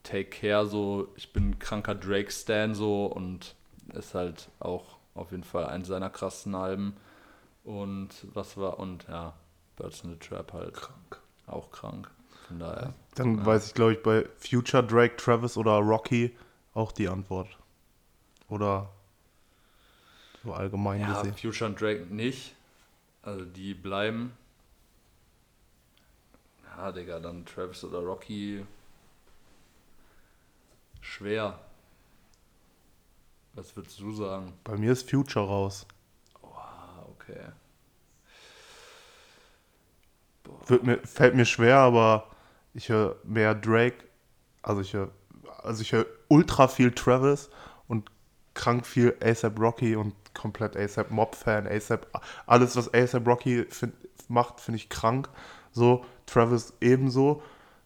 Take 0.04 0.30
Care, 0.30 0.66
so, 0.66 1.08
ich 1.16 1.32
bin 1.32 1.52
ein 1.52 1.60
kranker 1.60 1.96
Drake-Stan 1.96 2.76
so 2.76 3.06
und 3.06 3.56
ist 3.94 4.16
halt 4.16 4.50
auch 4.60 4.98
auf 5.16 5.32
jeden 5.32 5.44
Fall 5.44 5.66
eins 5.66 5.88
seiner 5.88 6.10
krassen 6.10 6.56
Alben. 6.56 6.98
Und 7.64 8.10
was 8.34 8.58
war, 8.58 8.80
und 8.80 9.08
ja, 9.08 9.34
Birds 9.78 10.04
in 10.04 10.12
the 10.12 10.18
Trap 10.18 10.54
halt 10.54 10.74
krank. 10.74 11.22
auch 11.48 11.72
krank. 11.72 12.10
Von 12.48 12.60
daher. 12.60 12.94
Dann 13.16 13.38
Ja. 13.40 13.46
weiß 13.46 13.68
ich, 13.68 13.74
glaube 13.74 13.94
ich, 13.94 14.04
bei 14.04 14.28
Future, 14.38 14.84
Drake, 14.86 15.16
Travis 15.18 15.58
oder 15.58 15.78
Rocky 15.78 16.36
auch 16.74 16.92
die 16.92 17.08
Antwort. 17.08 17.58
Oder 18.50 18.90
so 20.44 20.54
allgemein 20.54 21.02
Ja, 21.02 21.22
gesehen. 21.22 21.36
Future 21.36 21.70
und 21.70 21.80
Drake 21.80 22.06
nicht. 22.10 22.56
Also 23.22 23.46
die 23.46 23.74
bleiben. 23.74 24.34
Ja, 26.76 26.92
Digga, 26.92 27.20
dann 27.20 27.46
Travis 27.46 27.84
oder 27.84 28.00
Rocky. 28.00 28.66
Schwer. 31.02 31.60
Was 33.54 33.76
würdest 33.76 34.00
du 34.00 34.12
sagen? 34.12 34.54
Bei 34.64 34.76
mir 34.78 34.92
ist 34.92 35.10
Future 35.10 35.46
raus. 35.46 35.86
Ah, 36.42 37.04
okay. 37.08 37.40
Wird 40.68 40.84
mir, 40.84 40.98
fällt 41.06 41.36
mir 41.36 41.46
schwer, 41.46 41.78
aber 41.78 42.28
ich 42.74 42.90
höre 42.90 43.18
mehr 43.24 43.56
Drake. 43.56 44.06
Also 44.62 44.82
ich 44.82 44.94
höre 44.94 45.12
also 45.64 45.82
ich 45.82 45.96
ultra 46.28 46.68
viel 46.68 46.92
Travis 46.92 47.50
und 47.88 48.10
krank 48.54 48.86
viel 48.86 49.16
ASAP 49.24 49.60
Rocky 49.60 49.96
und 49.96 50.14
komplett 50.34 50.76
ASAP 50.76 51.12
Mob-Fan, 51.12 51.68
ASAP, 51.68 52.08
alles 52.46 52.76
was 52.76 52.94
ASAP 52.94 53.28
Rocky 53.28 53.66
find, 53.70 53.94
macht, 54.28 54.60
finde 54.60 54.78
ich 54.78 54.90
krank. 54.90 55.30
So, 55.72 56.06
Travis 56.26 56.74
ebenso, 56.82 57.42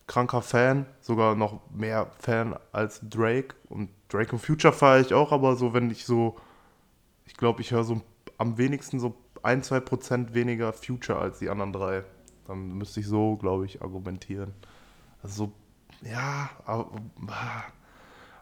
kranker 0.07 0.41
Fan, 0.41 0.85
sogar 1.01 1.35
noch 1.35 1.61
mehr 1.69 2.11
Fan 2.19 2.55
als 2.71 2.99
Drake. 3.03 3.55
Und 3.69 3.89
Drake 4.09 4.33
und 4.33 4.39
Future 4.39 4.73
feiere 4.73 5.01
ich 5.01 5.13
auch, 5.13 5.31
aber 5.31 5.55
so, 5.55 5.73
wenn 5.73 5.89
ich 5.91 6.05
so, 6.05 6.35
ich 7.25 7.35
glaube, 7.35 7.61
ich 7.61 7.71
höre 7.71 7.83
so 7.83 8.01
am 8.37 8.57
wenigsten 8.57 8.99
so 8.99 9.15
ein, 9.43 9.63
zwei 9.63 9.79
Prozent 9.79 10.33
weniger 10.33 10.73
Future 10.73 11.19
als 11.19 11.39
die 11.39 11.49
anderen 11.49 11.73
drei. 11.73 12.03
Dann 12.47 12.77
müsste 12.77 12.99
ich 12.99 13.07
so, 13.07 13.35
glaube 13.37 13.65
ich, 13.65 13.81
argumentieren. 13.81 14.53
Also, 15.23 15.51
ja, 16.01 16.49
aber, 16.65 16.89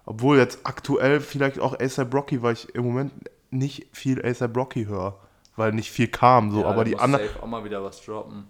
obwohl 0.05 0.37
jetzt 0.37 0.59
aktuell 0.63 1.19
vielleicht 1.19 1.59
auch 1.59 1.79
ASAP 1.79 2.13
Rocky, 2.13 2.41
weil 2.41 2.53
ich 2.53 2.73
im 2.75 2.85
Moment 2.85 3.13
nicht 3.49 3.87
viel 3.95 4.23
ASAP 4.25 4.55
Rocky 4.57 4.85
höre, 4.85 5.17
weil 5.55 5.71
nicht 5.71 5.91
viel 5.91 6.07
kam, 6.07 6.51
so, 6.51 6.61
Ja, 6.61 6.67
aber 6.67 6.83
die 6.83 6.97
anderen. 6.97 7.29
auch 7.41 7.47
mal 7.47 7.63
wieder 7.63 7.83
was 7.83 8.03
droppen. 8.03 8.47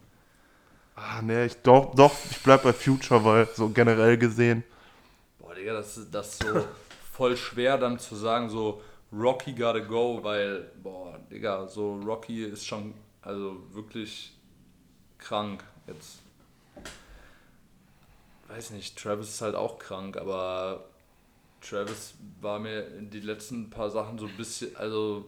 Ah, 0.96 1.22
nee, 1.22 1.46
ich 1.46 1.58
doch, 1.62 1.94
doch, 1.94 2.14
ich 2.32 2.42
bleib 2.42 2.64
bei 2.64 2.72
Future, 2.74 3.24
weil 3.24 3.48
so 3.54 3.70
generell 3.70 4.18
gesehen. 4.18 4.64
Boah, 5.40 5.54
Digga, 5.54 5.74
das 5.74 5.98
ist 5.98 6.14
das 6.14 6.30
ist 6.34 6.44
so 6.44 6.66
voll 7.12 7.36
schwer 7.36 7.78
dann 7.78 8.00
zu 8.00 8.16
sagen, 8.16 8.50
so 8.50 8.82
Rocky 9.12 9.54
gotta 9.54 9.80
go, 9.80 10.20
weil, 10.24 10.72
boah, 10.82 11.20
Digga, 11.30 11.68
so 11.68 11.96
Rocky 12.00 12.46
ist 12.46 12.66
schon, 12.66 12.94
also 13.22 13.58
wirklich 13.72 14.38
krank. 15.18 15.64
Jetzt, 15.88 16.22
weiß 18.56 18.72
nicht, 18.72 18.98
Travis 18.98 19.30
ist 19.30 19.42
halt 19.42 19.56
auch 19.56 19.80
krank, 19.80 20.18
aber 20.18 20.86
Travis 21.62 22.16
war 22.42 22.60
mir 22.60 22.84
die 23.02 23.20
letzten 23.20 23.70
paar 23.70 23.90
Sachen 23.90 24.18
so 24.18 24.28
ein 24.28 24.38
bisschen, 24.38 24.76
also 24.78 25.26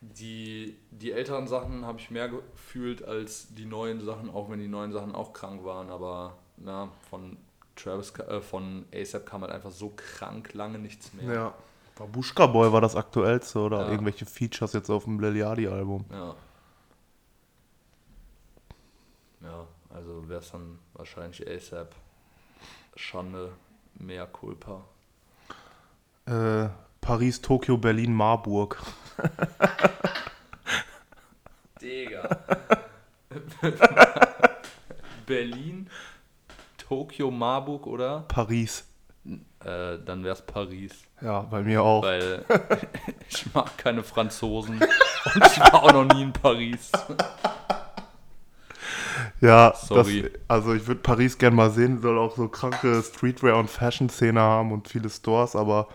die, 0.00 0.76
die 0.90 1.12
älteren 1.12 1.46
Sachen 1.48 1.86
habe 1.86 1.98
ich 1.98 2.10
mehr 2.10 2.28
gefühlt 2.28 3.02
als 3.02 3.54
die 3.54 3.64
neuen 3.64 4.04
Sachen, 4.04 4.28
auch 4.30 4.50
wenn 4.50 4.58
die 4.58 4.68
neuen 4.68 4.92
Sachen 4.92 5.14
auch 5.14 5.32
krank 5.32 5.64
waren, 5.64 5.90
aber 5.90 6.36
na, 6.58 6.90
von 7.10 7.36
Travis, 7.76 8.12
äh, 8.18 8.40
von 8.40 8.84
ASAP 8.94 9.26
kam 9.26 9.42
halt 9.42 9.52
einfach 9.52 9.70
so 9.70 9.92
krank 9.96 10.54
lange 10.54 10.78
nichts 10.78 11.12
mehr. 11.14 11.32
Ja. 11.32 11.54
Babushka 11.96 12.46
Boy 12.46 12.70
war 12.72 12.82
das 12.82 12.94
aktuellste 12.94 13.58
oder 13.58 13.86
Ja. 13.86 13.90
irgendwelche 13.90 14.26
Features 14.26 14.74
jetzt 14.74 14.90
auf 14.90 15.04
dem 15.04 15.18
Lil 15.18 15.36
Yachty-Album. 15.36 16.04
Ja. 16.10 16.34
Ja, 19.42 19.66
also 19.94 20.28
wäre 20.28 20.40
es 20.40 20.50
dann 20.50 20.78
wahrscheinlich 20.94 21.46
ASAP. 21.48 21.94
Schande, 22.96 23.52
mehr 23.94 24.26
Culpa. 24.26 24.82
Äh, 26.26 26.68
Paris, 27.00 27.40
Tokio, 27.40 27.76
Berlin, 27.76 28.12
Marburg. 28.12 28.82
Digga. 31.80 32.38
Berlin, 35.26 35.88
Tokio, 36.78 37.30
Marburg 37.30 37.86
oder? 37.86 38.24
Paris. 38.28 38.88
Äh, 39.24 39.98
dann 40.04 40.24
wäre 40.24 40.34
es 40.34 40.42
Paris. 40.42 41.04
Ja, 41.20 41.40
bei 41.40 41.62
mir 41.62 41.82
auch. 41.82 42.02
Weil 42.02 42.44
ich 43.28 43.52
mag 43.52 43.76
keine 43.76 44.02
Franzosen 44.02 44.80
und 44.80 45.44
ich 45.44 45.60
war 45.60 45.82
auch 45.82 45.92
noch 45.92 46.14
nie 46.14 46.22
in 46.22 46.32
Paris. 46.32 46.90
Ja, 49.40 49.74
Sorry. 49.76 50.22
Das, 50.22 50.30
also 50.48 50.74
ich 50.74 50.86
würde 50.86 51.00
Paris 51.00 51.38
gern 51.38 51.54
mal 51.54 51.70
sehen, 51.70 52.00
soll 52.00 52.18
auch 52.18 52.36
so 52.36 52.48
kranke 52.48 53.02
Streetwear- 53.02 53.58
und 53.58 53.70
Fashion-Szene 53.70 54.40
haben 54.40 54.72
und 54.72 54.88
viele 54.88 55.08
Stores, 55.10 55.54
aber 55.56 55.88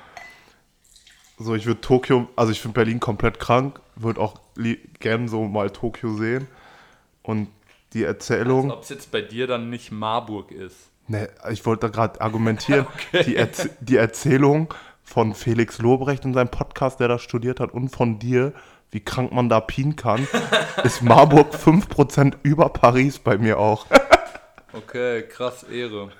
so, 1.38 1.56
ich 1.56 1.66
würde 1.66 1.82
Tokio, 1.82 2.28
also 2.36 2.52
ich 2.52 2.62
finde 2.62 2.76
Berlin 2.76 3.00
komplett 3.00 3.40
krank, 3.40 3.80
würde 3.96 4.22
auch 4.22 4.40
li- 4.56 4.80
gern 5.00 5.28
so 5.28 5.44
mal 5.48 5.70
Tokio 5.72 6.14
sehen 6.16 6.48
und 7.24 7.48
die 7.94 8.04
Erzählung, 8.04 8.72
Ob 8.72 8.84
es 8.84 8.90
jetzt 8.90 9.12
bei 9.12 9.22
dir 9.22 9.48
dann 9.48 9.70
nicht 9.70 9.92
Marburg 9.92 10.52
ist. 10.52 10.76
ne, 11.08 11.30
ich 11.52 11.66
wollte 11.66 11.88
da 11.88 11.88
gerade 11.90 12.22
argumentieren, 12.22 12.86
die, 13.26 13.36
Erz 13.36 13.70
die 13.82 13.98
Erzählung 13.98 14.74
von 15.04 15.34
Felix 15.34 15.80
Lobrecht 15.80 16.24
in 16.26 16.34
seinem 16.34 16.50
Podcast, 16.50 17.00
der 17.00 17.08
da 17.08 17.18
studiert 17.20 17.60
hat, 17.60 17.74
und 17.74 17.90
von 17.90 18.20
dir, 18.20 18.54
wie 18.92 19.00
krank 19.02 19.32
man 19.32 19.50
da 19.50 19.60
pien 19.62 19.96
kann, 19.96 20.28
ist 20.84 21.02
Marburg 21.02 21.54
5% 21.56 22.38
über 22.44 22.70
Paris 22.70 23.20
bei 23.20 23.38
mir 23.38 23.60
auch. 23.60 23.88
Okay, 24.74 25.24
krass, 25.28 25.64
Ehre. 25.64 26.12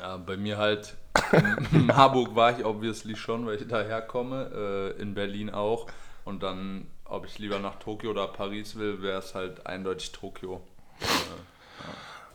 Ja, 0.00 0.16
bei 0.16 0.36
mir 0.36 0.58
halt, 0.58 0.96
in 1.72 1.86
Marburg 1.86 2.34
war 2.34 2.58
ich 2.58 2.64
obviously 2.64 3.16
schon, 3.16 3.46
weil 3.46 3.56
ich 3.60 3.68
daher 3.68 4.02
komme, 4.02 4.94
äh, 4.98 5.02
in 5.02 5.14
Berlin 5.14 5.50
auch. 5.50 5.88
Und 6.24 6.42
dann, 6.42 6.88
ob 7.04 7.26
ich 7.26 7.38
lieber 7.38 7.58
nach 7.58 7.76
Tokio 7.78 8.10
oder 8.10 8.28
Paris 8.28 8.76
will, 8.76 9.02
wäre 9.02 9.18
es 9.18 9.34
halt 9.34 9.66
eindeutig 9.66 10.12
Tokio. 10.12 10.62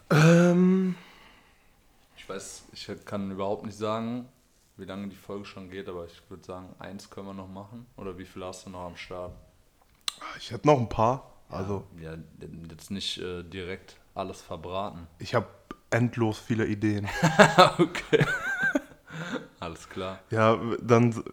Ähm, 0.10 0.96
Ich 2.18 2.28
weiß, 2.28 2.64
ich 2.74 2.90
kann 3.06 3.32
überhaupt 3.32 3.66
nicht 3.66 3.78
sagen, 3.78 4.28
wie 4.78 4.86
lange 4.86 5.08
die 5.08 5.16
Folge 5.16 5.46
schon 5.46 5.70
geht, 5.70 5.88
aber 5.88 6.06
ich 6.06 6.22
würde 6.30 6.44
sagen, 6.44 6.74
eins 6.80 7.10
können 7.10 7.28
wir 7.28 7.34
noch 7.34 7.48
machen. 7.48 7.86
Oder 7.98 8.18
wie 8.18 8.26
viel 8.26 8.44
hast 8.44 8.66
du 8.66 8.70
noch 8.70 8.86
am 8.86 8.96
Start? 8.96 9.34
ich 10.38 10.52
hätte 10.52 10.68
noch 10.68 10.80
ein 10.80 10.90
paar. 10.90 11.32
Also, 11.50 11.86
Ja, 12.00 12.16
jetzt 12.70 12.90
nicht 12.90 13.18
äh, 13.20 13.44
direkt 13.44 14.00
alles 14.16 14.42
verbraten. 14.42 15.08
ich 15.20 15.36
habe 15.36 15.48
endlos 15.92 16.40
viele 16.40 16.66
Ideen. 16.66 17.08
okay. 17.78 18.26
Alles 19.60 19.88
klar. 19.88 20.20
Ja, 20.32 20.60
dann. 20.82 21.24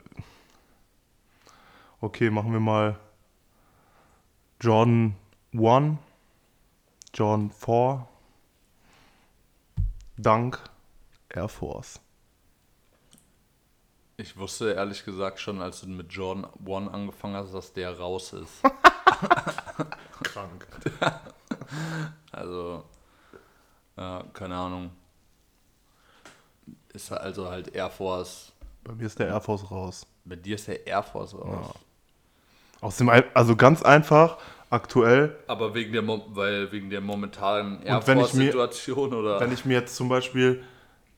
Okay, 2.00 2.30
machen 2.30 2.52
wir 2.52 2.60
mal 2.60 2.98
Jordan 4.60 5.16
1, 5.54 5.98
Jordan 7.14 7.50
4, 7.50 8.06
Dunk, 10.18 10.60
Air 11.30 11.48
Force. 11.48 12.00
Ich 14.20 14.36
wusste 14.36 14.72
ehrlich 14.72 15.02
gesagt 15.02 15.40
schon, 15.40 15.62
als 15.62 15.80
du 15.80 15.88
mit 15.88 16.12
Jordan 16.12 16.46
One 16.66 16.92
angefangen 16.92 17.36
hast, 17.36 17.54
dass 17.54 17.72
der 17.72 17.98
raus 17.98 18.34
ist. 18.34 18.62
Krank. 20.22 20.66
Also, 22.30 22.84
ja, 23.96 24.22
keine 24.34 24.56
Ahnung. 24.56 24.90
Ist 26.92 27.10
also 27.10 27.48
halt 27.48 27.74
Air 27.74 27.88
Force. 27.88 28.52
Bei 28.84 28.92
mir 28.92 29.06
ist 29.06 29.18
der 29.18 29.28
Air 29.28 29.40
Force 29.40 29.70
raus. 29.70 30.06
Bei 30.26 30.36
dir 30.36 30.56
ist 30.56 30.68
der 30.68 30.86
Air 30.86 31.02
Force 31.02 31.34
raus. 31.34 31.74
Aus 32.82 32.96
dem, 32.98 33.08
also 33.08 33.56
ganz 33.56 33.82
einfach, 33.82 34.36
aktuell, 34.68 35.38
Aber 35.46 35.74
wegen 35.74 35.94
der, 35.94 36.06
weil 36.06 36.70
wegen 36.72 36.90
der 36.90 37.00
momentanen 37.00 37.82
Air 37.84 38.02
Force-Situation 38.02 39.14
oder. 39.14 39.40
wenn 39.40 39.52
ich 39.52 39.64
mir 39.64 39.80
jetzt 39.80 39.96
zum 39.96 40.10
Beispiel 40.10 40.62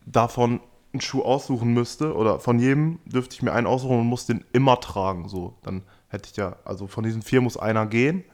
davon 0.06 0.60
einen 0.92 1.00
Schuh 1.00 1.22
aussuchen 1.22 1.72
müsste, 1.72 2.14
oder 2.14 2.38
von 2.38 2.58
jedem 2.58 2.98
dürfte 3.04 3.34
ich 3.34 3.42
mir 3.42 3.52
einen 3.52 3.66
aussuchen 3.66 4.00
und 4.00 4.06
muss 4.06 4.26
den 4.26 4.44
immer 4.52 4.80
tragen. 4.80 5.28
So, 5.28 5.54
dann 5.62 5.82
hätte 6.08 6.28
ich 6.30 6.36
ja, 6.36 6.56
also 6.64 6.86
von 6.86 7.04
diesen 7.04 7.22
vier 7.22 7.40
muss 7.40 7.56
einer 7.56 7.86
gehen. 7.86 8.24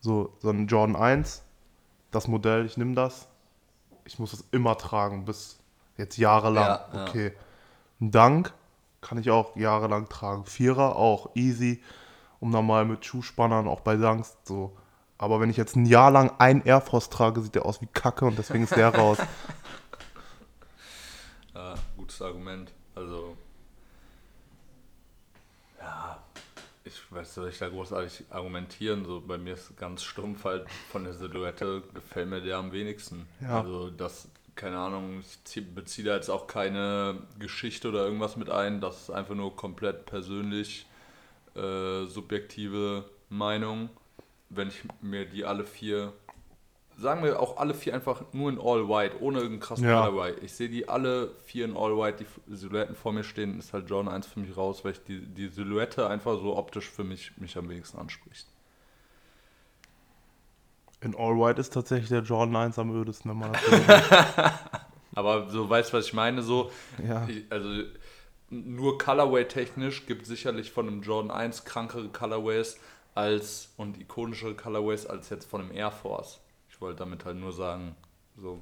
So, 0.00 0.32
so 0.38 0.50
ein 0.50 0.68
Jordan 0.68 0.94
1, 0.94 1.42
das 2.12 2.28
Modell, 2.28 2.64
ich 2.66 2.76
nehme 2.76 2.94
das. 2.94 3.28
Ich 4.04 4.18
muss 4.18 4.32
es 4.32 4.44
immer 4.52 4.78
tragen, 4.78 5.24
bis 5.24 5.58
jetzt 5.96 6.16
jahrelang. 6.16 6.64
Ja, 6.64 6.88
ja. 6.92 7.02
okay. 7.02 7.32
Ein 8.00 8.12
Dank 8.12 8.54
kann 9.00 9.18
ich 9.18 9.30
auch 9.30 9.56
jahrelang 9.56 10.08
tragen. 10.08 10.44
Vierer 10.44 10.96
auch 10.96 11.30
easy, 11.34 11.82
um 12.40 12.52
dann 12.52 12.66
mal 12.66 12.84
mit 12.84 13.04
Schuhspannern 13.04 13.66
auch 13.66 13.80
bei 13.80 13.96
Dunks 13.96 14.36
so. 14.44 14.76
Aber 15.18 15.40
wenn 15.40 15.50
ich 15.50 15.56
jetzt 15.56 15.74
ein 15.74 15.84
Jahr 15.84 16.12
lang 16.12 16.30
ein 16.38 16.64
Air 16.64 16.80
Force 16.80 17.10
trage, 17.10 17.40
sieht 17.40 17.56
der 17.56 17.66
aus 17.66 17.80
wie 17.80 17.88
Kacke 17.92 18.24
und 18.24 18.38
deswegen 18.38 18.64
ist 18.64 18.76
der 18.76 18.94
raus. 18.94 19.18
Gutes 22.18 22.22
Argument. 22.22 22.72
Also. 22.94 23.36
Ja, 25.80 26.22
ich 26.84 27.12
weiß 27.12 27.34
soll 27.34 27.48
ich 27.48 27.58
da 27.58 27.68
großartig 27.68 28.24
argumentieren. 28.30 29.04
So 29.04 29.20
bei 29.20 29.38
mir 29.38 29.54
ist 29.54 29.76
ganz 29.76 30.02
stumpf 30.02 30.44
halt 30.44 30.68
von 30.90 31.04
der 31.04 31.14
Silhouette 31.14 31.82
gefällt 31.94 32.28
mir 32.28 32.40
der 32.40 32.56
am 32.56 32.72
wenigsten. 32.72 33.26
Ja. 33.40 33.60
Also 33.60 33.90
das, 33.90 34.28
keine 34.56 34.78
Ahnung, 34.78 35.20
ich 35.20 35.38
zieh- 35.44 35.60
beziehe 35.60 36.06
da 36.08 36.16
jetzt 36.16 36.28
auch 36.30 36.46
keine 36.48 37.22
Geschichte 37.38 37.88
oder 37.88 38.04
irgendwas 38.04 38.36
mit 38.36 38.50
ein. 38.50 38.80
Das 38.80 39.02
ist 39.02 39.10
einfach 39.10 39.34
nur 39.36 39.54
komplett 39.54 40.06
persönlich 40.06 40.86
äh, 41.54 42.06
subjektive 42.06 43.04
Meinung. 43.28 43.90
Wenn 44.50 44.68
ich 44.68 44.80
mir 45.02 45.26
die 45.26 45.44
alle 45.44 45.64
vier 45.64 46.12
sagen 46.98 47.22
wir 47.22 47.40
auch 47.40 47.56
alle 47.58 47.74
vier 47.74 47.94
einfach 47.94 48.22
nur 48.32 48.50
in 48.50 48.58
All 48.58 48.88
White, 48.88 49.22
ohne 49.22 49.38
irgendeinen 49.38 49.60
krassen 49.60 49.86
Ja. 49.88 50.04
Colorway. 50.06 50.34
Ich 50.42 50.52
sehe 50.52 50.68
die 50.68 50.88
alle 50.88 51.30
vier 51.44 51.64
in 51.64 51.76
All 51.76 51.96
White, 51.96 52.24
die 52.24 52.54
Silhouetten 52.54 52.94
vor 52.96 53.12
mir 53.12 53.22
stehen, 53.24 53.58
ist 53.58 53.72
halt 53.72 53.88
Jordan 53.88 54.12
1 54.12 54.26
für 54.26 54.40
mich 54.40 54.56
raus, 54.56 54.84
weil 54.84 54.92
ich 54.92 55.04
die, 55.04 55.20
die 55.20 55.48
Silhouette 55.48 56.08
einfach 56.08 56.34
so 56.40 56.56
optisch 56.56 56.90
für 56.90 57.04
mich, 57.04 57.32
mich 57.38 57.56
am 57.56 57.68
wenigsten 57.68 57.98
anspricht. 57.98 58.46
In 61.00 61.14
All 61.16 61.36
White 61.36 61.60
ist 61.60 61.72
tatsächlich 61.72 62.08
der 62.08 62.22
Jordan 62.22 62.56
1 62.56 62.78
am 62.78 62.90
ödesten, 62.94 63.30
wenn 63.30 63.38
man 63.38 63.52
das 63.52 63.62
so 63.66 63.70
sieht. 63.76 64.50
Aber 65.14 65.48
so 65.48 65.68
weißt 65.70 65.92
du, 65.92 65.96
was 65.98 66.06
ich 66.06 66.12
meine? 66.12 66.42
So, 66.42 66.70
Ja. 67.06 67.26
ich, 67.28 67.44
also 67.50 67.68
nur 68.50 68.98
Colorway-technisch 68.98 70.06
gibt 70.06 70.22
es 70.22 70.28
sicherlich 70.28 70.72
von 70.72 70.88
einem 70.88 71.02
Jordan 71.02 71.30
1 71.30 71.64
krankere 71.64 72.08
Colorways 72.08 72.78
als 73.14 73.72
und 73.76 74.00
ikonischere 74.00 74.54
Colorways 74.54 75.06
als 75.06 75.30
jetzt 75.30 75.48
von 75.48 75.60
einem 75.60 75.70
Air 75.72 75.90
Force. 75.92 76.40
Ich 76.78 76.80
wollte 76.80 77.00
damit 77.00 77.24
halt 77.24 77.36
nur 77.36 77.52
sagen, 77.52 77.96
so 78.36 78.60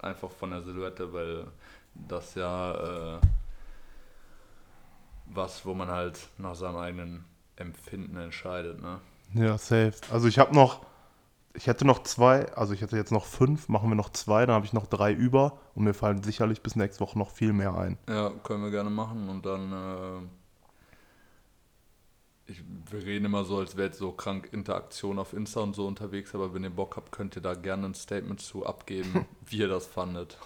einfach 0.00 0.30
von 0.30 0.50
der 0.52 0.62
Silhouette, 0.62 1.12
weil 1.12 1.48
das 1.94 2.34
ja 2.34 3.16
äh, 3.18 3.20
was, 5.26 5.66
wo 5.66 5.74
man 5.74 5.88
halt 5.88 6.18
nach 6.38 6.54
seinem 6.54 6.76
eigenen 6.78 7.24
Empfinden 7.56 8.16
entscheidet, 8.16 8.80
ne? 8.80 9.00
Ja, 9.34 9.58
safe. 9.58 9.92
Also 10.10 10.28
ich 10.28 10.38
habe 10.38 10.54
noch, 10.54 10.86
Ich 11.54 11.66
hätte 11.66 11.84
noch 11.86 12.02
zwei, 12.04 12.52
also 12.54 12.74
ich 12.74 12.82
hätte 12.82 12.96
jetzt 12.96 13.12
noch 13.12 13.26
fünf, 13.26 13.68
machen 13.68 13.90
wir 13.90 13.96
noch 13.96 14.10
zwei, 14.10 14.46
dann 14.46 14.54
habe 14.54 14.66
ich 14.66 14.72
noch 14.72 14.86
drei 14.86 15.12
über 15.12 15.60
und 15.74 15.84
mir 15.84 15.94
fallen 15.94 16.22
sicherlich 16.22 16.62
bis 16.62 16.76
nächste 16.76 17.00
Woche 17.00 17.18
noch 17.18 17.30
viel 17.32 17.52
mehr 17.52 17.74
ein. 17.76 17.98
Ja, 18.08 18.30
können 18.44 18.64
wir 18.64 18.70
gerne 18.70 18.90
machen 18.90 19.28
und 19.28 19.44
dann. 19.46 20.30
Ich, 22.50 22.62
wir 22.90 23.04
reden 23.04 23.26
immer 23.26 23.44
so, 23.44 23.58
als 23.58 23.76
wäre 23.76 23.92
so 23.92 24.10
krank 24.10 24.48
Interaktion 24.52 25.18
auf 25.18 25.34
Insta 25.34 25.60
und 25.60 25.76
so 25.76 25.86
unterwegs, 25.86 26.34
aber 26.34 26.54
wenn 26.54 26.64
ihr 26.64 26.70
Bock 26.70 26.96
habt, 26.96 27.12
könnt 27.12 27.36
ihr 27.36 27.42
da 27.42 27.52
gerne 27.54 27.86
ein 27.86 27.94
Statement 27.94 28.40
zu 28.40 28.64
abgeben, 28.64 29.26
wie 29.46 29.58
ihr 29.58 29.68
das 29.68 29.86
fandet. 29.86 30.38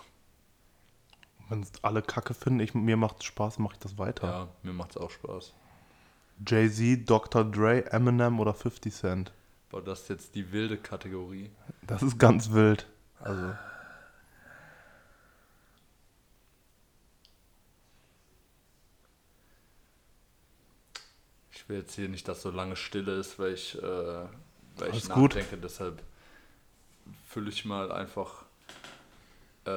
Wenn 1.48 1.62
es 1.62 1.70
alle 1.82 2.03
Kacke 2.03 2.34
finden, 2.34 2.61
ich, 2.61 2.74
mir 2.74 2.96
macht 2.96 3.18
es 3.20 3.24
Spaß, 3.24 3.61
mache 3.61 3.74
ich 3.74 3.78
das 3.78 3.98
weiter. 3.98 4.26
Ja, 4.26 4.48
mir 4.62 4.72
macht's 4.72 4.96
auch 4.96 5.11
Spaß. 5.11 5.55
Jay-Z, 6.44 7.09
Dr. 7.09 7.44
Dre, 7.44 7.86
Eminem 7.92 8.40
oder 8.40 8.53
50 8.53 8.92
Cent. 8.92 9.32
Aber 9.70 9.82
das 9.82 10.03
ist 10.03 10.09
jetzt 10.09 10.34
die 10.34 10.50
wilde 10.53 10.76
Kategorie. 10.78 11.50
Das 11.86 12.03
ist 12.03 12.18
ganz 12.18 12.50
wild. 12.50 12.88
Also. 13.20 13.55
Ich 21.62 21.68
will 21.68 21.78
jetzt 21.78 21.94
hier 21.94 22.08
nicht, 22.08 22.26
dass 22.26 22.42
so 22.42 22.50
lange 22.50 22.74
Stille 22.74 23.14
ist, 23.14 23.38
weil 23.38 23.54
ich, 23.54 23.80
äh, 23.80 23.82
weil 23.82 24.88
ich 24.88 24.94
Alles 24.94 25.10
gut. 25.10 25.34
nachdenke. 25.36 25.58
Deshalb 25.58 26.02
fülle 27.24 27.50
ich 27.50 27.64
mal 27.64 27.92
einfach, 27.92 28.44
äh, 29.64 29.70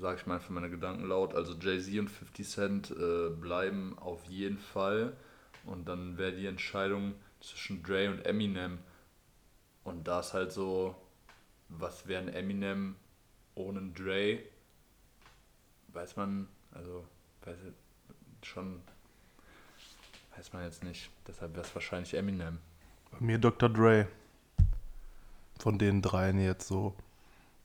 sage 0.00 0.16
ich 0.16 0.26
mal 0.26 0.36
einfach 0.36 0.48
meine 0.48 0.70
Gedanken 0.70 1.06
laut. 1.06 1.34
Also 1.34 1.52
Jay-Z 1.52 1.98
und 1.98 2.08
50 2.08 2.48
Cent 2.48 2.90
äh, 2.92 3.28
bleiben 3.28 3.98
auf 3.98 4.24
jeden 4.24 4.56
Fall. 4.56 5.14
Und 5.66 5.86
dann 5.86 6.16
wäre 6.16 6.32
die 6.32 6.46
Entscheidung 6.46 7.14
zwischen 7.40 7.82
Dre 7.82 8.08
und 8.08 8.24
Eminem. 8.24 8.78
Und 9.84 10.08
da 10.08 10.20
ist 10.20 10.32
halt 10.32 10.50
so, 10.50 10.96
was 11.68 12.06
wäre 12.06 12.22
ein 12.22 12.28
Eminem 12.28 12.96
ohne 13.54 13.82
Dre? 13.92 14.38
Weiß 15.88 16.16
man, 16.16 16.48
also, 16.72 17.04
weiß 17.44 17.58
ich, 17.68 18.48
schon, 18.48 18.80
weiß 20.38 20.52
man 20.52 20.64
jetzt 20.64 20.82
nicht. 20.84 21.10
Deshalb 21.26 21.54
wäre 21.54 21.64
es 21.66 21.74
wahrscheinlich 21.74 22.14
Eminem. 22.14 22.58
Bei 23.12 23.18
mir 23.20 23.38
Dr. 23.38 23.68
Dre. 23.68 24.06
Von 25.58 25.78
den 25.78 26.02
dreien 26.02 26.38
jetzt 26.38 26.68
so. 26.68 26.94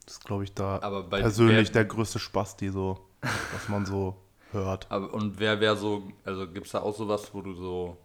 Das 0.05 0.15
ist, 0.15 0.25
glaube 0.25 0.43
ich, 0.45 0.53
da 0.53 0.79
Aber 0.81 1.03
bei 1.03 1.19
persönlich 1.21 1.67
wer, 1.69 1.73
der 1.73 1.85
größte 1.85 2.19
Spasti, 2.19 2.69
so, 2.69 2.99
was 3.21 3.67
man 3.69 3.85
so 3.85 4.15
hört. 4.51 4.87
aber, 4.89 5.13
Und 5.13 5.39
wer 5.39 5.59
wäre 5.59 5.75
so, 5.77 6.09
also 6.25 6.47
gibt 6.47 6.65
es 6.67 6.71
da 6.71 6.81
auch 6.81 6.95
sowas, 6.95 7.33
wo 7.33 7.41
du 7.41 7.53
so 7.53 7.97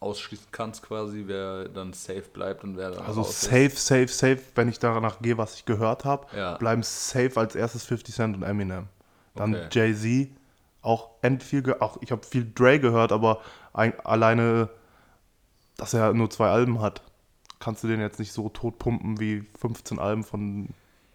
ausschließen 0.00 0.46
kannst 0.50 0.82
quasi, 0.82 1.24
wer 1.26 1.68
dann 1.68 1.92
safe 1.92 2.24
bleibt 2.32 2.64
und 2.64 2.76
wer 2.76 2.90
dann 2.90 3.04
Also 3.04 3.20
raus 3.20 3.30
ist? 3.30 3.42
safe, 3.42 3.70
safe, 3.70 4.08
safe, 4.08 4.40
wenn 4.54 4.68
ich 4.68 4.78
danach 4.78 5.20
gehe, 5.20 5.36
was 5.36 5.54
ich 5.56 5.64
gehört 5.66 6.04
habe, 6.04 6.26
Ja. 6.36 6.56
bleiben 6.56 6.82
safe 6.82 7.32
als 7.36 7.54
erstes 7.54 7.84
50 7.84 8.14
Cent 8.14 8.36
und 8.36 8.42
Eminem. 8.42 8.88
Dann 9.34 9.54
Okay. 9.54 9.68
Jay-Z, 9.70 10.30
auch 10.82 11.10
end 11.22 11.42
viel, 11.42 11.62
auch 11.80 11.98
ich 12.00 12.10
habe 12.12 12.24
viel 12.26 12.50
Dre 12.54 12.80
gehört, 12.80 13.12
aber 13.12 13.40
ein, 13.72 13.98
alleine, 14.00 14.68
dass 15.76 15.94
er 15.94 16.12
nur 16.14 16.30
zwei 16.30 16.48
Alben 16.48 16.80
hat, 16.80 17.02
kannst 17.58 17.84
du 17.84 17.88
den 17.88 18.00
jetzt 18.00 18.18
nicht 18.18 18.32
so 18.32 18.48
tot 18.48 18.78
pumpen 18.78 19.20
wie 19.20 19.44
15 19.58 19.98
Alben 19.98 20.24
von 20.24 20.68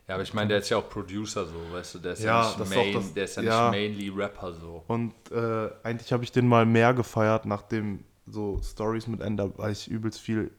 Ja, 0.08 0.16
aber 0.16 0.24
ich 0.24 0.34
meine, 0.34 0.50
der 0.50 0.60
ist 0.60 0.70
ja 0.70 0.78
auch 0.78 0.90
Producer 0.90 1.46
so, 1.46 1.54
weißt 1.72 1.96
du, 1.96 2.00
der 2.00 2.14
ist 2.14 2.24
ja, 2.24 2.44
Ja, 2.52 2.56
nicht, 2.60 2.70
main, 2.76 2.94
das- 2.94 3.14
der 3.14 3.24
ist 3.26 3.36
ja, 3.38 3.44
ja. 3.44 3.72
nicht 3.72 3.98
mainly 3.98 4.10
Rapper 4.10 4.54
so. 4.54 4.84
Und 4.88 5.14
äh, 5.32 5.70
eigentlich 5.84 6.14
habe 6.14 6.24
ich 6.24 6.32
den 6.32 6.48
mal 6.48 6.66
mehr 6.66 6.94
gefeiert, 6.94 7.46
nachdem 7.46 8.04
so 8.28 8.60
Stories 8.64 9.08
mit 9.08 9.22
Ender, 9.22 9.52
weil 9.58 9.72
ich 9.72 9.88
übelst 9.88 10.20
viel, 10.20 10.52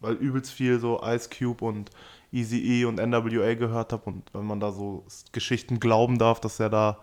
weil 0.00 0.14
übelst 0.14 0.52
viel 0.52 0.78
so 0.78 1.00
Ice 1.04 1.28
Cube 1.36 1.64
und 1.64 1.90
Easy 2.32 2.58
E 2.58 2.84
und 2.84 2.98
NWA 3.00 3.54
gehört 3.54 3.92
habe 3.92 4.04
und 4.10 4.22
wenn 4.34 4.44
man 4.44 4.60
da 4.60 4.70
so 4.72 5.04
Geschichten 5.32 5.78
glauben 5.80 6.18
darf, 6.18 6.40
dass 6.40 6.58
er 6.60 6.68
da 6.70 6.98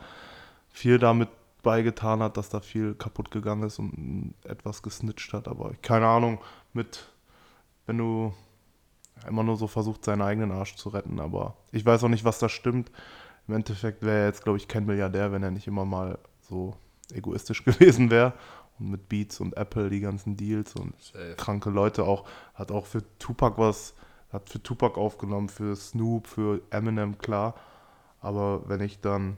viel 0.73 0.99
damit 0.99 1.29
beigetan 1.61 2.21
hat, 2.21 2.35
dass 2.35 2.49
da 2.49 2.59
viel 2.59 2.93
kaputt 2.93 3.31
gegangen 3.31 3.63
ist 3.63 3.79
und 3.79 4.33
etwas 4.43 4.81
gesnitcht 4.81 5.31
hat, 5.31 5.47
aber 5.47 5.73
keine 5.81 6.07
Ahnung, 6.07 6.39
mit, 6.73 7.07
wenn 7.85 7.97
du 7.97 8.33
immer 9.27 9.43
nur 9.43 9.55
so 9.55 9.67
versucht, 9.67 10.03
seinen 10.03 10.21
eigenen 10.21 10.51
Arsch 10.51 10.75
zu 10.75 10.89
retten, 10.89 11.21
aber 11.21 11.55
ich 11.71 11.85
weiß 11.85 12.03
auch 12.03 12.09
nicht, 12.09 12.25
was 12.25 12.39
da 12.39 12.49
stimmt. 12.49 12.91
Im 13.47 13.55
Endeffekt 13.55 14.01
wäre 14.03 14.19
er 14.19 14.25
jetzt, 14.27 14.43
glaube 14.43 14.57
ich, 14.57 14.67
kein 14.67 14.85
Milliardär, 14.85 15.31
wenn 15.31 15.43
er 15.43 15.51
nicht 15.51 15.67
immer 15.67 15.85
mal 15.85 16.17
so 16.41 16.75
egoistisch 17.13 17.63
gewesen 17.65 18.09
wäre. 18.09 18.33
Und 18.79 18.89
mit 18.89 19.07
Beats 19.07 19.39
und 19.39 19.55
Apple 19.55 19.89
die 19.89 19.99
ganzen 19.99 20.35
Deals 20.35 20.75
und 20.75 20.99
Safe. 20.99 21.35
kranke 21.37 21.69
Leute 21.69 22.03
auch, 22.03 22.25
hat 22.55 22.71
auch 22.71 22.85
für 22.85 23.03
Tupac 23.19 23.57
was, 23.57 23.93
hat 24.31 24.49
für 24.49 24.61
Tupac 24.61 24.99
aufgenommen, 24.99 25.47
für 25.47 25.75
Snoop, 25.75 26.27
für 26.27 26.61
Eminem, 26.71 27.17
klar. 27.17 27.55
Aber 28.19 28.67
wenn 28.67 28.81
ich 28.81 28.99
dann, 28.99 29.37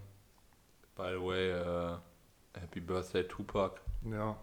By 0.96 1.12
the 1.12 1.22
way, 1.22 1.52
äh, 1.52 1.98
Happy 2.60 2.80
Birthday 2.80 3.28
Tupac. 3.28 3.82
ja, 4.10 4.36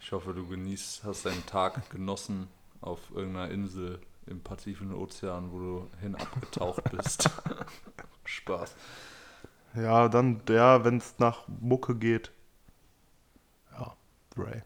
Ich 0.00 0.12
hoffe, 0.12 0.32
du 0.32 0.46
genießt, 0.46 1.02
hast 1.04 1.26
deinen 1.26 1.44
Tag 1.46 1.90
genossen 1.90 2.48
auf 2.80 3.10
irgendeiner 3.10 3.50
Insel 3.50 4.00
im 4.26 4.40
Pazifischen 4.40 4.94
Ozean, 4.94 5.50
wo 5.50 5.58
du 5.58 5.90
hin 6.00 6.14
abgetaucht 6.14 6.84
bist. 6.92 7.28
Spaß. 8.24 8.76
ja, 9.74 10.08
dann, 10.08 10.42
ja, 10.48 10.84
wenn 10.84 10.98
es 10.98 11.18
nach 11.18 11.48
Mucke 11.48 11.96
geht, 11.96 12.30
ja, 13.72 13.96
Dre. 14.30 14.62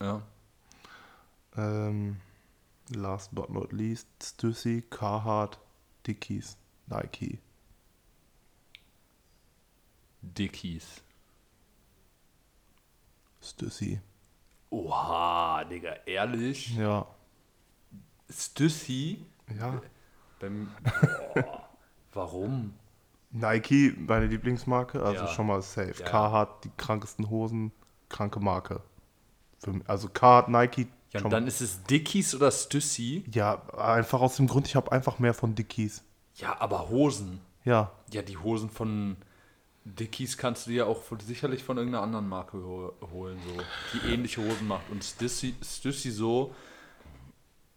Ja. 0.00 0.22
Ähm, 1.56 2.20
last 2.94 3.34
but 3.34 3.50
not 3.50 3.72
least, 3.72 4.06
Stussy, 4.22 4.82
Carhartt, 4.88 5.58
Dickies, 6.06 6.56
Nike. 6.86 7.40
Dickies. 10.24 11.02
Stussy. 13.42 14.00
Oha, 14.70 15.64
Digga, 15.64 15.96
ehrlich? 16.06 16.74
Ja. 16.76 17.06
Stussy? 18.30 19.24
Ja. 19.58 19.80
Beim, 20.40 20.68
boah, 21.34 21.68
warum? 22.12 22.74
Nike, 23.30 23.94
meine 23.98 24.26
Lieblingsmarke, 24.26 25.02
also 25.02 25.24
Ja. 25.24 25.28
schon 25.28 25.46
mal 25.46 25.60
safe. 25.62 25.94
Ja. 26.00 26.06
Carhartt, 26.06 26.64
die 26.64 26.70
krankesten 26.76 27.28
Hosen, 27.30 27.72
kranke 28.08 28.40
Marke. 28.40 28.80
Also 29.86 30.08
Carhartt, 30.08 30.48
Nike, 30.48 30.88
Ja, 31.12 31.22
und 31.22 31.30
dann 31.30 31.46
ist 31.46 31.60
es 31.60 31.82
Dickies 31.84 32.34
oder 32.34 32.50
Stussy? 32.50 33.24
ja, 33.32 33.62
einfach 33.74 34.20
aus 34.20 34.36
dem 34.36 34.46
Grund, 34.46 34.66
ich 34.66 34.76
habe 34.76 34.90
einfach 34.92 35.18
mehr 35.18 35.34
von 35.34 35.54
Dickies. 35.54 36.02
Ja, 36.36 36.60
aber 36.60 36.88
Hosen. 36.88 37.40
Ja, 37.64 37.92
Ja, 38.12 38.22
die 38.22 38.36
Hosen 38.36 38.68
von 38.70 39.16
Dickies 39.84 40.38
kannst 40.38 40.66
du 40.66 40.70
dir 40.70 40.86
auch 40.86 41.02
von, 41.02 41.20
sicherlich 41.20 41.62
von 41.62 41.76
irgendeiner 41.76 42.02
anderen 42.04 42.28
Marke 42.28 42.56
ho 42.56 42.92
holen, 43.12 43.38
so, 43.46 43.62
die 43.92 44.12
ähnliche 44.14 44.40
Hosen 44.40 44.66
macht. 44.66 44.88
Und 44.90 45.04
Stussy, 45.04 45.54
Stussy 45.62 46.10
so, 46.10 46.54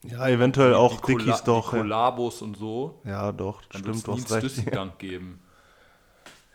ja, 0.04 0.28
eventuell 0.30 0.74
auch 0.74 1.02
die 1.02 1.14
Dickies 1.18 1.44
doch. 1.44 1.72
Die 1.72 1.76
Ja. 1.76 1.82
Kollabos 1.82 2.42
und 2.42 2.56
so, 2.58 3.02
ja, 3.04 3.32
doch, 3.32 3.62
dann 3.72 3.82
stimmt, 3.82 4.08
wird 4.08 4.30
du 4.30 4.36
es. 4.36 4.38
Stussy-Gang 4.38 4.98
geben. 4.98 5.40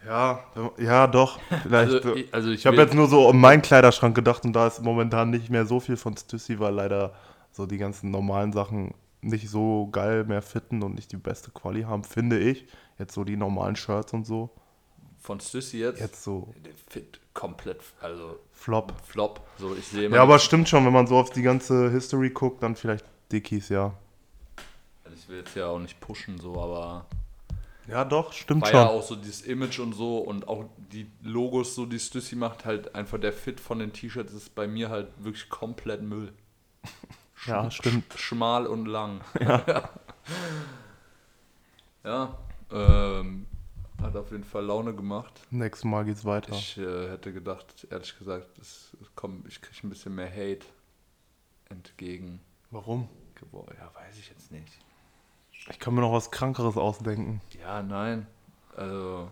Ja, 0.06 0.40
ja, 0.78 1.06
doch, 1.06 1.38
vielleicht. 1.62 1.92
Also, 1.92 2.14
ich- 2.16 2.34
also 2.34 2.48
ich, 2.50 2.60
Ich 2.60 2.66
habe 2.66 2.76
jetzt 2.76 2.94
nur 2.94 3.06
so 3.08 3.28
um 3.28 3.40
meinen 3.40 3.62
Kleiderschrank 3.62 4.14
gedacht 4.14 4.44
und 4.44 4.52
da 4.52 4.66
ist 4.66 4.82
momentan 4.82 5.30
nicht 5.30 5.50
mehr 5.50 5.66
so 5.66 5.80
viel 5.80 5.96
von 5.96 6.16
Stussy, 6.16 6.58
weil 6.58 6.74
leider 6.74 7.12
so 7.52 7.66
die 7.66 7.78
ganzen 7.78 8.10
normalen 8.10 8.52
Sachen 8.52 8.94
nicht 9.20 9.48
so 9.48 9.88
geil 9.92 10.24
mehr 10.24 10.42
fitten 10.42 10.82
und 10.82 10.94
nicht 10.94 11.12
die 11.12 11.16
beste 11.18 11.50
Quali 11.52 11.82
haben, 11.82 12.02
finde 12.02 12.38
ich. 12.38 12.66
Jetzt 12.98 13.14
so 13.14 13.22
die 13.22 13.36
normalen 13.36 13.76
Shirts 13.76 14.12
und 14.12 14.26
so. 14.26 14.50
Von 15.22 15.40
Stussy 15.40 15.78
jetzt, 15.78 16.00
Jetzt 16.00 16.22
so 16.22 16.52
der 16.64 16.72
fit 16.88 17.20
komplett, 17.32 17.80
also 18.00 18.38
Flop. 18.52 18.92
Flop. 19.06 19.40
So, 19.58 19.74
ich 19.74 19.86
sehe 19.86 20.10
Ja, 20.10 20.22
aber 20.22 20.38
stimmt 20.38 20.68
schon, 20.68 20.84
wenn 20.84 20.92
man 20.92 21.06
so 21.06 21.16
auf 21.16 21.30
die 21.30 21.42
ganze 21.42 21.90
History 21.90 22.30
guckt, 22.30 22.62
dann 22.62 22.76
vielleicht 22.76 23.04
Dickies, 23.30 23.68
ja. 23.68 23.94
also 25.04 25.16
ich 25.16 25.28
will 25.28 25.38
jetzt 25.38 25.54
ja 25.54 25.68
auch 25.68 25.78
nicht 25.78 26.00
pushen, 26.00 26.38
so, 26.38 26.60
aber 26.60 27.06
Ja, 27.88 28.04
doch, 28.04 28.32
stimmt 28.32 28.62
war 28.62 28.68
schon. 28.68 28.80
ja 28.80 28.88
auch 28.88 29.02
so 29.02 29.16
dieses 29.16 29.42
Image 29.42 29.78
und 29.78 29.94
so 29.94 30.18
und 30.18 30.48
auch 30.48 30.64
die 30.76 31.06
Logos, 31.22 31.74
so 31.74 31.86
die 31.86 32.00
Stussy 32.00 32.36
macht, 32.36 32.64
halt 32.64 32.94
einfach 32.94 33.18
der 33.18 33.32
Fit 33.32 33.60
von 33.60 33.78
den 33.78 33.92
T-Shirts 33.92 34.32
ist 34.32 34.54
bei 34.54 34.66
mir 34.66 34.90
halt 34.90 35.08
wirklich 35.18 35.48
komplett 35.48 36.02
Müll. 36.02 36.32
Ja, 37.44 37.68
stimmt. 37.72 38.04
Sch 38.14 38.20
schmal 38.20 38.68
und 38.68 38.86
lang. 38.86 39.20
Ja, 39.40 39.90
ja 42.04 42.38
ähm, 42.72 43.31
hat 44.12 44.20
auf 44.20 44.30
jeden 44.30 44.44
Fall 44.44 44.64
Laune 44.64 44.94
gemacht. 44.94 45.40
Nächstes 45.50 45.84
Mal 45.84 46.04
geht's 46.04 46.24
weiter. 46.24 46.52
Ich 46.52 46.76
äh, 46.78 47.10
hätte 47.10 47.32
gedacht, 47.32 47.86
ehrlich 47.90 48.18
gesagt, 48.18 48.58
es, 48.58 48.96
es 49.00 49.08
ich 49.48 49.60
kriege 49.60 49.86
ein 49.86 49.90
bisschen 49.90 50.14
mehr 50.14 50.30
Hate 50.30 50.66
entgegen. 51.68 52.40
Warum? 52.70 53.08
Ja, 53.52 53.90
weiß 53.94 54.18
ich 54.18 54.28
jetzt 54.28 54.52
nicht. 54.52 54.78
Ich 55.70 55.78
kann 55.78 55.94
mir 55.94 56.00
noch 56.00 56.12
was 56.12 56.30
Krankeres 56.30 56.76
ausdenken. 56.76 57.40
Ja, 57.60 57.82
nein. 57.82 58.26
Also, 58.76 59.30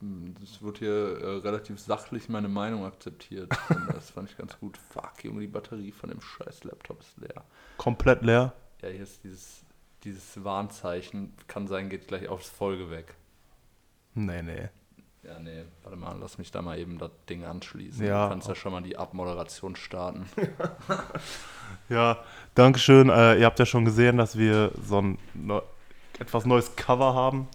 hm, 0.00 0.34
es 0.42 0.62
wird 0.62 0.78
hier 0.78 1.18
äh, 1.20 1.36
relativ 1.38 1.78
sachlich 1.78 2.28
meine 2.28 2.48
Meinung 2.48 2.84
akzeptiert. 2.84 3.52
Das 3.92 4.10
fand 4.10 4.30
ich 4.30 4.36
ganz 4.36 4.58
gut. 4.58 4.78
Fuck, 4.78 5.24
Junge, 5.24 5.40
die 5.40 5.46
Batterie 5.46 5.92
von 5.92 6.10
dem 6.10 6.20
scheiß 6.20 6.64
Laptop 6.64 7.00
ist 7.00 7.18
leer. 7.18 7.44
Komplett 7.76 8.22
leer. 8.22 8.52
ja, 8.80 8.88
hier 8.88 9.02
ist 9.02 9.22
dieses, 9.22 9.64
dieses 10.04 10.42
Warnzeichen, 10.42 11.34
kann 11.46 11.68
sein, 11.68 11.88
geht 11.88 12.08
gleich 12.08 12.28
aufs 12.28 12.48
Folge 12.48 12.90
weg. 12.90 13.14
Nee, 14.14 14.42
nee. 14.42 14.68
Ja, 15.22 15.38
nee, 15.38 15.64
warte 15.82 15.96
mal, 15.96 16.16
lass 16.20 16.36
mich 16.38 16.50
da 16.50 16.62
mal 16.62 16.78
eben 16.78 16.98
das 16.98 17.10
Ding 17.28 17.44
anschließen. 17.44 18.04
Ja. 18.04 18.24
Du 18.24 18.30
kannst 18.30 18.48
ja 18.48 18.54
schon 18.56 18.72
mal 18.72 18.82
die 18.82 18.96
Abmoderation 18.96 19.76
starten. 19.76 20.26
Ja, 21.88 22.18
Dankeschön. 22.54 23.08
Äh, 23.08 23.38
ihr 23.38 23.46
habt 23.46 23.58
ja 23.58 23.66
schon 23.66 23.84
gesehen, 23.84 24.16
dass 24.16 24.36
wir 24.36 24.72
so 24.82 25.00
ein 25.00 25.18
neu, 25.34 25.60
etwas 26.18 26.44
neues 26.46 26.76
Cover 26.76 27.14
haben. 27.14 27.48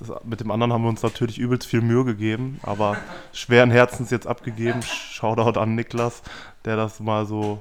Ist, 0.00 0.12
mit 0.24 0.40
dem 0.40 0.50
anderen 0.50 0.72
haben 0.72 0.82
wir 0.82 0.88
uns 0.88 1.02
natürlich 1.02 1.38
übelst 1.38 1.66
viel 1.66 1.80
Mühe 1.80 2.04
gegeben, 2.04 2.60
aber 2.62 2.96
schweren 3.32 3.70
Herzens 3.70 4.10
jetzt 4.10 4.26
abgegeben. 4.26 4.82
Shoutout 4.82 5.58
an 5.58 5.74
Niklas, 5.74 6.22
der 6.64 6.76
das 6.76 7.00
mal 7.00 7.26
so 7.26 7.60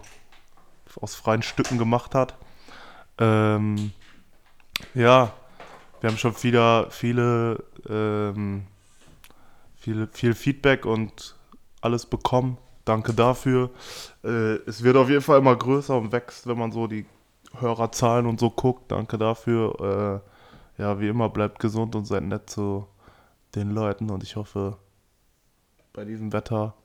aus 0.99 1.16
freien 1.16 1.41
Stücken 1.43 1.78
gemacht 1.78 2.16
hat. 2.16 2.36
Ähm, 3.18 3.91
ja, 4.93 5.34
wir 6.06 6.12
haben 6.12 6.20
schon 6.20 6.43
wieder 6.43 6.91
viele, 6.91 7.64
ähm, 7.89 8.68
viele, 9.76 10.06
viel 10.06 10.36
Feedback 10.36 10.86
und 10.86 11.36
alles 11.82 12.06
bekommen. 12.06 12.60
Danke 12.86 13.12
dafür. 13.12 13.72
Äh, 14.24 14.58
es 14.68 14.84
wird 14.84 14.97
auf 14.97 15.10
jeden 15.10 15.24
Fall 15.24 15.39
immer 15.39 15.56
größer 15.56 15.97
und 15.97 16.12
wächst, 16.12 16.45
wenn 16.45 16.60
man 16.60 16.72
so 16.72 16.86
die 16.86 17.08
Hörerzahlen 17.58 18.28
und 18.28 18.39
so 18.39 18.51
guckt. 18.51 18.91
Danke 18.91 19.18
dafür. 19.18 20.22
Äh, 20.78 20.82
ja, 20.84 20.99
wie 20.99 21.08
immer, 21.08 21.28
bleibt 21.28 21.58
gesund 21.58 21.95
und 21.95 22.06
seid 22.06 22.22
nett 22.22 22.51
zu 22.51 22.86
den 23.56 23.72
Leuten. 23.72 24.12
Und 24.12 24.22
ich 24.22 24.36
hoffe, 24.36 24.78
bei 25.91 26.06
diesem 26.06 26.32
Wetter 26.34 26.76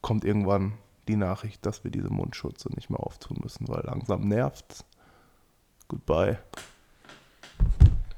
kommt 0.00 0.24
irgendwann 0.24 0.72
die 1.06 1.14
Nachricht, 1.14 1.64
dass 1.64 1.84
wir 1.84 1.92
diese 1.92 2.12
Mundschutze 2.12 2.68
nicht 2.74 2.90
mehr 2.90 2.98
auftun 2.98 3.38
müssen, 3.44 3.68
weil 3.68 3.84
langsam 3.84 4.26
nervt's. 4.26 4.84
Goodbye. 5.86 6.38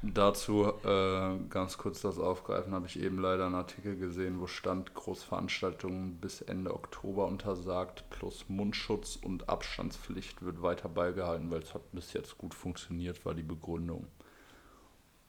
Dazu 0.03 0.65
äh, 0.83 1.37
ganz 1.49 1.77
kurz 1.77 2.01
das 2.01 2.17
aufgreifen, 2.17 2.73
habe 2.73 2.87
ich 2.87 2.99
eben 2.99 3.19
leider 3.19 3.45
einen 3.45 3.53
Artikel 3.53 3.95
gesehen, 3.95 4.39
wo 4.39 4.47
stand, 4.47 4.95
Großveranstaltungen 4.95 6.15
bis 6.15 6.41
Ende 6.41 6.73
Oktober 6.73 7.27
untersagt, 7.27 8.09
plus 8.09 8.45
Mundschutz 8.47 9.15
und 9.15 9.47
Abstandspflicht 9.47 10.41
wird 10.41 10.63
weiter 10.63 10.89
beigehalten, 10.89 11.51
weil 11.51 11.61
es 11.61 11.75
hat 11.75 11.91
bis 11.91 12.13
jetzt 12.13 12.39
gut 12.39 12.55
funktioniert, 12.55 13.23
war 13.25 13.35
die 13.35 13.43
Begründung. 13.43 14.07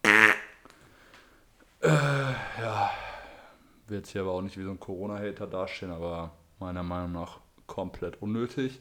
Äh, 0.04 1.88
ja, 1.90 2.90
will 3.88 3.98
jetzt 3.98 4.10
hier 4.10 4.22
aber 4.22 4.30
auch 4.32 4.42
nicht 4.42 4.56
wie 4.56 4.64
so 4.64 4.70
ein 4.70 4.80
Corona-Hater 4.80 5.48
dastehen, 5.48 5.90
aber 5.90 6.32
meiner 6.60 6.82
Meinung 6.82 7.12
nach 7.12 7.40
komplett 7.66 8.22
unnötig, 8.22 8.80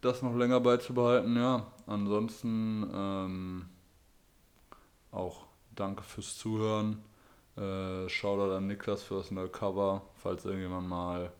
das 0.00 0.22
noch 0.22 0.34
länger 0.34 0.60
beizubehalten. 0.60 1.36
Ja, 1.36 1.66
ansonsten 1.86 2.90
ähm, 2.94 3.66
auch 5.10 5.46
danke 5.74 6.02
fürs 6.02 6.36
Zuhören. 6.36 7.02
Äh, 7.56 8.08
Shoutout 8.08 8.54
an 8.54 8.66
Niklas 8.66 9.02
für 9.02 9.16
das 9.16 9.30
neue 9.30 9.48
Cover. 9.48 10.02
Falls 10.14 10.44
irgendjemand 10.44 10.88
mal 10.88 11.32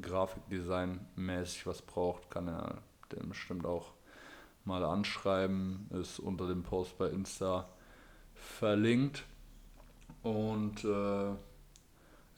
Grafikdesign-mäßig 0.00 1.66
was 1.66 1.82
braucht, 1.82 2.30
kann 2.30 2.48
er 2.48 2.78
den 3.12 3.28
bestimmt 3.28 3.66
auch 3.66 3.92
mal 4.64 4.84
anschreiben. 4.84 5.88
Ist 5.90 6.18
unter 6.18 6.46
dem 6.48 6.62
Post 6.62 6.96
bei 6.98 7.08
Insta 7.08 7.68
verlinkt. 8.34 9.24
Und 10.22 10.84
äh, 10.84 11.34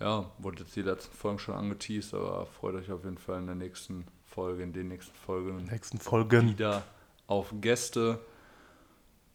ja, 0.01 0.31
wurde 0.39 0.63
jetzt 0.63 0.75
die 0.75 0.83
letzten 0.83 1.15
Folgen 1.15 1.39
schon 1.39 1.55
angeteased, 1.55 2.15
aber 2.15 2.47
freut 2.47 2.75
euch 2.75 2.91
auf 2.91 3.05
jeden 3.05 3.19
Fall 3.19 3.39
in 3.39 3.47
der 3.47 3.55
nächsten 3.55 4.07
Folge, 4.25 4.63
in 4.63 4.73
den 4.73 4.89
nächsten 4.89 5.15
Folgen 5.15 5.65
Nächsten 5.65 5.99
Folgen. 5.99 6.49
wieder 6.49 6.83
auf 7.27 7.55
Gäste 7.61 8.19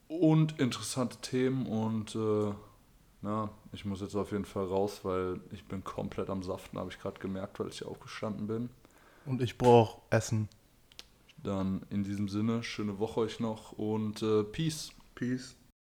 und 0.09 0.59
interessante 0.59 1.17
Themen 1.17 1.65
und 1.67 2.15
äh, 2.15 2.51
ja, 3.21 3.49
ich 3.71 3.85
muss 3.85 4.01
jetzt 4.01 4.15
auf 4.15 4.31
jeden 4.31 4.45
Fall 4.45 4.65
raus, 4.65 5.01
weil 5.03 5.39
ich 5.51 5.63
bin 5.65 5.83
komplett 5.83 6.29
am 6.29 6.43
Saften, 6.43 6.77
habe 6.77 6.89
ich 6.89 6.99
gerade 6.99 7.19
gemerkt, 7.19 7.59
weil 7.59 7.69
ich 7.69 7.85
aufgestanden 7.85 8.47
bin. 8.47 8.69
Und 9.25 9.41
ich 9.41 9.57
brauche 9.57 10.01
Essen. 10.09 10.49
Dann 11.43 11.85
in 11.89 12.03
diesem 12.03 12.27
Sinne, 12.27 12.63
schöne 12.63 12.99
Woche 12.99 13.21
euch 13.21 13.39
noch 13.39 13.73
und 13.73 14.21
äh, 14.21 14.43
Peace. 14.43 14.91
Peace. 15.15 15.55